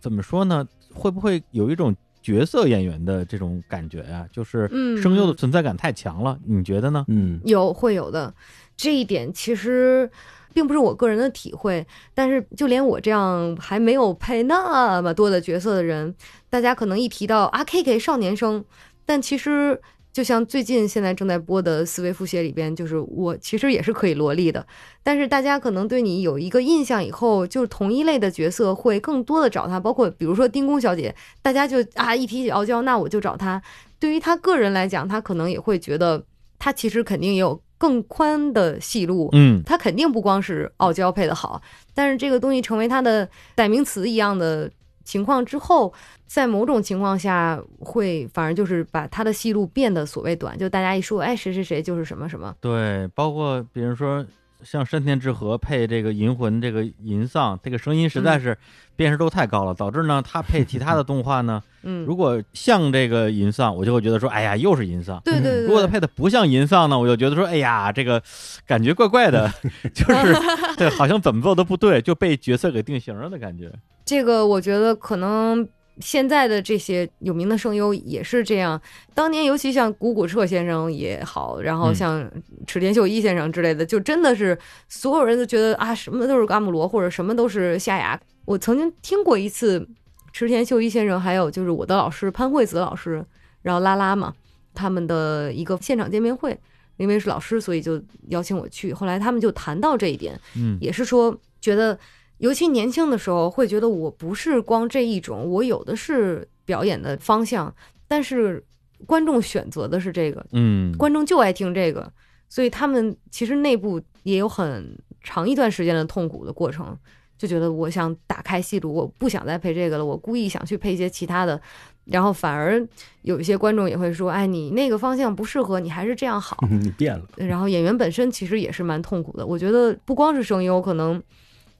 [0.00, 0.66] 怎么说呢？
[0.92, 7.04] 会不会有一种角色演员的这种感觉呀、就是嗯声优的存在感太强了，你觉得呢？
[7.06, 8.34] 嗯，有会有的，
[8.76, 10.10] 这一点其实
[10.52, 16.12] 并不是我个人的体会，但是就连我这样还没有配那么多的角色的人，
[16.50, 18.64] 大家可能一提到啊 K K 少年生，
[19.06, 19.80] 但其实。
[20.18, 24.66] 就像最近现在正在播的《思维复写》里边，就是我其实也是可以萝莉的，
[25.00, 33.62] 但是大家可能对你有一个印象以后，就是同一类的角色会更多的找他，包括比如说丁公小姐，大家就啊一提起傲娇，那我就找她。
[34.00, 36.20] 对于他个人来讲，他可能也会觉得
[36.58, 41.62] 他其实肯定也有更宽的戏路，嗯，他肯定不光是傲娇配的好，
[41.94, 44.68] 但是这个东西成为他的代名词一样的
[45.08, 45.90] 情况之后，
[46.26, 54.22] 在某种情况下会反而就是把他的戏路变得所谓短，就大家一说，哎，谁谁谁就是什么什么，对，包括比如说
[54.62, 58.58] 像山田智和配这个银魂这个银丧，这个声音实在嗯是
[58.96, 65.18] 辨识度太高了，导致呢他配其他的 动画呢，嗯，如果像这个银丧，我就会觉得说，哎呀，又是银丧。
[65.24, 68.22] 对对对，如果他配的不像银丧呢，我就觉得说，哎呀，这个
[68.66, 69.50] 感觉怪怪的，
[69.94, 70.34] 就是
[70.76, 73.72] 对，好像怎么做都不对，就被角色给定型了的感觉。
[74.08, 75.68] 这个我觉得可能
[76.00, 78.80] 现在的这些有名的声优也是这样。
[79.14, 82.32] 当年尤其像谷谷彻先生也好，然后嗯像
[82.66, 84.58] 池田秀一先生之类的，就真的是
[84.88, 88.18] 所有人都觉得啊，什么都是阿姆罗或者什么都是夏雅。
[88.46, 89.86] 我曾经听过一次
[90.32, 93.22] 池田秀一先生，还有就是我的老师潘惠子老师，
[93.60, 94.32] 然后拉拉嘛，
[94.72, 96.58] 他们的一个现场见面会。
[96.96, 98.92] 因为是老师，所以就邀请我去。
[98.92, 101.96] 后来他们就谈到这一点，嗯也是说觉得，
[102.38, 107.72] 尤其年轻的时候会觉得我不是光这一种，我有的是表演的方向，
[108.06, 108.64] 但是
[109.06, 112.10] 观众选择的是这个，嗯，观众就爱听这个，
[112.48, 116.96] 所以他们其实内部也有很长一段时间的痛苦的过程，
[117.36, 121.60] 就觉得我想打开戏路，我不想再配这个了，我故意想去配一些其他的。
[122.04, 122.82] 然后反而
[123.20, 126.56] 有一些观众也会说，哎，你那个方向不适合，你还是这样好。
[126.70, 129.46] 嗯 你变了，然后演员本身其实也是蛮痛苦的。
[129.46, 131.22] 我觉得不光是声优，可能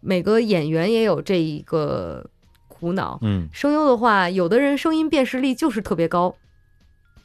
[0.00, 2.24] 每个演员也有这一个
[2.66, 3.18] 苦恼。
[3.22, 6.34] 嗯声优的话，有的人声音辨识力就是特别高，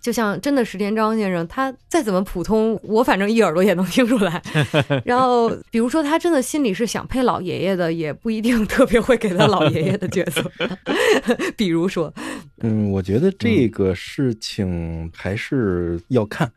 [0.02, 4.42] 就像真的石田章先生，他再怎么普通，我反正一耳朵也能听出来。
[5.06, 10.44] 然后，比如说他真的心里是想配老爷爷的，也不一定特别会给他老爷爷的角色。
[11.56, 12.14] 比如说，
[12.62, 16.54] 嗯，我觉得这个事情还是要看，嗯，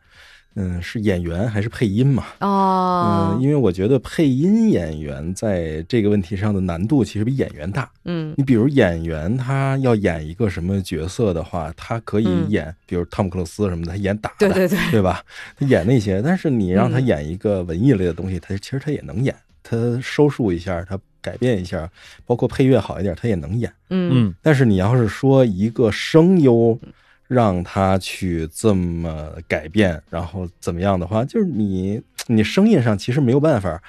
[0.81, 2.25] 是演员还是配音嘛？
[2.39, 7.89] 哦嗯，，因为我觉得配音演员在这个问题上的难度其实比演员大。
[8.05, 15.23] 嗯你比如演员他要演一个什么角色的话，他可以嗯演，比如汤姆克鲁斯什么的，他演打的，对对对，对吧？
[15.57, 21.89] 他演那些，但是你让他嗯演一个文艺类的东西，他其实他也能演，他收束一下，他改变一下，
[22.25, 23.71] 包括配乐好一点，他也能演。
[23.89, 26.79] 嗯嗯但是你要是说一个声优
[27.27, 33.81] 让他去这么改变，然后怎么样的话，就是你你声音上其实没有办法，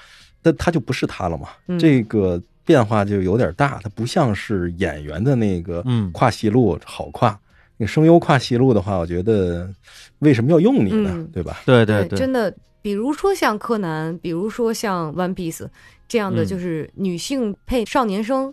[0.43, 1.49] 但他就不是他了嘛。
[1.69, 7.39] 嗯这个变化就有点大，他不像是演员的那个嗯跨戏路好跨。
[7.77, 9.73] 那声优跨戏路的话，我觉得
[10.19, 11.11] 为什么要用你呢？
[11.15, 11.63] 嗯对吧？
[11.65, 12.53] 对对对，真的，
[12.83, 15.69] 比如说像柯南，比如说像 One Piece
[16.09, 18.53] 这样的，嗯就是女性配少年声。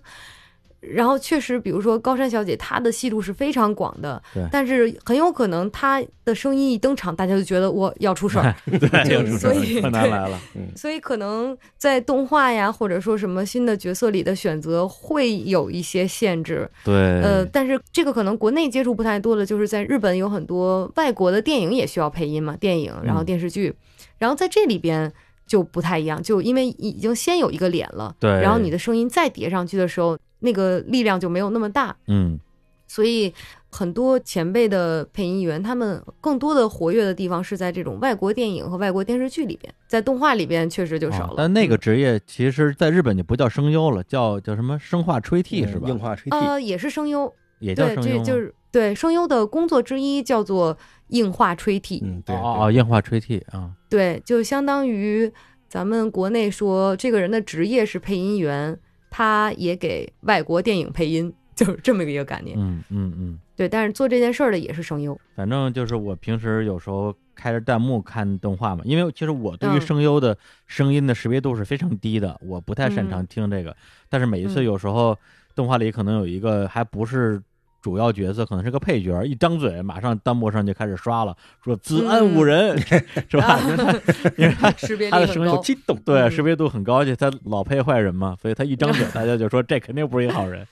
[0.94, 4.22] 然后确实，比如说高山小姐，她的戏路是非常广的，
[4.52, 10.40] 但是很有可能她的声音一登场，大家就觉得我要出事儿， 对，所以柯南来了，
[10.76, 16.70] 所以可能在动画呀，或者说什么新的角色里的选择会有一些限制。
[16.84, 23.26] 对，呃，但是这个可能国内接触不太多的，就是在日本有很多外国的电影也需要配音嘛，电影然后嗯。
[23.26, 23.74] 电视剧，
[24.20, 25.12] 然后在这里边
[25.46, 28.30] 就不太一样，就因为已经先有一个脸了，对。
[28.42, 32.40] 然后你的声音再叠上去的时候，那个力量就没有那么大，嗯。
[32.88, 33.34] 所以
[33.72, 41.32] 很多前辈的配音员，他们更多的活跃的地方是在这种外国电影和外国电视剧里边，在动画里边确实就少了。
[41.32, 45.90] 哦但那个嗯职业其实在日本就不叫声优了，叫叫什么声化吹替是吧？
[45.90, 50.78] 硬化吹替，呃也是声优，也叫对，声优就是对声优的工作之一，叫做
[51.08, 52.04] 硬化吹替。
[52.06, 55.32] 嗯，对，哦哦，硬化吹替啊，对，就相当于
[55.70, 58.78] 咱们国内说这个人的职业是配音员，
[59.10, 62.58] 他也给外国电影配音，就是这么一个概念。
[62.60, 65.18] 嗯嗯嗯，对，但是做这件事儿的也是声优。
[65.34, 73.74] 反正就是我平时有时候开着弹幕看动画嘛，因为其实我对于嗯声优的声音的识别度是非常低的，我不太擅长嗯听这个。
[74.10, 75.18] 但是每一次嗯有时候
[75.56, 77.42] 动画里可能有一个还不是
[77.86, 82.76] 主要角色，可能是个配角，一张嘴马上弹幕上就开始刷了，说子安五人、
[83.30, 83.60] 是吧？
[84.38, 85.62] 因为他 因为他的声音。
[85.62, 90.66] 激动，对嗯识别度很高，而且他老配坏人嘛，所以他一张嘴大家就说这肯定不是一个好人。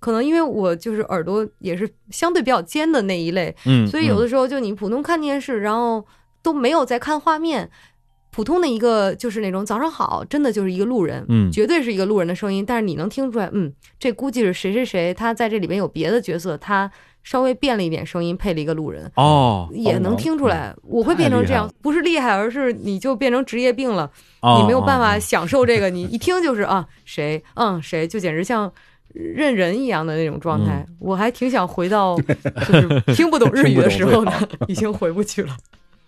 [0.00, 6.02] 可能因为我就是耳朵也是相对比较尖的那一类，嗯，所以有嗯的时候就你普通看电视，然后
[6.42, 7.70] 都没有在看画面。
[8.34, 11.52] 普通的一个就是那种早上好，真的就是一个路人，嗯。
[11.52, 16.90] 绝对是一个路人的声音，但是你能听出来，嗯，这估计是谁谁谁，他在这里边有别的角色，他
[17.22, 20.74] 稍微变了一点声音，配了一个路人，哦，也能听出来。
[20.82, 21.72] 我会变成这样。
[21.80, 28.72] 不是厉害，而是你就变成职业病了，哦你没有办法哦享受这个，你 一听就是啊谁，嗯谁，就简直像。
[29.16, 30.96] 认人一样的那种状态，嗯。
[30.98, 32.18] 我还挺想回到
[32.66, 34.32] 就是听不懂日语的时候呢，
[34.66, 35.56] 已经回不去了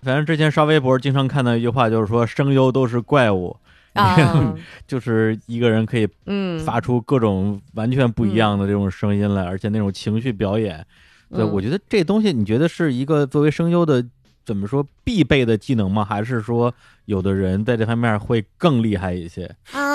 [0.06, 3.56] 反正之前刷微博经常看到一句话，就是说声优都是怪物，
[3.94, 4.54] 啊，
[4.86, 10.86] 就是一个人可以嗯，发出各种完全不一样的这种声音来，而且那种情绪表演。
[11.28, 14.06] 对，嗯我觉得这东西，你觉得是一个作为声优的
[14.44, 16.04] 怎么说必备的技能吗？
[16.04, 16.72] 还是说
[17.06, 19.44] 有的人在这方面会更厉害一些？
[19.72, 19.85] 啊，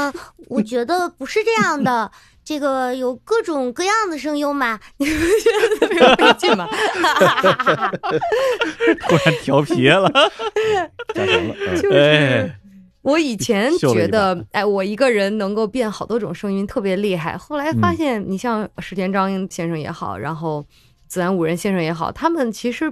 [0.47, 2.11] 我觉得不是这样的。
[2.43, 6.67] 这个有各种各样的声优嘛，特别有费劲吗，
[9.07, 10.11] 突然调皮了，
[11.13, 12.59] 加强了，嗯就是哎，
[13.03, 17.38] 我以前觉得，哎，我一个人能够变好多种声音，特别厉害。
[17.38, 20.65] 后来发现，你像石田章先生也好，然后
[21.07, 22.91] 子安五人先生也好，他们其实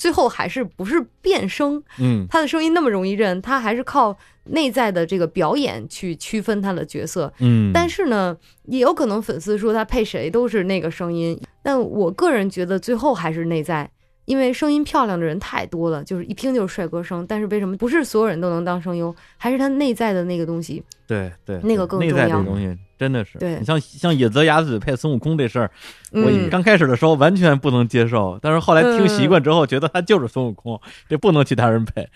[0.00, 2.26] 最后还是不是变声，嗯。
[2.30, 7.30] 他的声音那么容易认，他还是靠内在的这个表演去区分他的角色。
[7.40, 13.90] 嗯，但是呢，也有可能粉丝说他配谁都是那个声音，但我个人觉得最后还是内在，
[14.30, 17.26] 因为声音漂亮的人太多了，就是一听就是帅哥声。
[17.26, 19.12] 但是为什么不是所有人都能当声优？
[19.36, 20.80] 还是他内在的那个东西。
[21.04, 25.68] 对对，那个更内在这重要东西真的是，对你像像野泽雅子配孙悟空这事儿，
[26.12, 32.08] 我嗯，刚开始的时候完全不能接受，但是后来听习惯之后，觉得他就是孙悟空，这不能其他人配。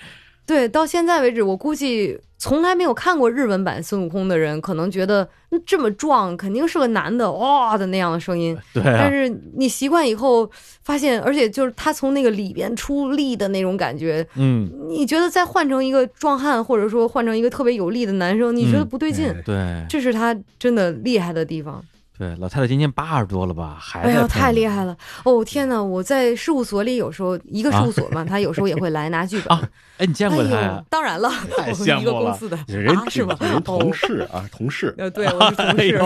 [0.47, 8.55] 对，到现在为止，我估计从来没有看过日文版孙悟空的人，可能觉得嗯这么壮，肯定是个男的哇的那样的声音。
[8.75, 10.51] 对啊但，是你习惯以后，
[10.83, 19.29] 发现，而且就是他从那个里边出力的那种感觉，嗯，你觉得再换成一个壮汉，或者说换成一个特别有力的男生，你觉得嗯不对劲。
[19.29, 21.83] 哎对这是他真的厉害的地方。
[22.16, 24.97] 对，老太太今年八十多了吧，还哎呀，太厉害了！
[25.24, 29.57] 哦天哪，我在事务所里有时候一个事务所嘛，他有时候也会来拿剧本。
[29.57, 29.69] 啊
[29.99, 30.85] 哎，你见过他哎呀？
[30.89, 33.36] 当然了，太我们一个羡慕了公司的人啊，是吗？
[33.41, 34.95] 人同哦事啊，同事。
[34.97, 35.77] 呃，对，我是同事。
[35.77, 36.05] 哎呦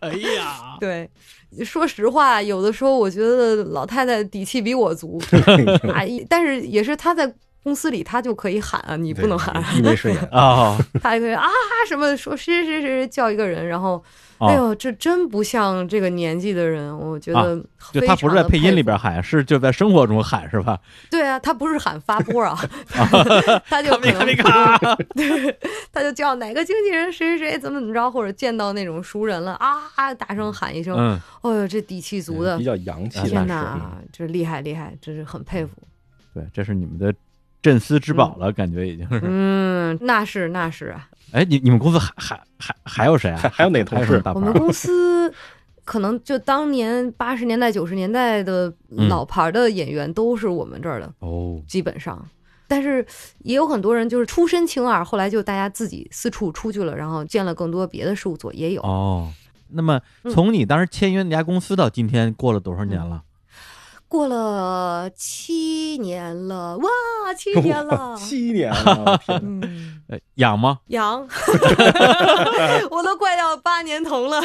[0.00, 1.08] 哎呀， 对，
[1.64, 5.20] 说实话，有的时候我觉得老太太底气比我足
[5.94, 7.32] 啊， 但是也是她在
[7.62, 10.28] 公司里，她就可以喊啊，你不能喊，意味深远。
[10.32, 11.48] 哦，她也可以啊
[11.88, 14.02] 什么说谁谁谁叫一个人，然后哦
[14.40, 17.62] 哎呦，这真不像这个年纪的人，我觉得
[17.92, 20.78] 就他不是在配音里边喊，是就在生活中喊是吧？
[21.10, 22.58] 对啊，他不是喊发波啊，
[23.68, 24.98] 他就可能卡米卡米卡，
[25.92, 35.72] 他就叫哪个经纪人谁谁谁怎么怎么着，或者见到那种熟人了啊，大声喊一声，嗯，哦呦，这底气足的比，较洋气的天是哪，这厉害厉害，真是很佩服。
[36.32, 37.12] 对，这是你们的
[37.60, 39.20] 镇司之宝了，感觉已经是。
[39.22, 43.38] 嗯，那是那是啊，哎，你你们公司还还还还有谁啊？
[43.42, 44.20] 还还有哪同事？
[44.34, 45.32] 我们公司
[45.84, 48.72] 可能就当年八十年代九十年代的
[49.08, 52.24] 老牌的演员都是我们这儿的，哦，基本上。
[52.68, 53.04] 但是
[53.40, 58.80] 也有很多人就是出身青二，后来就大家自己四处出去了，然后建了更多别的事务所，也有。
[58.82, 59.32] 哦，
[59.70, 63.22] 那么嗯从你当时签约那家公司到今天，过了多少年了？
[64.10, 66.88] 过了七年了，哇，
[67.38, 70.02] 七 年了七年了，我天 嗯，
[70.58, 70.80] 吗？
[70.88, 71.20] 养，
[72.90, 74.42] 我都快要八年头了。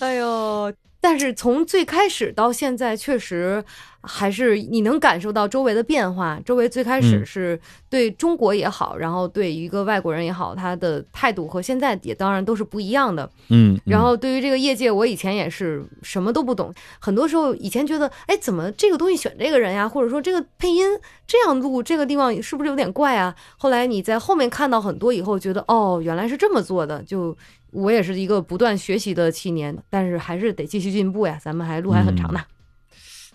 [0.00, 0.72] 哎呦！
[1.02, 3.62] 但是从最开始到现在，确实
[4.06, 6.40] 还是你能感受到周围的变化。
[6.44, 13.28] 周围最开始嗯是对中国也好，然后对一个外国人也好，他的态度和现在也当然都是不一样的。
[13.48, 20.86] 嗯，然后对于这个业界，我以前也是什么都不懂，很多时候以前觉得，哎，怎么这个东西选这个人呀，或者说这个配音
[21.26, 23.34] 这样录，这个地方是不是有点怪啊？
[23.56, 27.02] 后来你在后面看到很多以后，觉得哦，原来是这么做的。
[27.02, 27.36] 就
[27.70, 32.40] 我也是一个不断学习的七年，但是还是得继续进步呀，咱们还路还很长呢。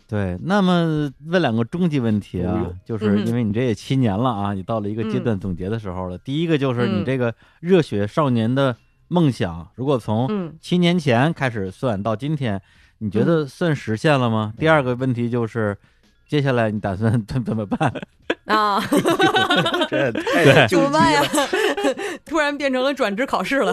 [0.09, 6.17] 对，那么问两个终极问题啊就是因为你这也七年了啊，你到了一个阶段总结的时候了。
[6.17, 8.75] 第一个就是你嗯这个热血少年的
[9.07, 12.59] 梦想，如果从嗯七年前开始算到今天，
[12.97, 14.51] 你觉得算实现了吗？
[14.57, 15.77] 第二个问题就是，
[16.27, 17.93] 接下来你打算 怎怎么办？
[18.45, 18.81] 啊，
[19.89, 21.21] 这太怎么办呀？
[22.25, 23.71] 突然变成了转职考试了。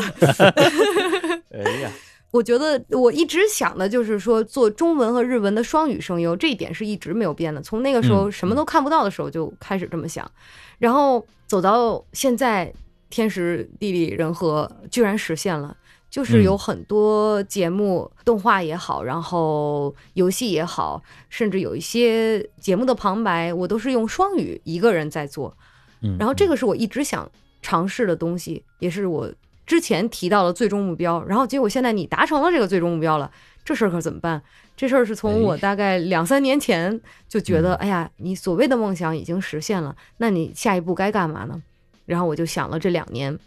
[1.50, 1.90] 哎呀，
[2.30, 7.62] 我觉得我一直想的就是说做中文和日文的双语声优，这一点是一直没有变的。
[7.62, 10.30] 从那个时候嗯什么都看不到的时候就开始这么想，
[10.78, 12.72] 然后走到现在，
[13.10, 15.76] 天时地利人和居然实现了。
[16.08, 25.54] 就是有很多节目、动画也好，然后游戏也好，甚至有一些节目的旁白，我都是用双语一个人在做。
[26.00, 27.30] 嗯，然后这个是我一直想
[27.60, 29.30] 尝试的东西，也是我
[29.66, 31.22] 之前提到了最终目标。
[31.24, 33.30] 然后结果现在你达成了这个最终目标了，
[33.64, 34.40] 这事儿可怎么办？
[34.76, 41.62] 这事儿是从我大概两三年前就觉得，哎呀，你所谓的梦想已经实现了，那你下一步该干嘛呢？
[42.04, 43.38] 然后我就想了这两年，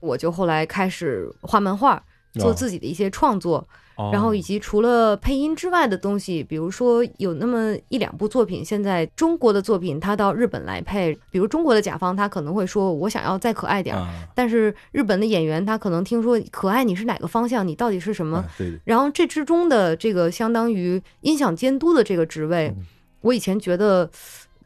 [0.00, 2.02] 我就后来开始画漫画，
[2.34, 3.58] 做自己的一些创作。
[3.58, 3.66] 哦
[4.12, 18.38] 然后以及除了配音之外的东西，比如说有那么一两部作品，现在中国的作品它到日本来配，比如中国的甲方他可能会说我想要再可爱点儿，啊，但是日本的演员他可能听说可爱你是哪个方向，你到底是什么？
[18.38, 22.86] 啊对，然后这之中的这个相当于音响监督的这个职位，嗯。
[23.22, 24.10] 我以前觉得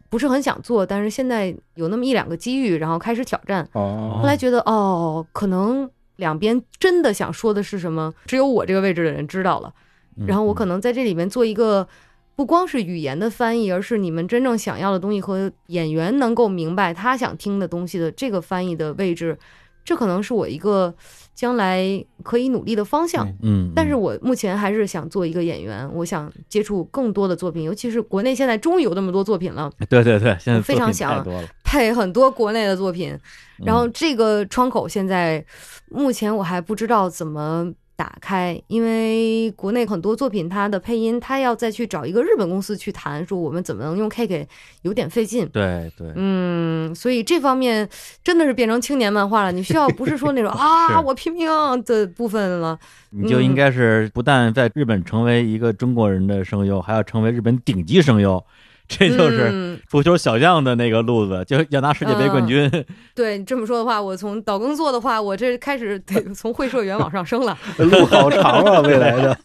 [0.09, 4.21] 不是很想做，但是现在有那么一两个机遇，然后开始挑战，哦。
[4.21, 9.73] 后来觉得哦，可能两边真的想说的是什么，只有我这个位置的人知道了。
[10.17, 11.89] 嗯然后我可能在这里面做一个，
[12.37, 19.37] 不光是语言的翻译，而是你们真正想要的东西和演员能够明白他想听的东西的这个翻译的位置，
[19.85, 20.95] 这可能是我一个
[21.35, 21.83] 将来
[22.23, 23.27] 可以努力的方向。
[23.27, 31.49] 嗯嗯，但是我目前还是想做一个演员，我想接触更多的作品，尤其是国内现在终于有那么多作品了，对对对，现在非常想太多了。
[31.75, 33.13] 配很多国内的作品，
[33.59, 35.45] 嗯然后这个窗口现在
[35.91, 44.49] 目前我还不知道怎么打开，因为国内很多作品它的配音，它要再去找一个日本公司去谈，说我们怎么能用 K K，
[44.83, 45.49] 有点费劲。
[45.49, 47.89] 对对，嗯，所以这方面
[48.23, 49.51] 真的是变成青年漫画了。
[49.51, 51.49] 你需要不是说那种 啊我拼命
[51.85, 52.79] 的部分了，
[53.11, 58.45] 你就应该是不但在日本成为一个中国人的声优，还要成为日本顶级声优，
[58.87, 62.71] 这就是嗯足球小将的那个路子，就要拿世界杯冠军。
[63.15, 67.57] 对你这么说的话，我从倒耕作的话，我这开始得从会社员往上升了。
[67.79, 69.39] 路好长啊，未来的。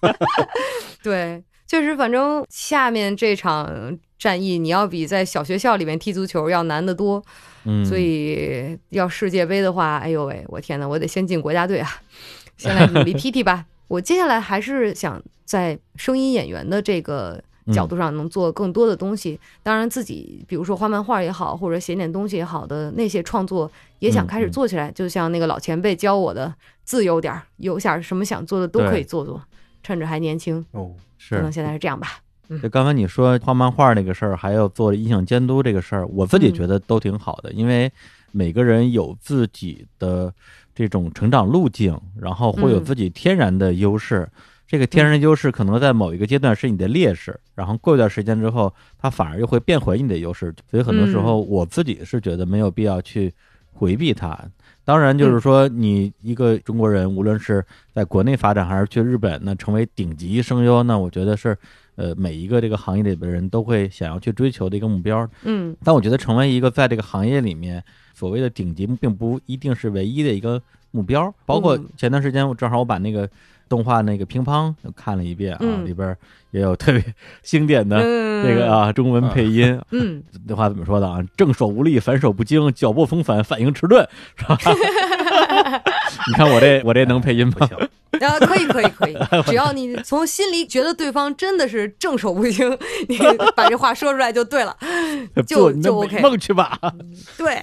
[1.01, 7.23] 对，确实，反正下面这场战役，你要比在小学校里面踢足球要难得多。
[7.65, 11.89] 嗯，所以要世界杯的话，哎呦喂，我天呐，我得先进国家队啊！
[12.57, 13.65] 先来努力踢踢吧。
[13.87, 17.41] 我接下来还是想在声音演员的这个
[17.73, 19.39] 角度上能做更多的东西。
[19.63, 24.91] 当然，自己比如说画漫画也好，或者写点东西也好的那些创作，也想开始做起来。
[24.91, 29.41] 就像那个老前辈教我的，自由点儿，有点什么想做的都可以做做，
[29.83, 30.65] 趁着还年轻。
[30.71, 31.51] 哦，是可能。
[31.51, 32.19] 现在是这样吧。
[32.63, 37.91] 就刚才你说画漫画那个事儿，还有做音响监督这个事儿，我自己嗯觉得都挺好的，因为
[38.31, 40.33] 每个人有自己的
[40.73, 44.27] 这种成长路径，然后会有嗯自己天然的优势。
[44.69, 50.53] 这个天然的优势可能在某一个阶段是你的劣势，然后过一段时间之后，它反而又会变回你的优势。
[50.69, 53.33] 所以很多时候，我自己是觉得没有必要去
[53.73, 54.39] 回避它。
[54.85, 61.57] 当然，就是说，你一个中国人，无论是在国内发展还是去日本，那成为顶级声优，那我觉得是，
[61.95, 65.27] 呃，每一个这个行业里边的人都会想要去追求的一个目标。
[65.45, 67.83] 嗯但我觉得成为一个在这个行业里面
[68.13, 71.33] 所谓的顶级，并不一定是唯一的一个目标。
[71.47, 73.29] 包括嗯前段时间，我正好我把那个
[73.69, 76.13] 动画那个乒乓看了一遍啊，嗯里边
[76.51, 77.01] 也有特别
[77.43, 79.79] 经典的嗯，这个啊中文配音。
[79.91, 81.23] 嗯，那话怎么说的啊？
[81.37, 84.05] 正手无力，反手不精，脚步风反，反应迟钝，
[84.35, 84.57] 是吧？
[86.27, 87.67] 你看我这我这能配音吗？
[88.11, 89.15] 啊，可以可以可以，
[89.45, 92.69] 只要你从心里觉得对方真的是正手不行，
[93.07, 93.17] 你
[93.55, 94.75] 把这话说出来就对了。
[95.45, 96.77] 就就 OK 梦去吧。
[97.37, 97.55] 对，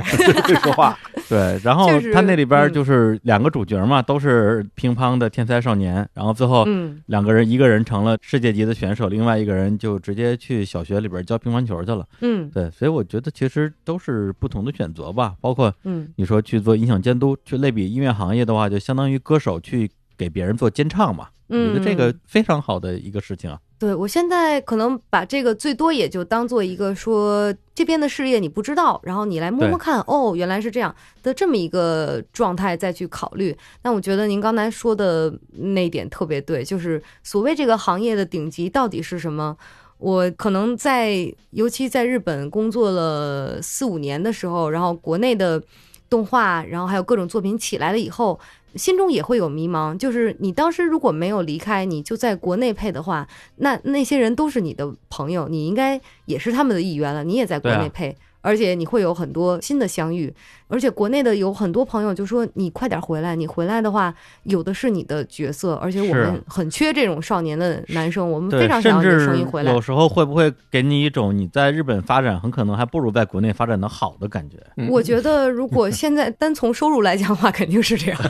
[0.42, 0.96] 会说话。
[1.28, 12.06] 对，然后他那里边嗯就是两个主角嘛，都是乒乓的天才少年，然后最后嗯两个人，一个人成了世界级的选手，另外一个人就直接去小学里边教乒乓球去了。
[12.20, 15.34] 嗯对，所以我觉得其实都是不同的选择吧。
[15.40, 21.28] 包括嗯你说去做音响监督，去类比音乐行业的话，就相当于歌手去给别人做监唱嘛。
[21.48, 23.58] 我觉得这个嗯非常好的一个事情啊。
[23.78, 33.56] 对我现在可能把这个最多也就当做一个说这边的事业你不知道，然后你来摸摸看，哦，原来是这样的这么一个状态再去考虑。
[33.80, 39.56] 但我觉得您刚才说的那点特别对，就是所谓这个行业的顶级到底是什么？
[39.98, 45.62] 我可能在，尤其在日本工作了四五年的时候，然后国内的
[46.10, 48.38] 动画，然后还有各种作品起来了以后，
[48.76, 49.96] 心中也会有迷茫。
[49.96, 53.26] 就是你当时如果没有离开，你就在国内配的话，
[53.56, 58.16] 那那些人都是你的朋友，你应该也是他们的一员了，你也在国内配。
[58.46, 60.32] 而且你会有很多新的相遇，
[60.68, 64.14] 而且国内的有很多朋友就说你快点回来，你回来的话
[64.44, 69.80] 有的是你的角色，而且我们很缺这种少年的男生，我们非，常想要你的声音回来有。
[69.80, 74.56] 时候会不会给你一种你在日本发展很可能还不如在国内发展的好的感觉？
[74.88, 78.20] 我觉得，如果现在单从收入来讲的话，肯定是这样。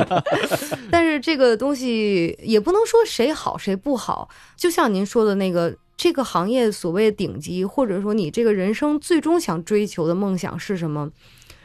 [0.90, 11.10] 但是这个东西也不能说谁好谁不好，就像您说的那个，这个行业所谓顶级，或者说你这个人生最终想追求的梦想是什么？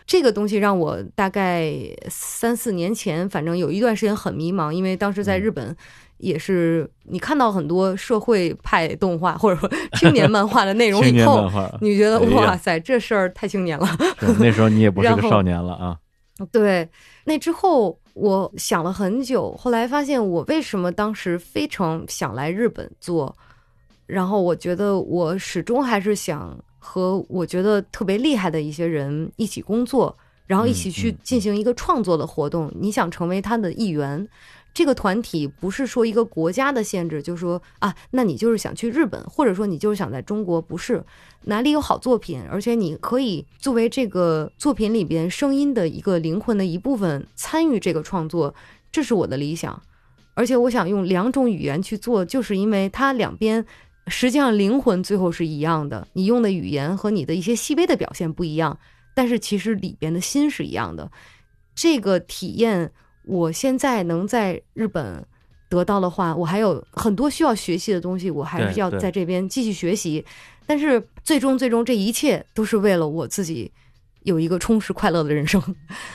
[0.05, 1.71] 这个东西让我大概
[2.09, 5.75] 三四年前，反正有一段时间很迷茫，因为当时在日本。
[6.19, 11.49] 也是你看到很多社会派动画或者说 青年漫画的内容以后
[11.79, 13.87] 你觉得哇塞，这事儿太青年了。
[14.37, 15.97] 那时候你也不是个少年了啊。
[16.51, 16.89] 对，
[17.23, 23.33] 那之后我想了很久，后来发现我为什么当时非常想来日本做，
[24.09, 30.17] 然后我觉得我始终还是想和我觉得特别厉害的一些人一起工作，
[30.47, 32.71] 然后一起去进行一个创作的活动。
[32.79, 34.27] 你想成为他的一员。
[34.71, 41.03] 这个团体不是说一个国家的限制，就说啊，那你就是想去日本，或者说你就是想在中国，不是
[41.45, 48.53] 哪里有好作品，而且你可以作为这个作品里边声音的一个灵魂的一部分参与这个创作，
[48.91, 49.81] 这是我的理想。
[50.35, 53.65] 而且我想用两种语言去做，就是因为它两边
[54.09, 58.77] 实际上灵魂最后是一样的，你用的语言和你的一些细微的表现不一样，
[59.13, 61.11] 但是其实里边的心是一样的。
[61.75, 62.91] 这个体验，
[63.23, 65.25] 我现在能在日本
[65.69, 70.25] 得到的话，我还有很多需要学习的东西，我还是要在这边继续学习。
[70.65, 73.71] 但是最终，最终这一切都是为了我自己
[74.23, 75.61] 有一个充实快乐的人生。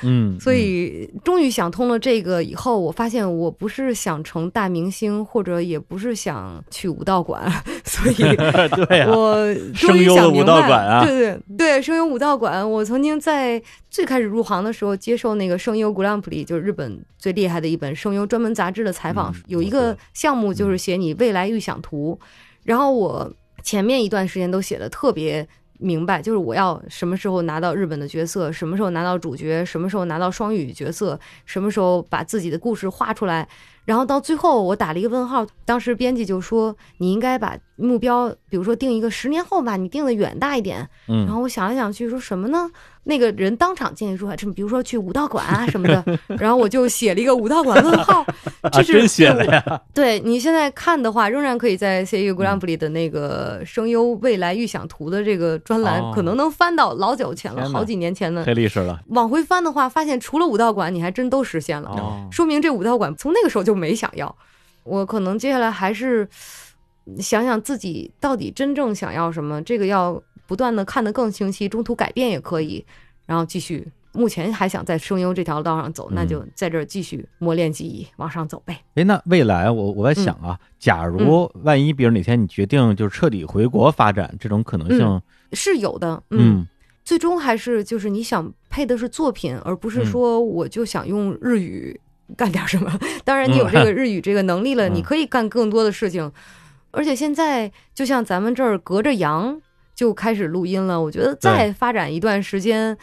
[0.02, 7.50] 嗯， 所以终于想通了这个以后，我发现我不是想成大明星，或者也不是想去武道馆，
[7.84, 12.70] 所以嗯 对呀、我终声优的武于想明白道馆啊对对对，声优武道馆。
[12.70, 22.18] 我曾经在最开始入行的时候，接受那个声优 Grand Prix，就是日本最厉害的一本声优专门杂志的采访，嗯有一个项目就是写你未来预想图，
[22.64, 23.32] 然后我。
[23.62, 25.48] 前面一段时间都写的特别
[25.78, 33.48] 明白，就是我要什么时候拿到日本的角色，什么时候拿到主角，什么时候拿到双语角色，什么时候把自己的故事画出来。
[33.84, 35.46] 然后到最后，我打了一个问号。
[35.66, 42.70] 当时编辑就说：“你应该把目标，比如说定一个十年后吧，你定的远大一点。”嗯然后我想来想去，说什么呢？
[43.06, 46.04] 那个人当场建议说，这比如说去武道馆啊什么的。
[46.38, 48.20] 然后我就写了一个武道馆问号，
[48.60, 49.80] 啊，这是真写了呀！
[49.94, 58.44] 对你现在看的话，仍然可以在 CU Grand Prix 的那个声优未来预想图的这个专栏，哦可能能翻到老久前了，好几年前的。
[58.44, 61.88] 黑历史了往回翻的话，发现除了武道馆，你还真都实现了。
[61.88, 64.34] 哦，说明这武道馆从那个时候就没想要。
[64.82, 66.28] 我可能接下来还是
[67.18, 72.84] 想想自己到底真正想要什么，这个要不断的看得更清晰，中途改变也可以，
[73.26, 73.90] 然后继续。
[74.16, 78.78] 目前还想在声优这条道上走，那就在这儿继续磨练技艺，往上走呗。
[78.94, 85.20] 哎，那未来我我在想啊，假如万一比如哪天你决定就是彻底回国发展，这种可能性，
[85.52, 86.64] 是有的，嗯。
[87.04, 92.00] 最终还是就是你想配的是作品，而不是说我就想用日语
[92.36, 92.92] 干点什么。
[93.24, 96.30] 当然，你有这个日语这个能力了，嗯你可以干更多的事情。
[96.90, 99.60] 而且现在就像咱们这儿隔着洋
[99.94, 102.96] 就开始录音了，我觉得再发展一段时间，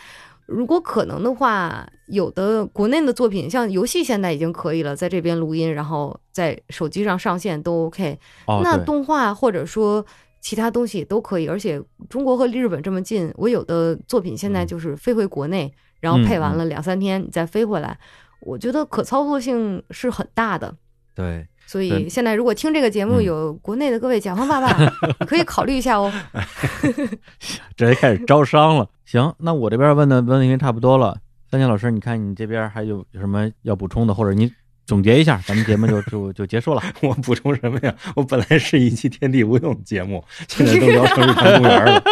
[0.45, 8.17] 如果可能的话，有的国内的作品，像游戏现在已经可以了，在这边录音，然后在手机上上线都 OK。
[8.47, 10.05] 哦，那动画或者说
[10.39, 15.69] 其他东西也都可以，而且中国和日本这么近，我有的作品现在就是飞回国内，
[15.99, 17.97] 然后配完了两三天，你再飞回来，
[18.41, 20.75] 我觉得可操作性是很大的。
[21.15, 24.73] 对，所以现在如果听这个节目嗯有国内的各位甲方爸爸，
[25.25, 26.11] 可以考虑一下哦。
[27.75, 28.89] 直接开始招商了。
[29.05, 31.17] 行，那我这边问的问题差不多了。
[31.49, 34.49] 三千老师，你看你这边还有有什么要补充的，或者你
[34.85, 36.81] 总结一下，咱们节目就就就结束了。
[37.03, 37.93] 我补充什么呀？
[38.15, 42.03] 我本来是一期《天地无用》节目，现在都聊成日坛公园了。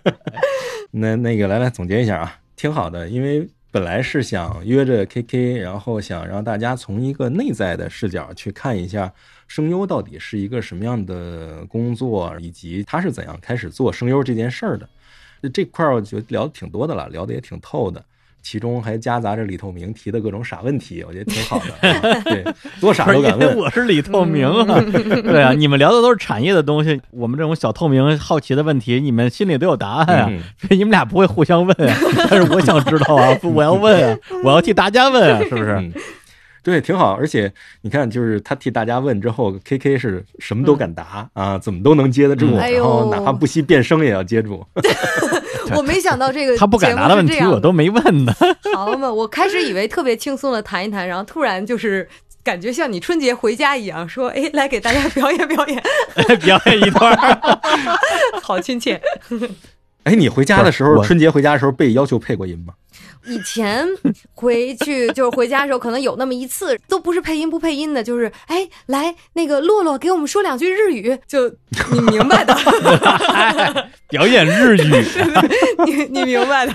[0.92, 9.10] 那那个来来总结一下啊，挺好的，因为本来是想约着 KK，然后想让大家从一个内在的视角去看一下
[9.48, 14.86] 声优到底是一个什么样的工作，以及他是怎样开始做声优这件事儿的。
[15.54, 18.04] 这块儿我觉得聊的挺多的了，聊的也挺透的。
[18.42, 21.88] 其中还夹杂着李透明提的各种傻问题， 我觉得挺好的。
[21.88, 22.44] 啊对，
[22.80, 23.56] 多傻都敢问。
[23.56, 24.80] 我是李透明啊，
[25.22, 31.96] 对啊，你们聊的都是产业的东西，我们这种小透明好奇的问题，你们心里都有答案啊，嗯所以你们俩不会互相问啊。
[32.28, 35.70] 但是我想知道啊，我要问啊，我要替大家问啊，是不是？
[35.78, 35.92] 嗯，
[36.64, 37.14] 对，挺好。
[37.14, 37.52] 而且
[37.82, 44.64] 你看，就是他替大家问之后，K K 是什么都敢答、啊，怎么都能接得住，嗯哎然后哪怕不惜变声也要接住。
[45.76, 48.34] 我没想到这个他不敢答的问题我都没问呢。
[48.74, 52.08] 好嘛，我开始以为特别轻松的谈一谈，然后突然就是
[52.42, 55.82] 感觉像你春节回家一样，说哎，来给大家 表演表演，
[56.40, 57.60] 表演一段儿，
[58.42, 59.00] 好亲切。
[60.04, 62.74] 哎，你回家的时候，春节回家的时候被要求配过音吗？
[63.26, 63.86] 以前
[64.34, 71.48] 回去 就是回家的时候，可能有那么一次，都不是配音不配音的，就是哎，来那个洛洛给我们说两句日语，就
[71.92, 72.54] 你明白的，
[74.08, 75.04] 表演日语，
[75.86, 76.72] 你你明白的，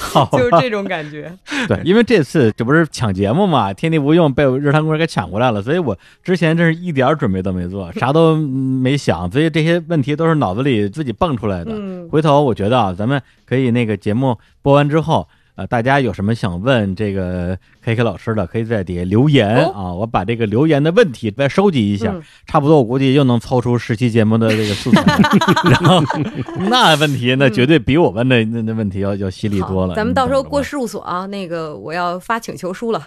[0.00, 1.32] 好就是这种感觉。
[1.68, 11.70] 对，因为这次这不是抢节目嘛，天地无用被日坛公园给抢过来了，所以我之前真是一点儿准备都没做，啥都没想，所以这些问题都是脑子里自己蹦出来的。
[11.74, 15.28] 嗯，回头我觉得啊，咱们可以那个节目播完之后。
[15.56, 25.02] 呃，大家有什么想问这个 K K 老师的，可以在底下留言、哦啊，我把这个留言的问题再收集一下，嗯差不多我估计又能凑出十期节目的这个素材，
[25.70, 26.02] 然后
[26.68, 29.94] 那问题那绝对比我问的那那问题要要犀利多了。
[29.94, 33.02] 咱们到时候过事务所啊，那个我要发请求书了。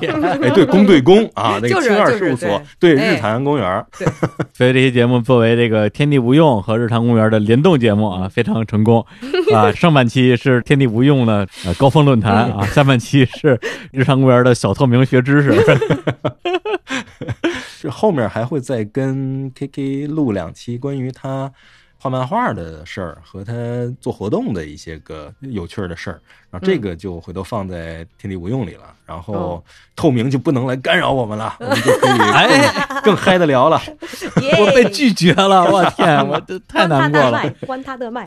[0.00, 0.12] 天！
[0.42, 3.84] 哎，对， 公对公啊，那个就是青二事务所对日坛公园，
[4.52, 9.04] 所以这期节目作为这个天地无用和日坛公园的联动节目啊，非常成功
[9.54, 9.72] 啊。
[9.72, 13.58] 上半期是天地无用的呃高峰论坛啊，下半期是
[13.92, 15.54] 日常公园的小透明学知识。
[17.78, 21.52] 是后面还会再跟 KK 录两期关于他
[21.98, 23.52] 画漫画的事儿和他
[24.00, 26.20] 做活动的一些个有趣的事儿，
[26.50, 29.64] 然后这个就回头放在天地无用里了，然后哦
[29.94, 32.72] 透明就不能来干扰我们了，我们就可以 哎，
[33.02, 33.80] 更更嗨的聊了。
[34.58, 37.50] 我被拒绝了，我天，我这太难过了。
[37.66, 38.24] 关他的麦。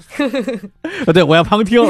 [1.06, 1.82] 啊，对，我要旁听。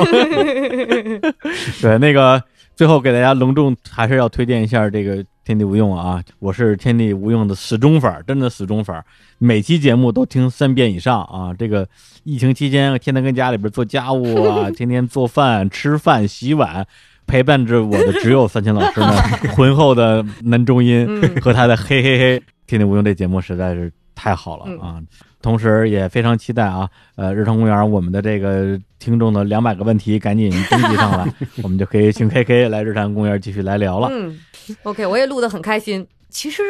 [1.82, 2.44] 对，那个
[2.80, 6.24] 最后给大家隆重还是要推荐一下这个天地无用啊！
[6.40, 9.04] 我是天地无用的死忠粉儿，真的死忠粉儿，
[9.38, 11.54] 每期节目都听三遍以上啊！
[11.60, 11.86] 这个
[12.24, 16.88] 疫情期间，天天跟家里边做家务啊， 天天做饭、吃饭、洗碗。
[17.28, 19.12] 陪伴着我的只有三千老师呢
[19.58, 22.42] 浑厚的男中音嗯和他的嘿嘿嘿。
[22.66, 25.02] 天地无用这节目实在是太好了嗯啊！
[25.42, 31.34] 同时也非常期待啊，呃，日常公园我们的这个听众的两百个问题赶紧登记上来，
[31.64, 34.10] 我们就可以请 K K 来日坛公园继续来聊了。
[34.12, 34.38] 嗯
[34.84, 36.06] ，OK，我也录得很开心。
[36.30, 36.62] 其实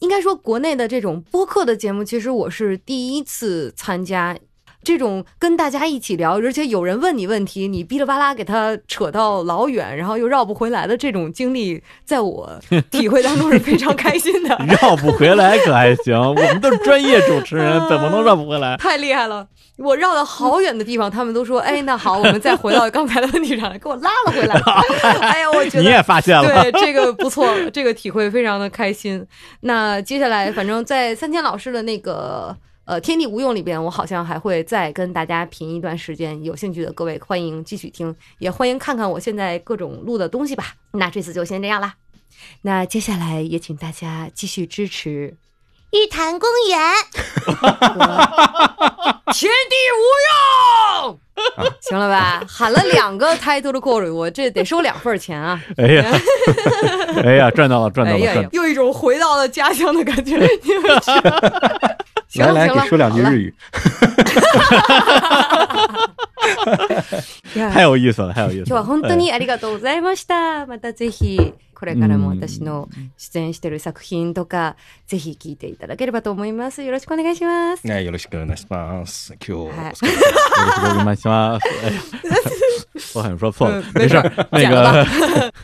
[0.00, 4.36] 应该说，国内的这种播客的节目，其实我是第一次参加。
[4.86, 12.48] 这种跟大家一起聊，而且有人问你问题，你哔哩吧啦给他扯到老远，然后又绕不回来的这种经历，在我
[12.88, 14.56] 体会当中是非常开心的。
[14.80, 18.76] 绕不回来可还行，我们都是专业主持人，怎么能绕不回来？
[18.76, 19.48] 太厉害了！
[19.78, 24.54] 我绕到好远的地方，他们都说：“哎，那好，我们再回到刚才的问题上来，给我拉了回来。
[25.20, 29.26] ”哎呀，我觉得你也发现了，对这个不错，这个体会非常的开心。
[29.62, 32.56] 那接下来，反正在三千老师的那个
[32.86, 36.42] 呃《天地无用》里边，我好像还会再跟大家评一段时间。
[36.44, 40.74] 有兴趣的各位，欢迎继续听，也欢迎看看我现在各种录的东西吧。
[40.92, 41.94] 那这次就先这样啦。
[42.62, 45.36] 那接下来也请大家继续支持
[45.90, 46.78] 玉潭公园，
[49.34, 50.02] 天地无
[51.02, 51.18] 用，
[51.80, 52.44] 行了吧？
[52.46, 55.60] 喊了两个 title call，我这得收两份钱啊！
[55.76, 56.04] 哎呀，
[57.24, 58.48] 哎呀，赚到了，赚到了，哎呀赚到了！
[58.52, 60.38] 又一种回到了家乡的感觉。
[62.33, 63.53] 你们是行来来，了行了，给说两句日语。
[67.73, 68.65] 太有意思了，太有意思了。
[68.65, 70.65] 今日は本当にありがとうございました。
[70.65, 72.88] またぜひ、 これからも私の
[73.18, 74.76] 出演してる作品とか、
[75.06, 76.82] ぜひ聞いていただければと思います。
[76.82, 77.86] よろしくお願いします。
[77.86, 79.34] 哎，よろしくお願いします。
[79.46, 79.94] 今はい。
[79.94, 80.06] 日。
[80.56, 82.00] 有的时候跟曼西妈，哎呀，
[83.12, 84.32] 我好像说错了，没事儿。
[84.50, 85.06] 那个，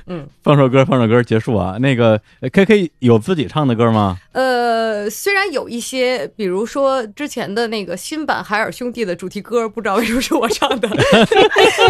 [0.07, 1.79] 嗯，放首歌，放首歌，结束啊。
[1.81, 4.19] 那个呃 K K 有自己唱的歌吗？
[4.33, 10.89] 呃，虽然有一些，比如说之前的那个新版海尔兄弟的主题歌，不知道为什么是我唱的，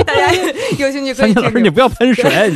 [0.06, 0.32] 大家
[0.78, 1.72] 有兴趣可以听三千老师，你听。
[1.72, 2.54] 不要喷水，你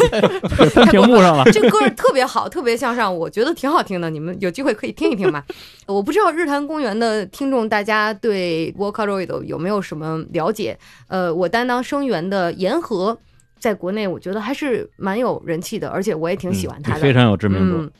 [0.70, 1.44] 喷屏幕上了。
[1.60, 4.10] 这歌特别好，特别向上，我觉得挺好听的。
[4.10, 5.44] 你们有机会可以听一听吧。
[5.86, 10.78] 我不知道日坛公园的听众大家对 Vocaloid 有没有什么了解？
[11.08, 13.18] 呃，我担当声源的言和，
[13.58, 17.00] 在国内我觉得还是蛮有人气的，而且我也挺喜欢他的。
[17.00, 17.90] 非常有知名度嗯。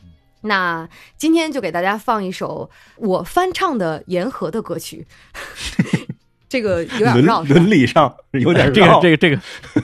[0.43, 5.05] 那今天就给大家放一首我翻唱的言和的歌曲，
[6.49, 9.01] 这个有点绕，伦理上有点这个绕。
[9.01, 9.41] 这个这个，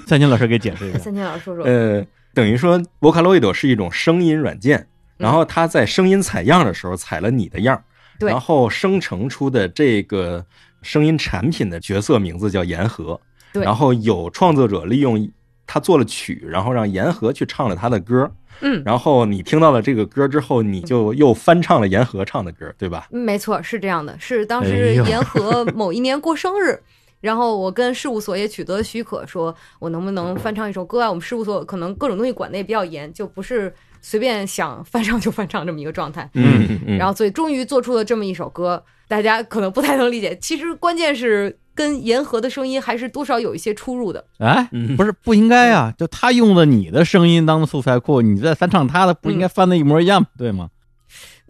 [0.07, 0.99] 三千老师给解释一下。
[0.99, 4.86] 三千老师说说，呃，等于说 Vocaloid 是一种声音软件，
[5.16, 7.82] 然后它在声音采样的时候采了你的样，
[8.18, 8.30] 对。
[8.30, 10.44] 然后生成出的这个
[10.80, 13.20] 声音产品的角色名字叫言和，
[13.52, 13.62] 对。
[13.62, 15.30] 然后有创作者利用
[15.66, 18.30] 他做了曲，然后让言和去唱了他的歌，
[18.60, 23.06] 嗯，然后你听到了这个歌之后，你就又翻唱了言和唱的歌，对吧？
[23.10, 25.04] 没错，是这样的，是当哎时呦。
[25.06, 26.82] 言和某一年过生日。
[27.23, 31.09] 然后我跟事务所也取得了许可，说我能不能翻唱一首歌啊？
[31.09, 33.73] 我们事务所可能各种东西管的也比较严，就不是
[34.03, 36.28] 随便想翻唱就翻唱这么一个状态。
[36.35, 40.36] 嗯嗯然后所以终于做出了这么一首歌，大家可能不太能理解。
[40.40, 44.24] 其实关键是跟言和的声音还是多少有一些出入的。
[44.39, 45.94] 哎，嗯不是不应该啊！
[45.97, 50.69] 就他用了你的声音当素材库，你再翻唱他的，不应该翻的一模一样，对吗？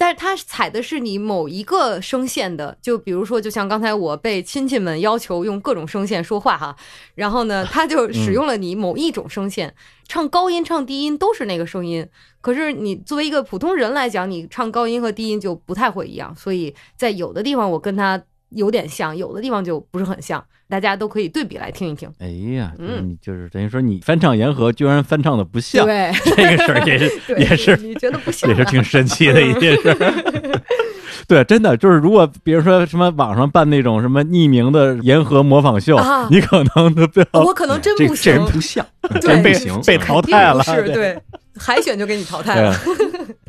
[0.03, 6.75] 但是它采的是你某一个声线的，就比如说，就像刚才我被亲戚们要求用各种声线说话哈，
[7.15, 9.73] 然后呢，他就使用了你某一种声线，
[10.09, 12.05] 唱高音、唱低音都是那个声音。
[12.41, 22.09] 可是你作为一个普通人来讲，你唱高音和低音就不太会一样，所以在有的地方我跟他有点像，有的地方就不是很像，大家都可以对比来听一听。
[22.19, 30.63] 哎呀，嗯你就是等于说你翻唱言和，居然翻唱的不像，对， 这个事儿也是 也是你觉得不像啊，也是挺神奇的一件事儿。
[31.29, 38.87] 对，真的就是，如果比如说什么网上办那种什么匿名的言和模仿秀，啊你可能都不要我可能真不行这这人，不像，
[39.21, 41.19] 真不行，被淘汰了，是对，
[41.59, 42.81] 海选就给你淘汰对了。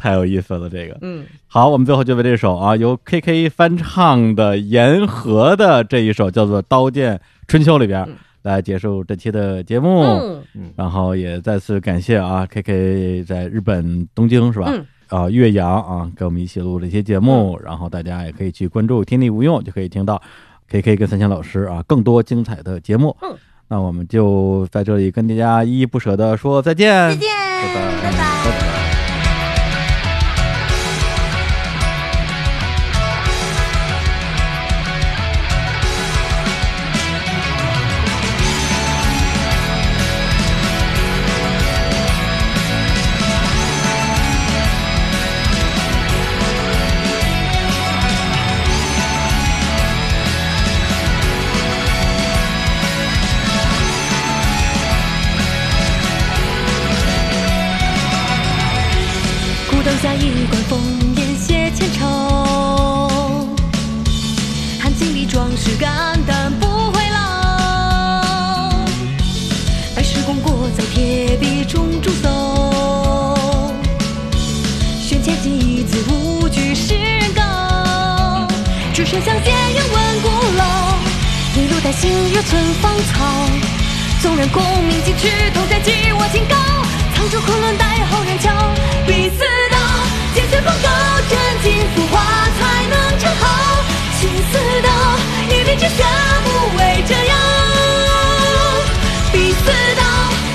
[0.03, 0.69] 太有意思了。
[0.69, 10.01] 这个嗯，好，我们最后就为这首啊由 K K 翻唱的言和的这一首叫做《刀剑春秋》里边嗯来结束这期的节目。
[10.55, 14.67] 嗯然后也再次感谢啊，K K 在日本东京是吧？
[14.67, 20.21] 嗯啊，岳阳啊，跟我们一起录这些节目，然后大家也可以去关注“天地无用”，就可以听到
[20.67, 23.15] K K 跟三千老师啊更多精彩的节目。
[23.21, 23.37] 嗯，
[23.69, 28.62] 那我们就在这里跟大家依依不舍的说再见，再见，拜拜拜拜。
[79.13, 80.27] 只身相见愿闻古
[80.57, 80.97] 老，
[81.55, 83.47] 一路带心热存芳草。
[84.23, 86.55] 纵然功名尽去，同在寄我清高。
[87.13, 88.49] 藏住昆仑待后人瞧，
[89.05, 89.77] 彼此道，
[90.33, 90.89] 剑随风高，
[91.29, 92.17] 斩尽浮华
[92.57, 93.83] 才能成好。
[94.19, 94.89] 心似刀，
[95.45, 96.09] 一笔之下
[96.43, 96.49] 不
[96.79, 97.33] 为折腰。
[99.31, 100.01] 彼此道，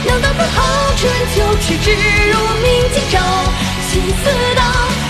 [0.05, 0.59] 能当自豪，
[0.97, 3.21] 春秋取之如明镜照。
[3.89, 4.27] 心似
[4.57, 4.63] 刀，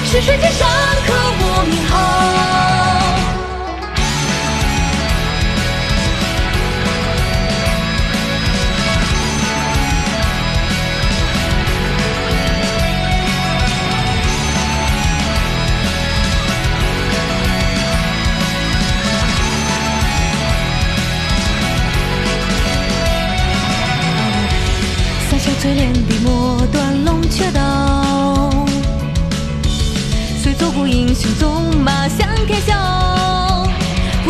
[0.04, 0.68] 是谁肩上
[1.06, 2.77] 刻我名号？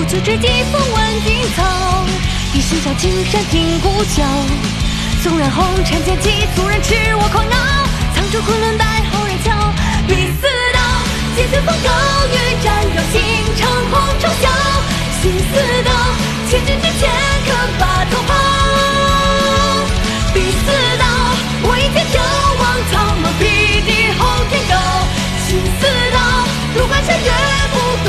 [0.09, 1.63] 不求追击风闻锦草，
[2.55, 4.25] 一心向青山听鼓角。
[5.23, 7.85] 纵然红尘剑气，俗人吃我狂傲。
[8.15, 9.53] 藏住昆仑待后人瞧，
[10.07, 10.81] 彼此道，
[11.37, 11.91] 剑随风高，
[12.33, 13.21] 欲斩妖心
[13.59, 14.49] 长空中笑。
[15.21, 15.53] 心似
[15.85, 15.93] 刀，
[16.49, 17.11] 千军之前
[17.45, 18.33] 可把头抛。
[20.33, 21.05] 彼此道，
[21.65, 22.17] 我一剑眺
[22.57, 23.45] 望苍茫匹
[23.85, 24.75] 敌后天高。
[25.47, 26.17] 心似刀，
[26.81, 27.31] 入关山岳
[27.75, 27.77] 不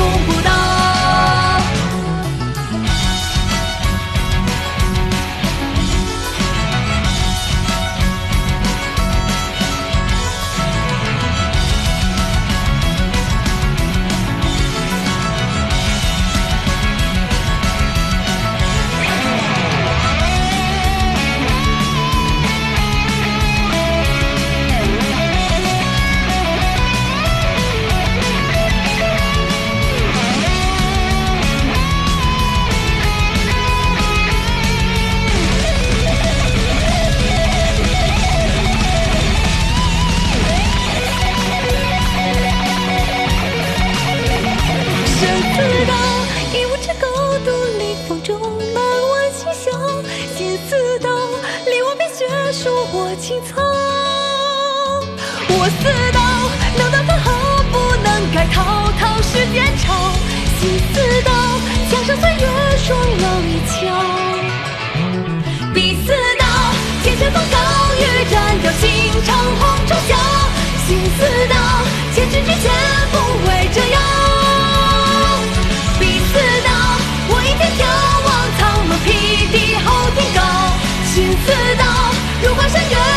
[58.52, 60.12] 滔滔世间潮，
[60.60, 61.30] 心似刀，
[61.90, 62.46] 江山岁月
[62.84, 63.76] 霜冷一秋。
[65.72, 66.44] 彼似刀，
[67.02, 67.56] 且乘风高，
[67.98, 68.88] 欲斩掉心，
[69.24, 70.16] 长虹中雕。
[70.86, 71.54] 心似刀，
[72.14, 72.70] 千军之前，
[73.12, 73.16] 不
[73.46, 73.98] 会折腰。
[75.98, 76.32] 彼似
[76.64, 76.68] 刀，
[77.28, 77.80] 我倚天眺
[78.26, 78.28] 望
[78.58, 79.08] 苍茫，辟
[79.52, 79.86] 敌后
[80.16, 80.38] 天高。
[81.12, 81.14] 心
[81.44, 81.46] 似
[81.78, 81.84] 刀，
[82.42, 83.09] 如花山月。